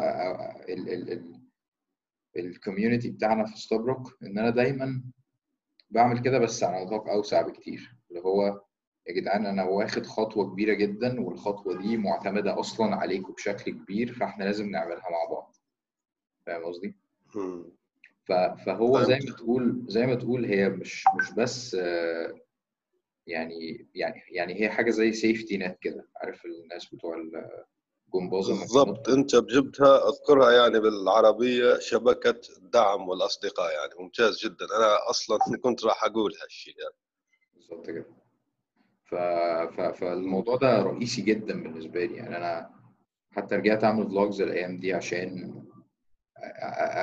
ال 0.70 0.90
ال 0.94 1.12
ال 1.12 1.36
ال 2.38 2.45
community 2.45 3.12
بتاعنا 3.12 3.46
في 3.46 3.58
ستوبروك 3.58 4.18
إن 4.24 4.38
أنا 4.40 4.50
دايما 4.50 5.04
بعمل 5.90 6.20
كده 6.22 6.40
بس 6.40 6.64
على 6.64 6.86
نطاق 6.86 7.10
أوسع 7.10 7.42
بكتير. 7.42 7.96
اللي 8.10 8.22
هو 8.22 8.62
يا 9.08 9.14
جدعان 9.14 9.46
أنا 9.46 9.64
واخد 9.64 10.06
خطوة 10.06 10.52
كبيرة 10.52 10.74
جدا 10.74 11.22
والخطوة 11.22 11.82
دي 11.82 11.98
معتمدة 11.98 12.60
أصلا 12.60 12.96
عليكم 12.96 13.34
بشكل 13.34 13.72
كبير 13.72 14.14
فإحنا 14.14 14.44
لازم 14.44 14.70
نعملها 14.70 15.10
مع 15.12 15.32
بعض. 15.32 15.55
فاهم 16.46 16.66
قصدي؟ 16.66 16.96
فهو 18.66 19.04
زي. 19.04 19.20
ما 19.26 19.36
تقول 19.36 19.86
زي 19.88 20.06
ما 20.06 20.16
تقول 20.16 20.46
هي 20.46 20.70
مش 20.70 21.04
مش 21.16 21.32
بس 21.38 21.76
آه، 21.76 22.34
يعني 23.28 23.88
يعني 23.96 24.22
يعني 24.32 24.62
هي 24.62 24.70
حاجة 24.70 24.92
زي 24.92 25.14
safety 25.14 25.58
net 25.58 25.78
كده 25.82 26.08
عارف 26.16 26.46
الناس 26.46 26.86
بتوع 26.86 27.16
الجمباز 28.14 28.50
بالضبط؟ 28.50 29.10
انت 29.10 29.36
جبتها 29.36 30.10
اذكرها 30.10 30.52
يعني 30.52 30.80
بالعربية 30.80 31.80
شبكة 31.80 32.42
الدعم 32.58 33.10
والأصدقاء 33.10 33.74
يعني 33.74 34.04
ممتاز 34.04 34.40
جدا 34.46 34.66
أنا 34.78 35.10
أصلا 35.10 35.38
كنت 35.64 35.86
راح 35.86 36.04
أقول 36.04 36.34
هالشيء 36.44 36.76
يعني. 36.80 36.96
بالظبط 37.56 37.86
كده 37.86 38.06
ف... 39.06 39.16
ف... 39.76 39.82
فالموضوع 39.82 40.56
ده 40.56 40.82
رئيسي 40.82 41.22
جدا 41.22 41.64
بالنسبة 41.64 42.06
لي 42.06 42.16
يعني 42.16 42.38
أنا 42.38 42.70
حتى 43.32 43.56
رجعت 43.56 43.84
أعمل 43.84 44.08
فلوجز 44.08 44.42
الأيام 44.42 44.80
دي 44.80 44.94
عشان 44.94 45.64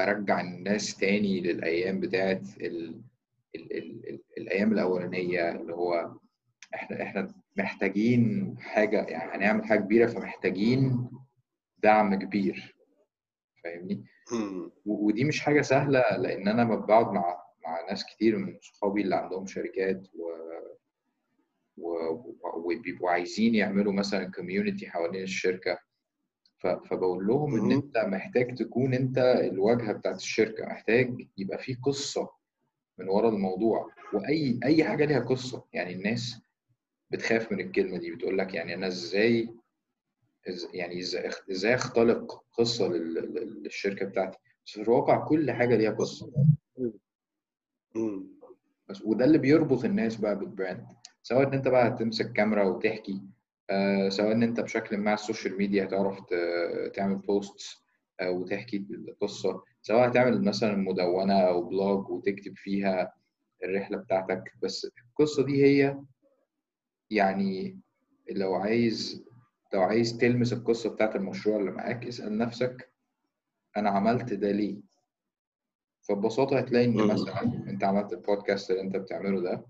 أرجع 0.09 0.41
الناس 0.41 0.97
تاني 0.97 1.41
للأيام 1.41 2.01
بتاعت 2.01 2.43
ال... 2.61 3.03
ال... 3.55 3.77
ال... 3.77 4.09
ال... 4.09 4.21
الأيام 4.39 4.73
الأولانية 4.73 5.51
اللي 5.53 5.75
هو 5.75 6.15
إحنا 6.75 7.03
إحنا 7.03 7.35
محتاجين 7.57 8.55
حاجة 8.61 9.03
يعني 9.03 9.37
هنعمل 9.37 9.65
حاجة 9.65 9.79
كبيرة 9.81 10.07
فمحتاجين 10.07 11.11
دعم 11.83 12.15
كبير. 12.15 12.77
فاهمني؟ 13.65 14.05
ودي 14.87 15.25
مش 15.25 15.41
حاجة 15.41 15.61
سهلة 15.63 16.17
لأن 16.17 16.49
أنا 16.49 16.65
بقعد 16.65 17.07
مع 17.13 17.43
مع 17.65 17.87
ناس 17.91 18.05
كتير 18.05 18.39
من 18.39 18.59
صحابي 18.61 19.03
اللي 19.03 19.17
عندهم 19.17 19.47
شركات 19.47 20.07
و 20.15 20.33
وبيبقوا 22.45 23.11
عايزين 23.11 23.55
يعملوا 23.55 23.93
مثلا 23.93 24.31
كوميونتي 24.31 24.91
حوالين 24.91 25.23
الشركة. 25.23 25.79
فبقول 26.63 27.27
لهم 27.27 27.55
إن. 27.55 27.73
أنت 27.73 27.99
محتاج 27.99 28.55
تكون 28.59 28.95
أنت 28.95 29.19
الواجهة 29.19 29.93
بتاعت 29.93 30.17
الشركة 30.17 30.67
محتاج 30.67 31.27
يبقى 31.39 31.59
في 31.59 31.75
قصة 31.75 32.31
من 32.99 33.09
ورا 33.09 33.29
الموضوع 33.29 33.91
وأي 34.13 34.61
أي 34.65 34.85
حاجة 34.85 35.05
ليها 35.05 35.21
قصة 35.21 35.65
يعني 35.73 35.93
الناس 35.93 36.41
بتخاف 37.11 37.53
من 37.53 37.61
الكلمة 37.61 37.99
دي 37.99 38.11
بتقول 38.11 38.39
لك 38.39 38.55
يعني 38.55 38.75
أنا 38.75 38.87
إزاي 38.87 39.49
يعني 40.75 41.01
إزاي 41.51 41.75
أختلق 41.75 42.45
قصة 42.53 42.89
لل- 42.89 43.15
لل- 43.15 43.63
للشركة 43.63 44.07
بتاعتي 44.07 44.39
بس 44.67 44.73
في 44.73 44.83
الواقع 44.83 45.25
كل 45.29 45.51
حاجة 45.51 45.77
ليها 45.77 45.91
قصة. 45.91 46.33
بس 48.89 49.03
وده 49.03 49.25
اللي 49.25 49.39
بيربط 49.39 49.85
الناس 49.85 50.17
بقى 50.17 50.39
بال 50.39 50.52
brand 50.52 50.87
سواء 51.23 51.49
إن 51.49 51.53
أنت 51.55 51.69
بقى 51.69 51.89
هتمسك 51.89 52.33
كاميرا 52.33 52.65
وتحكي 52.65 53.23
سواء 54.09 54.33
إن 54.33 54.43
أنت 54.43 54.61
بشكل 54.61 54.97
ما 54.97 55.11
على 55.11 55.19
ال 55.19 55.24
social 55.24 55.59
media 55.59 55.85
هتعرف 55.85 56.19
تعمل 56.95 57.17
posts 57.17 57.85
وتحكي 58.23 58.87
القصة. 58.91 59.63
سواء 59.83 60.09
هتعمل 60.09 60.45
مثلا 60.45 60.77
مدونة 60.77 61.41
أو 61.41 61.63
بلوج 61.69 62.11
وتكتب 62.11 62.57
فيها 62.57 63.13
الرحلة 63.65 63.97
بتاعتك. 63.99 64.43
بس 64.63 64.87
القصة 65.11 65.45
دي 65.45 65.65
هي 65.65 65.99
يعني 67.11 67.81
لو 68.31 68.55
عايز 68.55 69.25
لو 69.75 69.83
عايز 69.83 70.19
تلمس 70.19 70.53
القصة 70.53 70.91
بتاعت 70.95 71.17
المشروع 71.17 71.57
اللي 71.57 71.71
معاك 71.71 72.07
اسأل 72.07 72.39
نفسك 72.39 72.93
أنا 73.77 73.91
عملت 73.91 74.33
ده 74.33 74.51
ليه. 74.51 74.81
فببساطة 76.03 76.59
هتلاقي 76.59 76.85
إن. 76.87 77.07
مثلا 77.07 77.43
أنت 77.43 77.85
عملت 77.85 78.13
البودكاست 78.13 78.71
اللي 78.71 78.83
أنت 78.83 78.97
بتعمله 78.97 79.41
ده 79.41 79.53
آه، 79.53 79.65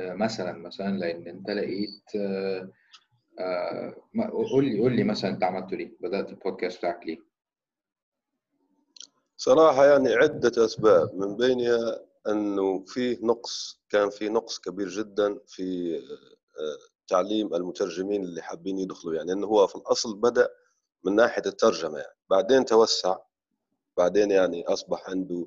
مثلا 0.00 0.52
مثلا 0.52 0.98
لأن 0.98 1.28
أنت 1.28 1.50
لقيت 1.50 2.16
آه، 2.16 2.70
آه، 3.40 3.94
قول 4.52 4.64
لي 4.64 4.80
قول 4.80 4.96
لي 4.96 5.04
مثلا 5.04 5.30
أنت 5.30 5.44
عملته 5.44 5.76
ليه؟ 5.76 5.96
بدأت 6.00 6.30
البودكاست 6.30 6.78
بتاعك 6.78 7.06
ليه؟ 7.06 7.18
صراحة 9.36 9.86
يعني 9.86 10.14
عدة 10.14 10.64
أسباب. 10.64 11.14
من 11.14 11.36
بينها 11.36 12.00
أنه 12.28 12.84
في 12.86 13.18
نقص 13.22 13.80
كان 13.90 14.10
في 14.10 14.28
نقص 14.28 14.58
كبير 14.58 14.88
جدا 14.88 15.38
في 15.46 15.96
آه، 15.96 16.78
تعليم 17.08 17.54
المترجمين 17.54 18.22
اللي 18.22 18.42
حابين 18.42 18.78
يدخلوا. 18.78 19.14
يعني 19.14 19.32
أنه 19.32 19.46
هو 19.46 19.66
في 19.66 19.76
الأصل 19.76 20.16
بدأ 20.16 20.48
من 21.04 21.14
ناحية 21.14 21.42
الترجمة 21.46 21.98
يعني. 21.98 22.16
بعدين 22.30 22.64
توسع 22.64 23.16
بعدين 23.96 24.30
يعني 24.30 24.66
أصبح 24.66 25.10
عنده 25.10 25.46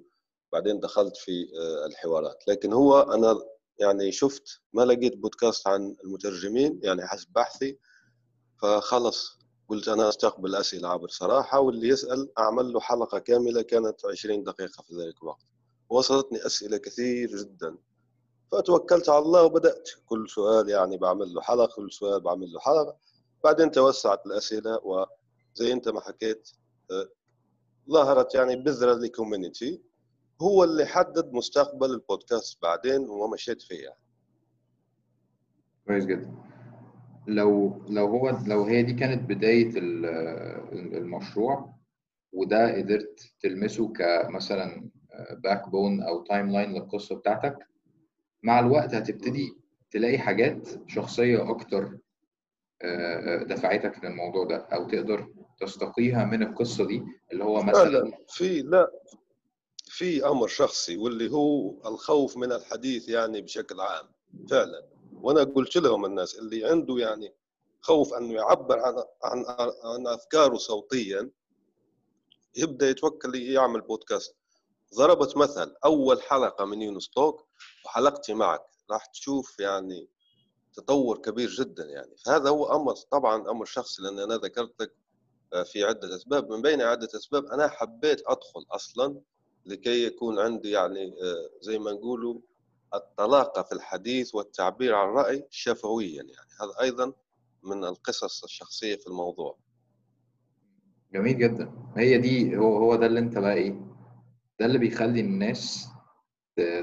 بعدين 0.54 0.80
دخلت 0.80 1.18
في 1.18 1.48
آه، 1.60 1.86
الحوارات. 1.86 2.44
لكن 2.48 2.74
هو 2.74 3.02
أنا 3.02 3.40
يعني 3.80 4.12
شفت 4.12 4.62
ما 4.74 4.82
لقيت 4.82 5.18
بودكاست 5.18 5.68
عن 5.68 5.96
المترجمين 6.04 6.80
يعني 6.84 7.08
حسب 7.08 7.28
بحثي. 7.36 7.78
فخلص 8.62 9.40
قلت 9.70 9.88
أنا 9.88 10.10
أستقبل 10.10 10.56
أسئلة 10.56 10.90
عبر 10.90 11.08
صراحة 11.08 11.60
واللي 11.60 11.88
يسأل 11.88 12.30
أعمل 12.40 12.74
له 12.74 12.80
حلقة 12.80 13.20
كاملة 13.20 13.62
كانت 13.62 14.06
20 14.06 14.44
دقيقة 14.44 14.84
في 14.84 14.96
ذلك 14.96 15.24
الوقت. 15.24 15.46
وصلتني 15.90 16.46
أسئلة 16.46 16.78
كثير 16.78 17.38
جدا. 17.38 17.78
فتوكلت 18.52 19.10
على 19.10 19.26
الله 19.26 19.44
وبدأت. 19.44 19.90
كل 20.06 20.30
سؤال 20.30 20.70
يعني 20.70 20.98
بعمل 20.98 21.34
له 21.34 21.42
حلقة 21.42 21.76
كل 21.76 21.92
سؤال 21.92 22.22
بعمل 22.22 22.54
له 22.54 22.60
حلقة. 22.60 22.98
بعدين 23.44 23.72
توسعت 23.72 24.26
الأسئلة 24.26 24.80
وزي 24.84 25.74
أنت 25.74 25.90
ما 25.90 26.02
حكيت 26.02 26.50
آه، 26.92 27.10
ظهرت 27.90 28.36
يعني 28.36 28.56
بذرة 28.56 28.94
لكوميونيتي 28.94 29.82
هو 30.44 30.64
اللي 30.64 30.86
حدد 30.86 31.34
مستقبل 31.34 31.92
البودكاست 31.92 32.62
بعدين 32.62 33.10
وما 33.10 33.34
مشيت 33.34 33.62
فيه 33.62 33.84
يعني. 33.84 34.00
كويس 35.88 36.06
جدا 36.06 36.34
لو 37.28 37.82
لو 37.90 38.06
هو 38.08 38.38
لو 38.48 38.64
هي 38.64 38.84
دي 38.84 38.94
كانت 38.94 39.30
بداية 39.30 39.70
ال- 39.78 40.06
المشروع 40.98 41.74
وده 42.34 42.76
قدرت 42.78 43.32
تلمسه 43.42 43.94
كمثلا 43.94 44.90
backbone 45.32 46.02
أو 46.04 46.24
timeline 46.24 46.74
للقصة 46.74 47.16
بتاعتك 47.16 47.58
مع 48.44 48.60
الوقت 48.60 48.94
هتبتدي 48.96 49.54
تلاقي 49.92 50.18
حاجات 50.18 50.70
شخصية 50.88 51.50
أكتر 51.50 51.98
آه، 52.82 53.44
دفعتك 53.44 54.04
للموضوع 54.06 54.46
ده 54.46 54.58
أو 54.58 54.88
تقدر 54.88 55.28
تستقيها 55.60 56.26
من 56.26 56.44
القصة 56.44 56.88
دي 56.88 57.04
اللي 57.32 57.44
هو 57.44 57.64
مثلا 57.64 57.74
فعلا 57.74 58.12
في 58.30 58.62
لا 58.62 58.92
في 59.94 60.26
أمر 60.28 60.48
شخصي 60.48 60.98
واللي 60.98 61.32
هو 61.32 61.72
الخوف 61.86 62.38
من 62.38 62.52
الحديث 62.52 63.10
يعني 63.10 63.42
بشكل 63.42 63.80
عام 63.82 64.06
فعلا. 64.50 64.86
وأنا 65.22 65.44
قلت 65.44 65.78
لهم 65.78 66.06
الناس 66.06 66.36
اللي 66.36 66.66
عنده 66.66 66.98
يعني 66.98 67.34
خوف 67.82 68.14
أنه 68.14 68.34
يعبر 68.34 68.80
عن 68.80 69.04
عن 69.24 69.46
عن 69.84 70.08
أفكاره 70.08 70.58
صوتيا 70.58 71.30
يبدأ 72.56 72.90
يتوكل 72.90 73.36
يعمل 73.36 73.82
بودكاست. 73.82 74.36
ضربت 74.96 75.38
مثل 75.38 75.76
أول 75.86 76.22
حلقة 76.22 76.66
من 76.66 76.82
يونس 76.82 77.10
توك 77.10 77.48
وحلقتي 77.86 78.34
معك. 78.34 78.66
راح 78.92 79.06
تشوف 79.06 79.60
يعني 79.60 80.08
تطور 80.74 81.18
كبير 81.18 81.50
جدا 81.50 81.86
يعني. 81.86 82.18
فهذا 82.26 82.50
هو 82.50 82.76
أمر 82.76 82.94
طبعا 82.94 83.50
أمر 83.52 83.66
شخصي 83.66 84.02
لأن 84.02 84.20
أنا 84.20 84.36
ذكرت 84.36 84.82
لك 84.82 84.96
آه، 85.54 85.64
في 85.64 85.84
عدة 85.84 86.16
أسباب. 86.16 86.50
من 86.52 86.62
بين 86.62 86.82
عدة 86.82 87.10
أسباب 87.16 87.46
أنا 87.46 87.68
حبيت 87.68 88.22
أدخل 88.28 88.66
أصلا 88.72 89.22
لكي 89.66 90.04
يكون 90.06 90.40
عندي 90.40 90.70
يعني 90.72 91.06
آه، 91.08 91.50
زي 91.62 91.80
ما 91.80 91.92
نقولوا 91.92 92.40
الطلاقة 92.94 93.64
في 93.64 93.72
الحديث 93.72 94.36
والتعبير 94.36 94.96
عن 94.96 95.10
الراي 95.10 95.48
شفويا 95.50 96.16
يعني. 96.16 96.32
هذا 96.62 96.82
أيضا 96.82 97.14
من 97.64 97.84
القصص 97.84 98.44
الشخصية 98.44 98.96
في 98.96 99.08
الموضوع. 99.08 99.58
جميل 101.14 101.38
جدا. 101.38 101.72
هي 101.98 102.18
دي 102.18 102.58
هو 102.58 102.78
هو 102.78 102.96
ده 102.96 103.06
اللي 103.06 103.20
أنت 103.20 103.38
بقى 103.38 103.54
إيه 103.54 103.72
ده 104.60 104.66
اللي 104.66 104.78
بيخلي 104.78 105.20
الناس 105.22 105.88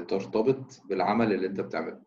ترتبط 0.07 0.81
بالعمل 0.89 1.33
اللي 1.33 1.47
أنت 1.47 1.59
بتعمله. 1.59 2.01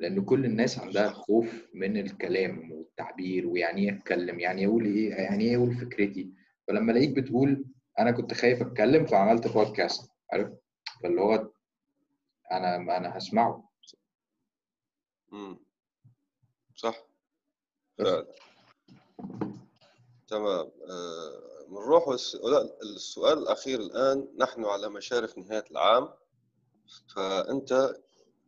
لأن 0.00 0.24
كل 0.24 0.44
الناس 0.44 0.78
عندها 0.78 1.08
خوف 1.10 1.66
من 1.74 1.96
الكلام 1.96 2.72
والتعبير 2.72 3.46
ويعني 3.46 3.90
إيه 3.90 3.96
أتكلم؟ 3.98 4.40
يعني 4.40 4.66
أقول 4.66 4.84
إيه؟ 4.84 5.10
يعني 5.10 5.44
إيه 5.44 5.56
أقول 5.56 5.74
فكرتي؟ 5.74 6.32
فلما 6.68 6.92
ألاقيك 6.92 7.10
بتقول 7.10 7.64
أنا 7.98 8.10
كنت 8.10 8.34
خايف 8.34 8.62
أتكلم 8.62 9.06
فعملت 9.06 9.48
بودكاست 9.48 10.10
عارف؟ 10.32 10.50
فاللي 11.02 11.20
هو 11.20 11.50
أنا 12.52 12.76
أنا 12.76 13.18
هسمعه. 13.18 13.70
امم 15.32 15.58
صح. 16.76 17.06
فعلا 17.98 18.26
تمام. 20.28 20.70
آه، 20.90 21.64
بنروح 21.68 22.08
السؤال 22.08 22.70
السؤال 22.82 23.38
الأخير 23.38 23.80
الآن 23.80 24.28
نحن 24.38 24.64
على 24.64 24.88
مشارف 24.88 25.38
نهاية 25.38 25.64
العام. 25.70 26.08
فأنت 27.16 27.96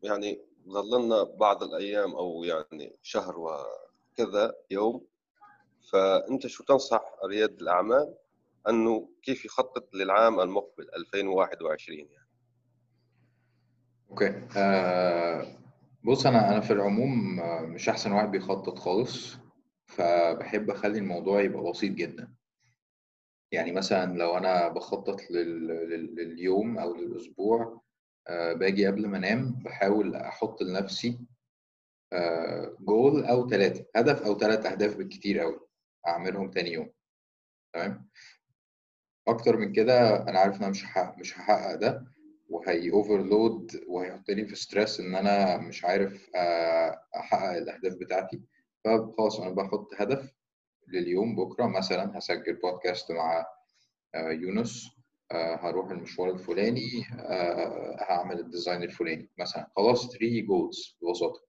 يعني 0.02 0.40
ظللنا 0.68 1.22
بعض 1.22 1.62
الأيام 1.62 2.14
أو 2.16 2.44
يعني 2.44 2.96
شهر 3.02 3.38
وكذا 3.38 4.54
يوم. 4.70 5.06
فأنت 5.92 6.46
شو 6.46 6.64
تنصح 6.64 7.14
رياد 7.24 7.60
الأعمال؟ 7.62 8.14
أنه 8.68 9.08
كيف 9.22 9.44
يخطط 9.44 9.94
للعام 9.94 10.40
المقبل 10.40 10.86
2021 10.96 11.98
يعني. 11.98 12.28
أوكي. 14.10 14.42
آه 14.56 15.46
بص 16.04 16.26
أنا 16.26 16.48
أنا 16.52 16.60
في 16.60 16.72
العموم 16.72 17.40
آه، 17.40 17.60
مش 17.60 17.88
أحسن 17.88 18.12
واحد 18.12 18.30
بيخطط 18.30 18.78
خالص 18.78 19.36
فبحب 19.86 20.70
أخلي 20.70 20.98
الموضوع 20.98 21.40
يبقى 21.42 21.70
بسيط 21.70 21.92
جدا. 21.92 22.34
يعني 23.52 23.72
مثلا 23.72 24.18
لو 24.18 24.36
أنا 24.36 24.68
بخطط 24.68 25.30
لل... 25.30 25.66
لل... 25.66 26.14
لليوم 26.14 26.78
أو 26.78 26.94
للأسبوع 26.94 27.82
آه 28.28 28.52
باجي 28.52 28.86
قبل 28.86 29.06
ما 29.08 29.18
أنام 29.18 29.52
بحاول 29.64 30.14
أحط 30.16 30.62
لنفسي 30.62 31.20
آه 32.12 32.76
جول 32.80 33.24
أو 33.24 33.48
ثلاثة 33.48 33.86
هدف 33.96 34.22
أو 34.22 34.38
ثلاث 34.38 34.66
أهداف 34.66 34.96
بالكتير 34.96 35.38
قوي 35.38 35.60
أعملهم 36.06 36.50
تاني 36.50 36.72
يوم. 36.72 36.92
تمام؟ 37.74 38.08
أكتر 39.28 39.56
من 39.56 39.72
كده 39.72 40.22
أنا 40.28 40.38
عارف 40.38 40.54
إن 40.56 40.60
أنا 40.60 40.70
مش 40.70 40.84
هحقق 40.84 41.18
مش 41.18 41.38
هحقق 41.38 41.74
ده 41.74 42.04
وهي 42.48 42.90
overload 42.90 43.80
وهيحطني 43.88 44.46
في 44.46 44.54
stress 44.56 45.00
إن 45.00 45.14
أنا 45.14 45.56
مش 45.56 45.84
عارف 45.84 46.30
آه، 46.36 47.00
أحقق 47.16 47.56
الأهداف 47.56 47.94
بتاعتي. 47.94 48.42
فخلاص 48.84 49.40
أنا 49.40 49.50
بحط 49.50 49.88
هدف 49.98 50.32
لليوم 50.88 51.36
بكرة 51.36 51.66
مثلا 51.66 52.18
هسجل 52.18 52.54
بودكاست 52.54 53.12
مع 53.12 53.46
آه، 54.14 54.30
يونس 54.30 54.88
آه، 55.32 55.56
هروح 55.56 55.90
المشوار 55.90 56.30
الفلاني 56.30 57.04
هعمل 58.08 58.40
ال 58.40 58.46
design 58.46 58.82
الفلاني 58.82 59.30
مثلا. 59.38 59.70
خلاص 59.76 60.08
3 60.10 60.40
goals 60.40 60.98
ببساطة. 61.02 61.40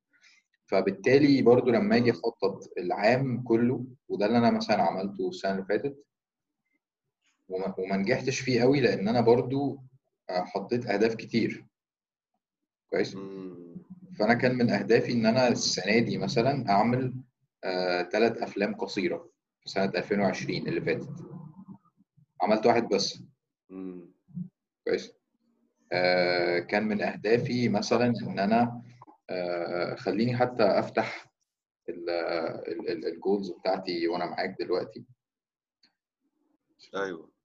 فبالتالي 0.65 1.41
برضو 1.41 1.71
لما 1.71 1.95
أجي 1.95 2.11
أخطط 2.11 2.59
العام 2.77 3.43
كله 3.43 3.85
وده 4.09 4.25
اللي 4.25 4.37
أنا 4.37 4.51
مثلا 4.51 4.81
عملته 4.81 5.29
السنة 5.29 5.51
اللي 5.51 5.65
فاتت 5.65 6.06
وما 7.47 7.97
نجحتش 7.97 8.39
فيه 8.39 8.61
قوي 8.61 8.81
لأن 8.81 9.07
أنا 9.07 9.21
برضو 9.21 9.79
آه، 10.29 10.43
حطيت 10.43 10.85
أهداف 10.85 11.15
كتير. 11.15 11.65
كويس. 12.89 13.17
فأنا 14.19 14.33
كان 14.33 14.55
من 14.55 14.69
أهدافي 14.69 15.11
إن 15.11 15.25
أنا 15.25 15.47
السنة 15.47 15.99
دي 15.99 16.17
مثلا 16.17 16.69
أعمل 16.69 17.13
ثلاث 18.11 18.37
أفلام 18.37 18.75
قصيرة 18.75 19.29
في 19.61 19.69
سنة 19.69 19.91
2020 19.95 20.67
اللي 20.67 20.81
فاتت. 20.81 21.09
عملت 22.41 22.65
واحد 22.65 22.87
بس. 22.89 23.23
كويس؟ 24.85 25.11
آه، 25.91 26.59
كان 26.59 26.87
من 26.87 27.01
أهدافي 27.01 27.69
مثلا 27.69 28.13
إن 28.21 28.39
أنا 28.39 28.81
آه، 29.29 29.95
خليني 29.95 30.37
حتى 30.37 30.63
أفتح 30.63 31.31
الجولز 32.89 33.51
بتاعتي 33.51 34.07
وأنا 34.07 34.25
معاك 34.25 34.55
دلوقتي. 34.59 35.05
أيوه. 36.95 37.36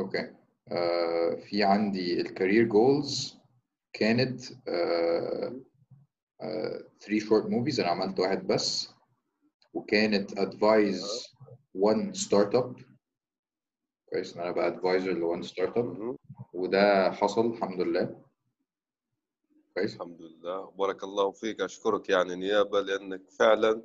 okay 0.00 0.34
آه، 0.68 1.34
في 1.34 1.62
عندي 1.64 2.20
ال 2.20 2.26
career 2.26 2.64
goals 2.64 3.38
كانت 3.92 4.40
3 7.00 7.18
short 7.18 7.46
movies 7.46 7.80
أنا 7.80 7.88
عملت 7.90 8.20
واحد 8.20 8.46
بس. 8.46 8.88
وكانت 9.74 10.38
advise 10.38 11.26
1 11.74 12.14
startup 12.16 12.76
كويس 14.10 14.34
إن 14.36 14.42
أنا 14.42 14.50
بقى 14.50 14.66
advisor 14.68 15.12
ل 15.12 15.22
1 15.22 15.42
startup. 15.44 16.16
وده 16.52 17.10
حصل 17.12 17.46
الحمد 17.46 17.80
لله. 17.80 18.20
كويس. 19.74 19.94
الحمد 19.94 20.20
لله. 20.22 20.70
بارك 20.70 21.04
الله 21.04 21.30
فيك. 21.30 21.60
أشكرك 21.60 22.08
يعني 22.08 22.34
نيابة 22.34 22.80
لأنك 22.80 23.30
فعلا 23.30 23.82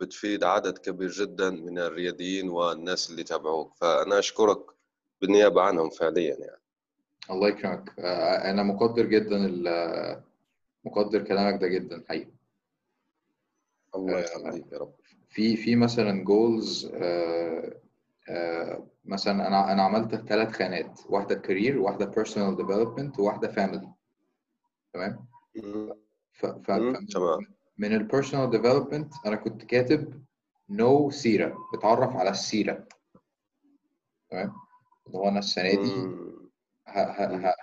بتفيد 0.00 0.44
عدد 0.44 0.78
كبير 0.78 1.10
جدا 1.10 1.50
من 1.50 1.78
الرياديين 1.78 2.48
والناس 2.48 3.10
اللي 3.10 3.24
تابعوك. 3.24 3.74
فأنا 3.74 4.18
أشكرك 4.18 4.73
بالنيابة 5.20 5.62
عنهم 5.62 5.90
فعليا 5.90 6.36
يعني. 6.38 6.60
الله 7.30 7.48
يكرمك. 7.48 7.98
آه، 7.98 8.50
أنا 8.50 8.62
مقدر 8.62 9.06
جدا 9.06 9.38
مقدر 10.84 11.22
كلامك 11.22 11.60
ده 11.60 11.68
جدا 11.68 12.04
حقيقي. 12.08 12.32
الله 13.94 14.18
آه، 14.18 14.20
يخليك 14.20 14.72
يا 14.72 14.78
رب. 14.78 14.94
في 15.28 15.56
في 15.56 15.76
مثلا 15.76 16.24
goals 16.24 16.86
مثلا 19.04 19.46
أنا 19.46 19.72
أنا 19.72 19.82
عملت 19.82 20.14
ثلاث 20.14 20.52
خانات 20.52 21.00
واحدة 21.08 21.34
career 21.34 21.78
واحدة 21.78 22.04
personal 22.04 22.56
development 22.56 23.18
وواحده 23.18 23.48
family 23.48 23.92
تمام. 24.92 25.26
ف 26.32 26.46
من 27.78 27.92
ال 27.94 28.00
personal 28.00 28.50
development 28.50 29.12
أنا 29.26 29.36
كنت 29.36 29.64
كاتب 29.64 30.24
نو 30.68 31.10
سيره 31.10 31.56
اتعرف 31.74 32.16
على 32.16 32.30
السيرة. 32.30 32.88
تمام؟ 34.30 34.52
اللي 35.06 35.18
هو 35.18 35.28
أنا 35.28 35.38
السنة 35.38 35.70
دي 35.82 35.92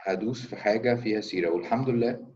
هدوس 0.06 0.46
في 0.46 0.56
حاجة 0.56 0.96
فيها 0.96 1.22
سيرة. 1.22 1.50
والحمد 1.50 1.89
لله 1.89 2.28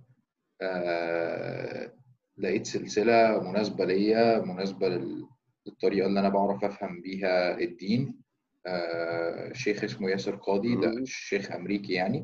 آه 0.61 1.93
لقيت 2.37 2.65
سلسلة 2.67 3.39
مناسبة 3.51 3.85
ليا 3.85 4.39
مناسبة 4.41 4.87
لل- 4.89 5.27
للطريقة 5.67 6.07
اللي 6.07 6.19
أنا 6.19 6.29
بعرف 6.29 6.63
أفهم 6.63 7.01
بيها 7.01 7.57
الدين. 7.57 8.21
آه 8.65 9.53
شيخ 9.53 9.83
اسمه 9.83 10.09
ياسر 10.09 10.35
قاضي 10.35 10.75
ده. 10.75 11.01
شيخ 11.05 11.51
أمريكي 11.51 11.93
يعني. 11.93 12.21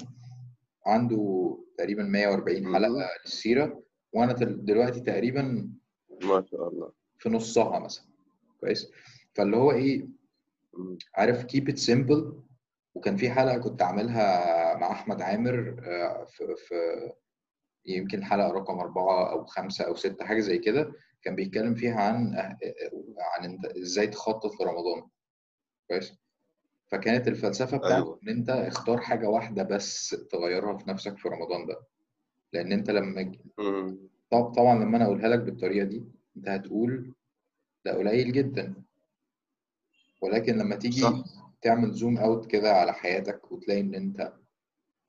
عنده 0.86 1.58
تقريبا 1.78 2.04
140 2.04 2.64
مم. 2.64 2.76
حلقة 2.76 3.10
للسيرة. 3.26 3.84
وأنا 4.14 4.34
دلوقتي 4.44 5.00
تقريبا 5.00 5.72
ما 6.24 6.44
شاء 6.52 6.68
الله. 6.70 6.92
في 7.20 7.30
نصها 7.30 7.80
مثلا. 7.80 8.06
كويس. 8.60 8.92
فاللي 9.34 9.58
هو 9.58 9.72
إيه. 9.72 10.08
عارف 11.16 11.46
keep 11.46 11.64
it 11.72 11.78
simple. 11.92 12.51
وكان 12.96 13.18
في 13.18 13.30
حلقة 13.32 13.58
كنت 13.58 13.82
عاملها 13.82 14.76
مع 14.78 14.92
أحمد 14.92 15.22
عامر 15.22 15.76
آه، 15.86 16.26
في, 16.26 16.56
في 16.56 16.76
يمكن 17.86 18.24
حلقه 18.24 18.52
رقم 18.52 18.80
أربعة 18.80 19.32
أو 19.32 19.46
خمسة 19.46 19.86
أو 19.86 19.96
ستة 19.96 20.26
حاجة 20.26 20.40
زي 20.40 20.58
كده. 20.58 20.94
كان 21.22 21.36
بيتكلم 21.36 21.76
فيها 21.76 22.02
عن 22.02 22.36
عن 23.20 23.44
انت 23.46 23.66
إزاي 23.66 24.08
تخطط 24.08 24.62
لرمضان. 24.62 25.08
كويس؟ 25.88 26.14
فكانت 26.88 27.28
الفلسفة 27.28 27.78
بتاعته 27.78 27.96
أيوه. 27.96 28.20
إن 28.24 28.30
أنت 28.30 28.50
اختار 28.50 28.98
حاجة 28.98 29.30
واحدة 29.30 29.64
بس 29.64 30.10
تغيرها 30.32 30.78
في 30.78 30.90
نفسك 30.90 31.18
في 31.18 31.30
رمضان 31.30 31.66
ده. 31.66 31.80
لأن 32.54 32.72
أنت 32.72 32.90
لما. 32.92 33.32
طب 34.30 34.44
طبعا 34.54 34.76
لما 34.84 34.98
أنا 34.98 35.06
أقولها 35.06 35.28
لك 35.28 35.40
بالطريقة 35.40 35.86
دي 35.86 36.04
أنت 36.38 36.50
هتقول 36.50 37.14
ده 37.86 37.94
قليل 37.94 38.32
جدا. 38.32 38.74
ولكن 40.22 40.58
لما 40.58 40.76
تيجي 40.76 41.02
صح. 41.02 41.51
تعمل 41.62 41.92
زوم 41.92 42.18
اوت 42.18 42.46
كده 42.46 42.72
على 42.74 42.94
حياتك 42.94 43.52
وتلاقي 43.52 43.82
إن 43.82 43.96
أنت 43.96 44.34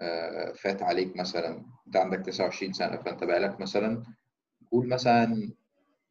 آه، 0.00 0.52
فات 0.52 0.82
عليك 0.82 1.16
مثلا 1.16 1.64
أنت 1.86 1.96
عندك 1.96 2.20
29 2.20 2.72
سنة 2.72 2.96
فأنت 2.96 3.24
بقالك 3.24 3.60
مثلا 3.60 4.02
قول 4.72 4.88
مثلا 4.88 5.52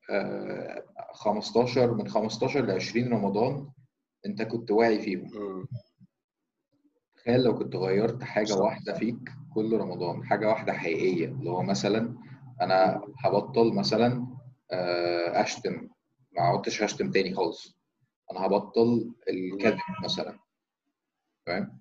آه، 0.09 0.83
15 1.13 1.93
من 1.93 2.07
15 2.07 2.65
ل 2.65 2.71
20 2.71 3.13
رمضان 3.13 3.69
أنت 4.25 4.41
كنت 4.41 4.71
واعي 4.71 4.99
فيهم. 4.99 5.31
تخيل 7.17 7.43
لو 7.43 7.55
كنت 7.57 7.75
غيرت 7.75 8.23
حاجة 8.23 8.45
صح. 8.45 8.59
واحدة 8.59 8.93
فيك 8.93 9.17
كل 9.53 9.77
رمضان 9.77 10.23
حاجة 10.23 10.47
واحدة 10.47 10.73
حقيقية 10.73 11.25
اللي 11.27 11.49
هو 11.49 11.63
مثلا 11.63 12.15
أنا 12.61 13.01
هبطل 13.25 13.73
مثلا 13.73 14.27
آه، 14.71 15.41
أشتم 15.41 15.89
ما 16.31 16.41
عدتش 16.41 16.83
هشتم 16.83 17.11
تاني 17.11 17.33
خالص. 17.33 17.80
أنا 18.31 18.45
هبطل. 18.45 19.13
الكذب 19.29 19.77
مثلا 20.03 20.39
فاهم. 21.45 21.79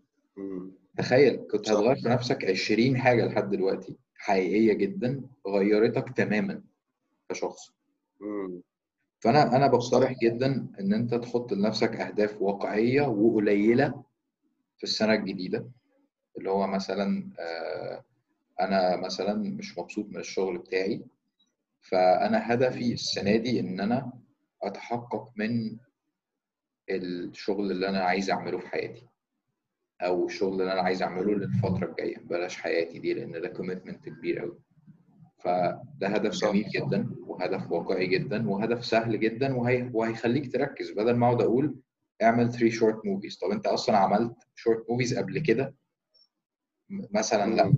تخيل 0.98 1.36
كنت 1.50 1.70
هتغير 1.70 1.96
في 1.96 2.08
نفسك 2.08 2.44
20 2.44 2.96
حاجة 2.96 3.26
لحد 3.26 3.50
دلوقتي 3.50 3.96
حقيقية 4.14 4.72
جدا 4.72 5.22
غيرتك 5.46 6.16
تماما 6.16 6.62
كشخص 7.30 7.72
أنا 9.26 9.50
صح 9.50 9.66
بقترح 9.66 10.12
جدا 10.22 10.68
إن 10.80 10.94
أنت 10.94 11.14
تحط 11.14 11.52
لنفسك 11.52 11.96
أهداف 11.96 12.42
واقعية 12.42 13.02
وقليلة 13.02 14.04
في 14.78 14.84
السنة 14.84 15.14
الجديدة 15.14 15.70
اللي 16.38 16.50
هو 16.50 16.66
مثلا 16.66 17.30
آه، 17.38 18.04
أنا 18.60 18.96
مثلا 18.96 19.34
مش 19.34 19.78
مبسوط 19.78 20.06
من 20.06 20.16
الشغل 20.16 20.58
بتاعي 20.58 21.02
فأنا 21.80 22.54
هدفي. 22.54 22.92
السنة 22.92 23.36
دي 23.36 23.60
إن 23.60 23.80
أنا 23.80 24.12
أتحقق 24.62 25.32
من 25.36 25.76
الشغل 26.96 27.70
اللي 27.70 27.88
أنا 27.88 28.00
عايز 28.00 28.30
أعمله 28.30 28.58
في 28.58 28.68
حياتي 28.68 29.06
أو 30.00 30.26
الشغل 30.26 30.60
اللي 30.60 30.72
أنا 30.72 30.80
عايز 30.80 31.02
أعمله. 31.02 31.34
للفترة 31.34 31.90
الجاية. 31.90 32.18
بلاش 32.18 32.56
حياتي 32.56 32.98
دي 32.98 33.14
لأن 33.14 33.32
ده 33.40 33.48
كوميتمنت 33.48 34.08
كبير 34.08 34.38
قوي 34.38 34.58
فده 35.38 36.08
هدف 36.08 36.32
جميل 36.32 36.68
جدا 36.68 37.10
وهدف 37.26 37.70
واقعي 37.72 38.06
جدا 38.06 38.48
وهدف 38.50 38.84
سهل 38.84 39.20
جدا 39.20 39.56
وهي... 39.56 39.90
وهيخليك 39.94 40.52
تركز. 40.52 40.90
بدل 40.90 41.16
ما 41.16 41.26
أقعد 41.26 41.40
أقول 41.42 41.76
اعمل 42.22 42.52
3 42.52 42.70
short 42.70 43.06
movies 43.06 43.36
طب 43.38 43.50
أنت 43.50 43.66
أصلا 43.66 43.96
عملت 43.96 44.36
short 44.54 44.90
movie 44.90 45.14
ز 45.14 45.18
قبل 45.18 45.38
كده؟ 45.38 45.74
مثلا 46.90 47.54
لا. 47.54 47.74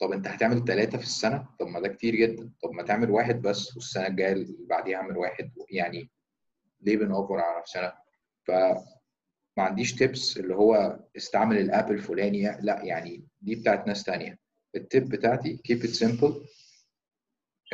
طب 0.00 0.12
أنت 0.12 0.26
هتعمل 0.28 0.64
ثلاثة 0.64 0.98
في 0.98 1.04
السنة؟ 1.04 1.48
طب 1.58 1.66
ما 1.66 1.80
ده 1.80 1.88
كتير 1.88 2.14
جدا. 2.16 2.50
طب 2.62 2.70
ما 2.70 2.82
تعمل 2.82 3.10
واحد 3.10 3.42
بس 3.42 3.76
والسنة 3.76 4.06
الجاية 4.06 4.32
اللي 4.32 4.56
بعديها 4.68 4.96
اعمل 4.96 5.16
واحد. 5.16 5.50
يعني 5.70 6.10
ليه 6.80 6.96
بنوفر 6.96 7.34
على 7.40 7.58
نفسنا 7.60 7.98
فما 8.44 8.84
عنديش 9.58 9.94
tips 9.94 10.36
اللي 10.36 10.54
هو 10.54 11.00
استعمل 11.16 11.58
ال 11.58 11.66
app 11.66 11.90
الفلاني 11.90 12.42
لا 12.60 12.82
يعني 12.84 13.24
دي 13.40 13.54
بتاعت 13.54 13.86
ناس 13.86 14.04
تانية. 14.04 14.38
ال 14.74 14.83
tip 14.83 15.08
بتاعتي 15.08 15.58
keep 15.68 15.76
it 15.82 16.06
simple. 16.06 16.32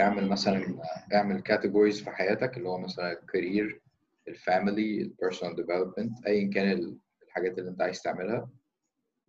اعمل 0.00 0.28
مثلا 0.28 0.78
اعمل 1.14 1.42
categories 1.48 2.04
في 2.04 2.10
حياتك 2.10 2.56
اللي 2.56 2.68
هو 2.68 2.78
مثلا 2.78 3.12
ال 3.12 3.22
career 3.22 3.80
ال 4.28 4.39
family 4.39 5.02
ال 5.02 5.08
personal 5.08 5.56
development 5.56 6.26
ايا 6.26 6.50
كان 6.50 6.98
الحاجات 7.22 7.58
اللي 7.58 7.70
أنت 7.70 7.82
عايز 7.82 8.02
تعملها. 8.02 8.50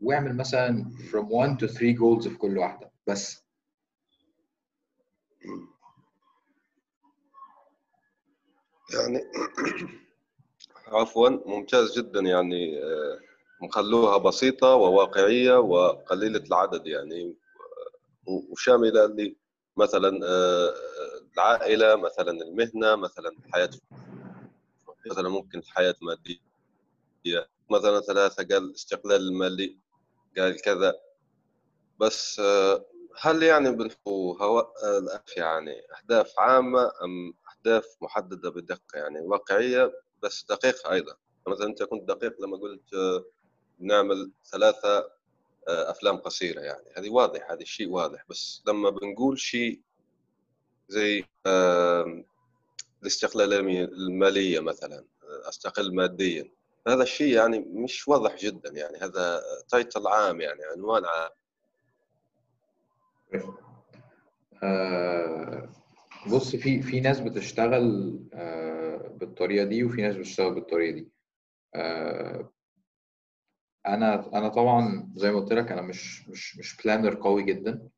واعمل 0.01 0.35
مثلا 0.37 0.91
from 1.11 1.31
1 1.31 1.57
to 1.63 1.65
3 1.65 1.95
goals 1.95 2.27
في 2.29 2.37
كل 2.37 2.57
واحدة 2.57 2.91
بس 3.07 3.43
مم. 5.45 5.67
يعني 8.93 9.19
عفوا 10.87 11.29
ممتاز 11.29 11.99
جدا 11.99 12.19
يعني 12.19 12.83
آه، 12.83 13.19
نخليها 13.61 14.17
بسيطة 14.17 14.75
وواقعية 14.75 15.59
وقليلة 15.59 16.39
العدد 16.39 16.87
يعني 16.87 17.35
وشاملة 18.25 19.35
مثلا 19.77 20.19
آه، 20.25 20.73
العائلة 21.33 21.95
مثلا 21.95 22.31
المهنة 22.31 22.95
مثلا 22.95 23.29
الحياة 23.29 23.69
مثلا 25.11 25.29
ممكن 25.29 25.59
الحياة 25.59 25.95
المادية 26.01 27.47
مثلا 27.69 27.99
ثلاثة 27.99 28.43
قال 28.43 28.63
الاستقلال 28.63 29.21
المالي 29.21 29.77
قال 30.37 30.61
كذا. 30.61 30.93
بس 31.99 32.39
آه، 32.39 32.85
هل 33.21 33.43
يعني 33.43 33.71
بنحو 33.71 34.31
هواء 34.33 34.73
الأهداف 34.83 35.37
يعني 35.37 35.81
أهداف 35.99 36.39
عامة 36.39 36.91
أم 37.03 37.33
أهداف 37.57 37.97
محددة 38.01 38.49
بدقة 38.49 38.97
يعني 38.97 39.19
واقعية 39.19 39.93
بس 40.23 40.45
دقيقة 40.49 40.91
أيضا. 40.91 41.15
مثلا 41.47 41.67
أنت 41.67 41.83
كنت 41.83 42.07
دقيق 42.07 42.41
لما 42.41 42.57
قلت 42.57 42.93
آه، 42.93 43.25
نعمل 43.79 44.31
ثلاثة 44.45 44.97
آه، 45.67 45.91
أفلام 45.91 46.17
قصيرة 46.17 46.61
يعني. 46.61 46.85
هذه 46.97 47.09
واضح 47.09 47.51
هذا 47.51 47.61
الشيء 47.61 47.89
واضح. 47.89 48.25
بس 48.29 48.63
لما 48.67 48.89
بنقول 48.89 49.39
شيء 49.39 49.81
زي 50.89 51.25
آه، 51.45 52.23
الاستقلال 53.01 53.53
المالية 53.53 54.59
مثلا 54.59 55.05
آه، 55.23 55.49
أستقل 55.49 55.95
ماديا 55.95 56.51
هذا 56.87 57.03
الشيء 57.03 57.33
يعني 57.35 57.59
مش 57.59 58.07
واضح 58.07 58.37
جدا 58.37 58.69
يعني. 58.69 58.97
هذا 58.97 59.41
تايتل 59.69 60.07
عام 60.07 60.41
يعني 60.41 60.65
عنوان 60.65 61.03
عام. 61.05 61.29
بص 66.31 66.55
في 66.55 66.81
في 66.81 66.99
ناس 66.99 67.19
بتشتغل 67.19 68.19
آه، 68.33 69.07
بالطريقة 69.19 69.65
دي 69.65 69.83
وفي 69.83 70.01
ناس 70.01 70.15
بتشتغل 70.15 70.53
بالطريقة 70.53 70.95
دي 70.95 71.07
آه، 71.75 72.53
أنا 73.87 74.37
أنا 74.37 74.47
طبعا 74.47 75.11
زي 75.15 75.31
ما 75.31 75.39
قلت 75.39 75.53
لك 75.53 75.71
أنا 75.71 75.81
مش 75.81 76.29
مش 76.29 76.57
مش 76.57 76.77
planner 76.77 77.15
قوي 77.15 77.43
جدا 77.43 77.89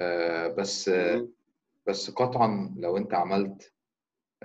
آه، 0.00 0.48
بس. 0.48 0.90
بس 1.86 2.10
قطعا 2.10 2.74
لو 2.78 2.96
أنت 2.96 3.14
عملت 3.14 3.72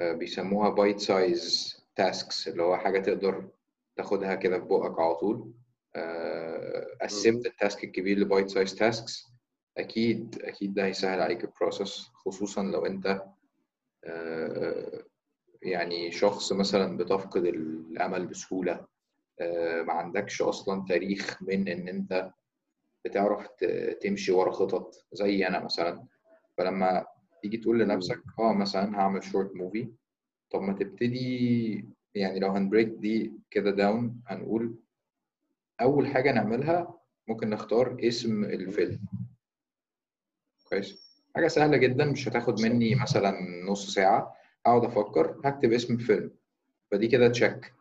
بيسموها 0.02 0.70
bite 0.70 1.00
size 1.00 1.78
tasks 1.96 2.48
اللي 2.48 2.64
هو 2.64 2.78
حاجة 2.78 3.00
تقدر 3.00 3.50
تاخدها 3.96 4.36
كده 4.36 4.60
في 4.60 4.66
بقك 4.66 5.00
على 5.00 5.16
طول 5.16 5.54
قسمت. 7.02 7.46
ال 7.46 7.53
task 7.53 7.84
الكبير 7.84 8.20
ل 8.20 8.26
bite 8.26 8.50
size 8.50 8.76
tasks 8.76 9.28
أكيد 9.78 10.42
أكيد 10.44 10.74
ده 10.74 10.86
هيسهل 10.86 11.22
عليك 11.22 11.44
ال 11.44 11.52
process 11.52 12.08
خصوصا 12.14 12.64
لو 12.64 12.86
أنت 12.86 13.24
آه، 14.04 15.04
يعني 15.62 16.12
شخص 16.12 16.54
مثلا 16.54 16.98
بتفقد 16.98 17.46
الأمل 17.46 18.28
بسهولة. 18.28 18.86
آه، 19.42 19.82
ما 19.82 19.94
عندكش 19.94 20.42
أصلا 20.42 20.86
تاريخ 20.90 21.44
من 21.44 21.68
إن 21.68 21.88
أنت 21.88 22.32
بتعرف 23.06 23.48
تمشي 24.02 24.32
ورا 24.32 24.52
خطط. 24.52 25.06
زي 25.14 25.48
أنا 25.48 25.60
مثلا 25.64 26.06
فلما 26.58 27.06
تيجي 27.42 27.58
تقول 27.58 27.80
لنفسك 27.80 28.22
آه 28.40 28.54
مثلا 28.54 29.00
هعمل 29.00 29.24
short 29.24 29.56
movie 29.56 29.92
طب 30.52 30.62
ما 30.62 30.74
تبتدي 30.74 31.86
يعني 32.16 32.40
لو 32.40 32.50
هن 32.52 32.62
break 32.62 32.88
دي 32.88 33.34
كده 33.52 33.72
down 33.72 34.22
هنقول 34.28 34.76
أول 35.82 36.08
حاجة 36.08 36.32
نعملها 36.32 37.00
ممكن 37.28 37.50
نختار 37.50 37.98
اسم 38.04 38.44
الفيلم. 38.44 39.00
كويس. 40.70 41.08
حاجة 41.36 41.48
سهلة 41.48 41.78
جدا 41.78 42.06
مش 42.06 42.28
هتاخد 42.28 42.62
مني 42.62 42.96
مثلا 42.96 43.34
نص 43.70 43.94
ساعة. 43.94 44.34
أقعد 44.66 44.84
أفكر 44.86 45.42
هكتب 45.46 45.74
اسم 45.74 45.94
الفيلم. 45.94 46.32
فدي 46.92 47.08
كده 47.08 47.28
check. 47.28 47.74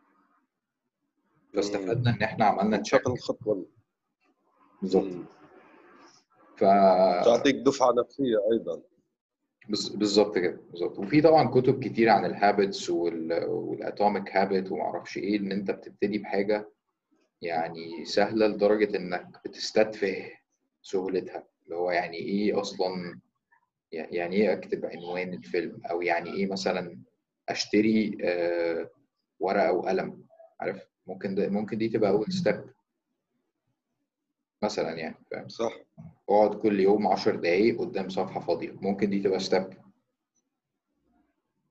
فاستفدنا 1.53 2.09
إن 2.15 2.21
إحنا 2.23 2.45
عملنا 2.45 2.77
check. 2.77 3.07
الخطوة 3.07 3.65
بالظبط. 4.81 5.07
ف 6.57 6.59
تعطيك 7.25 7.55
دفعة 7.55 7.91
نفسية 7.93 8.37
أيضا. 8.53 8.81
بز- 9.69 9.89
بالظبط 9.95 10.37
كده 10.37 10.61
بالظبط. 10.71 10.99
وفي 10.99 11.21
طبعا 11.21 11.47
كتب 11.47 11.83
كتير 11.83 12.09
عن 12.09 12.25
ال 12.25 12.34
habits 12.34 12.89
وال 12.89 13.26
Atomic 13.26 14.35
Habit 14.35 14.71
ومعرفش 14.71 15.17
إيه 15.17 15.37
إن 15.39 15.51
أنت 15.51 15.71
بتبتدي 15.71 16.17
بحاجة 16.17 16.69
يعني 17.41 18.05
سهلة 18.05 18.47
لدرجة 18.47 18.97
إنك 18.97 19.27
بتستتفه 19.45 20.31
سهولتها. 20.81 21.43
اللي 21.67 21.75
هو 21.75 21.91
يعني 21.91 22.17
إيه 22.17 22.61
أصلا 22.61 23.19
يعني 23.91 24.35
إيه 24.35 24.53
أكتب 24.53 24.85
عنوان 24.85 25.33
الفيلم؟ 25.33 25.81
أو 25.91 26.01
يعني 26.01 26.33
إيه 26.33 26.47
مثلا 26.51 26.99
أشتري 27.49 28.17
آه، 28.23 28.89
ورقة 29.39 29.71
وقلم 29.73 30.25
عارف؟ 30.59 30.87
ممكن 31.07 31.35
ده 31.35 31.49
ممكن 31.49 31.77
دي 31.77 31.89
تبقى 31.89 32.09
أول 32.09 32.31
step 32.33 32.63
مثلا 34.63 34.91
يعني 34.93 35.15
فاهم؟ 35.31 35.47
صح. 35.47 35.73
أقعد 36.29 36.55
كل 36.55 36.79
يوم 36.79 37.07
10 37.07 37.35
دقايق 37.35 37.79
قدام 37.79 38.09
صفحة 38.09 38.39
فاضية. 38.39 38.71
ممكن 38.81 39.09
دي 39.09 39.19
تبقى 39.19 39.39
step 39.39 39.69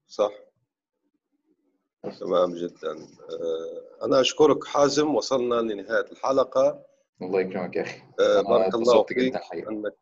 صح. 0.09 0.32
تمام 2.20 2.55
جدا. 2.55 2.92
آه، 3.30 4.05
أنا 4.07 4.20
أشكرك 4.20 4.64
حازم 4.64 5.14
وصلنا 5.14 5.55
لنهاية 5.55 6.12
الحلقة. 6.12 6.84
الله 7.23 7.41
يكرمك 7.41 7.77
يا 7.77 7.83
أخي. 7.83 7.99
آه، 8.21 8.41
أنا 8.41 8.49
بارك 8.49 8.75
الله 8.75 9.03
فيك 9.05 9.19
جدا 9.19 9.39
الحقيقة 9.39 9.71
أنك 9.71 9.95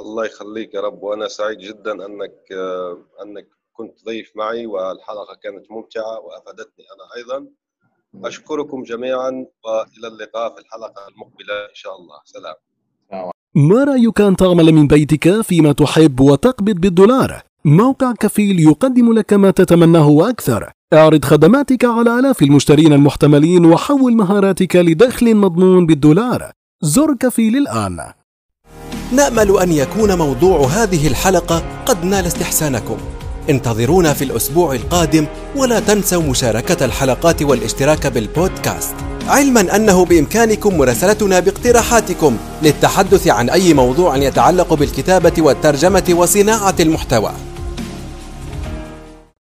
الله 0.00 0.24
يخليك 0.24 0.74
يا 0.74 0.80
رب 0.80 1.02
وأنا 1.02 1.28
سعيد 1.28 1.58
جدا 1.58 2.06
أنك 2.06 2.52
آه، 2.52 2.98
أنك 3.22 3.48
كنت 3.72 4.04
ضيف 4.04 4.32
معي 4.36 4.66
والحلقة 4.66 5.34
كانت 5.42 5.70
ممتعة 5.70 6.20
وأفادتني 6.20 6.84
أنا 6.94 7.04
أيضا. 7.16 7.46
أشكركم 8.24 8.82
جميعا 8.82 9.46
وإلى 9.64 10.06
اللقاء 10.08 10.54
في 10.54 10.60
الحلقة 10.60 11.08
المقبلة 11.08 11.54
إن 11.70 11.74
شاء 11.74 11.96
الله. 11.96 12.16
سلام. 12.24 12.54
ما 13.54 13.84
رأيك 13.84 14.20
أن 14.20 14.36
تعمل 14.36 14.72
من 14.72 14.86
بيتك 14.86 15.40
فيما 15.40 15.72
تحب 15.72 16.20
وتقبض 16.20 16.74
بالدولار؟ 16.74 17.42
موقع 17.64 18.12
كفيل 18.12 18.60
يقدم 18.60 19.12
لك 19.12 19.32
ما 19.32 19.50
تتمناه 19.50 20.08
وأكثر 20.08 20.72
أعرض 20.92 21.24
خدماتك 21.24 21.84
على 21.84 22.18
آلاف 22.18 22.42
المشترين 22.42 22.92
المحتملين 22.92 23.64
وحول 23.64 24.16
مهاراتك 24.16 24.76
لدخل 24.76 25.34
مضمون 25.34 25.86
بالدولار. 25.86 26.50
زر 26.82 27.14
كفيل 27.20 27.56
الآن 27.56 27.98
نأمل 29.12 29.58
أن 29.58 29.72
يكون 29.72 30.18
موضوع 30.18 30.66
هذه 30.66 31.06
الحلقة 31.06 31.62
قد 31.86 32.04
نال 32.04 32.26
استحسانكم. 32.26 32.96
انتظرونا 33.50 34.12
في 34.12 34.24
الأسبوع 34.24 34.74
القادم 34.74 35.26
ولا 35.56 35.80
تنسوا 35.80 36.22
مشاركة 36.22 36.84
الحلقات 36.84 37.42
والاشتراك 37.42 38.06
بالبودكاست. 38.06 38.94
علما 39.28 39.76
أنه 39.76 40.04
بإمكانكم 40.04 40.78
مراسلتنا 40.78 41.40
باقتراحاتكم 41.40 42.36
للتحدث 42.62 43.28
عن 43.28 43.50
أي 43.50 43.74
موضوع 43.74 44.16
يتعلق 44.16 44.74
بالكتابة 44.74 45.32
والترجمة 45.38 46.14
وصناعة 46.16 46.76
المحتوى. 46.80 47.32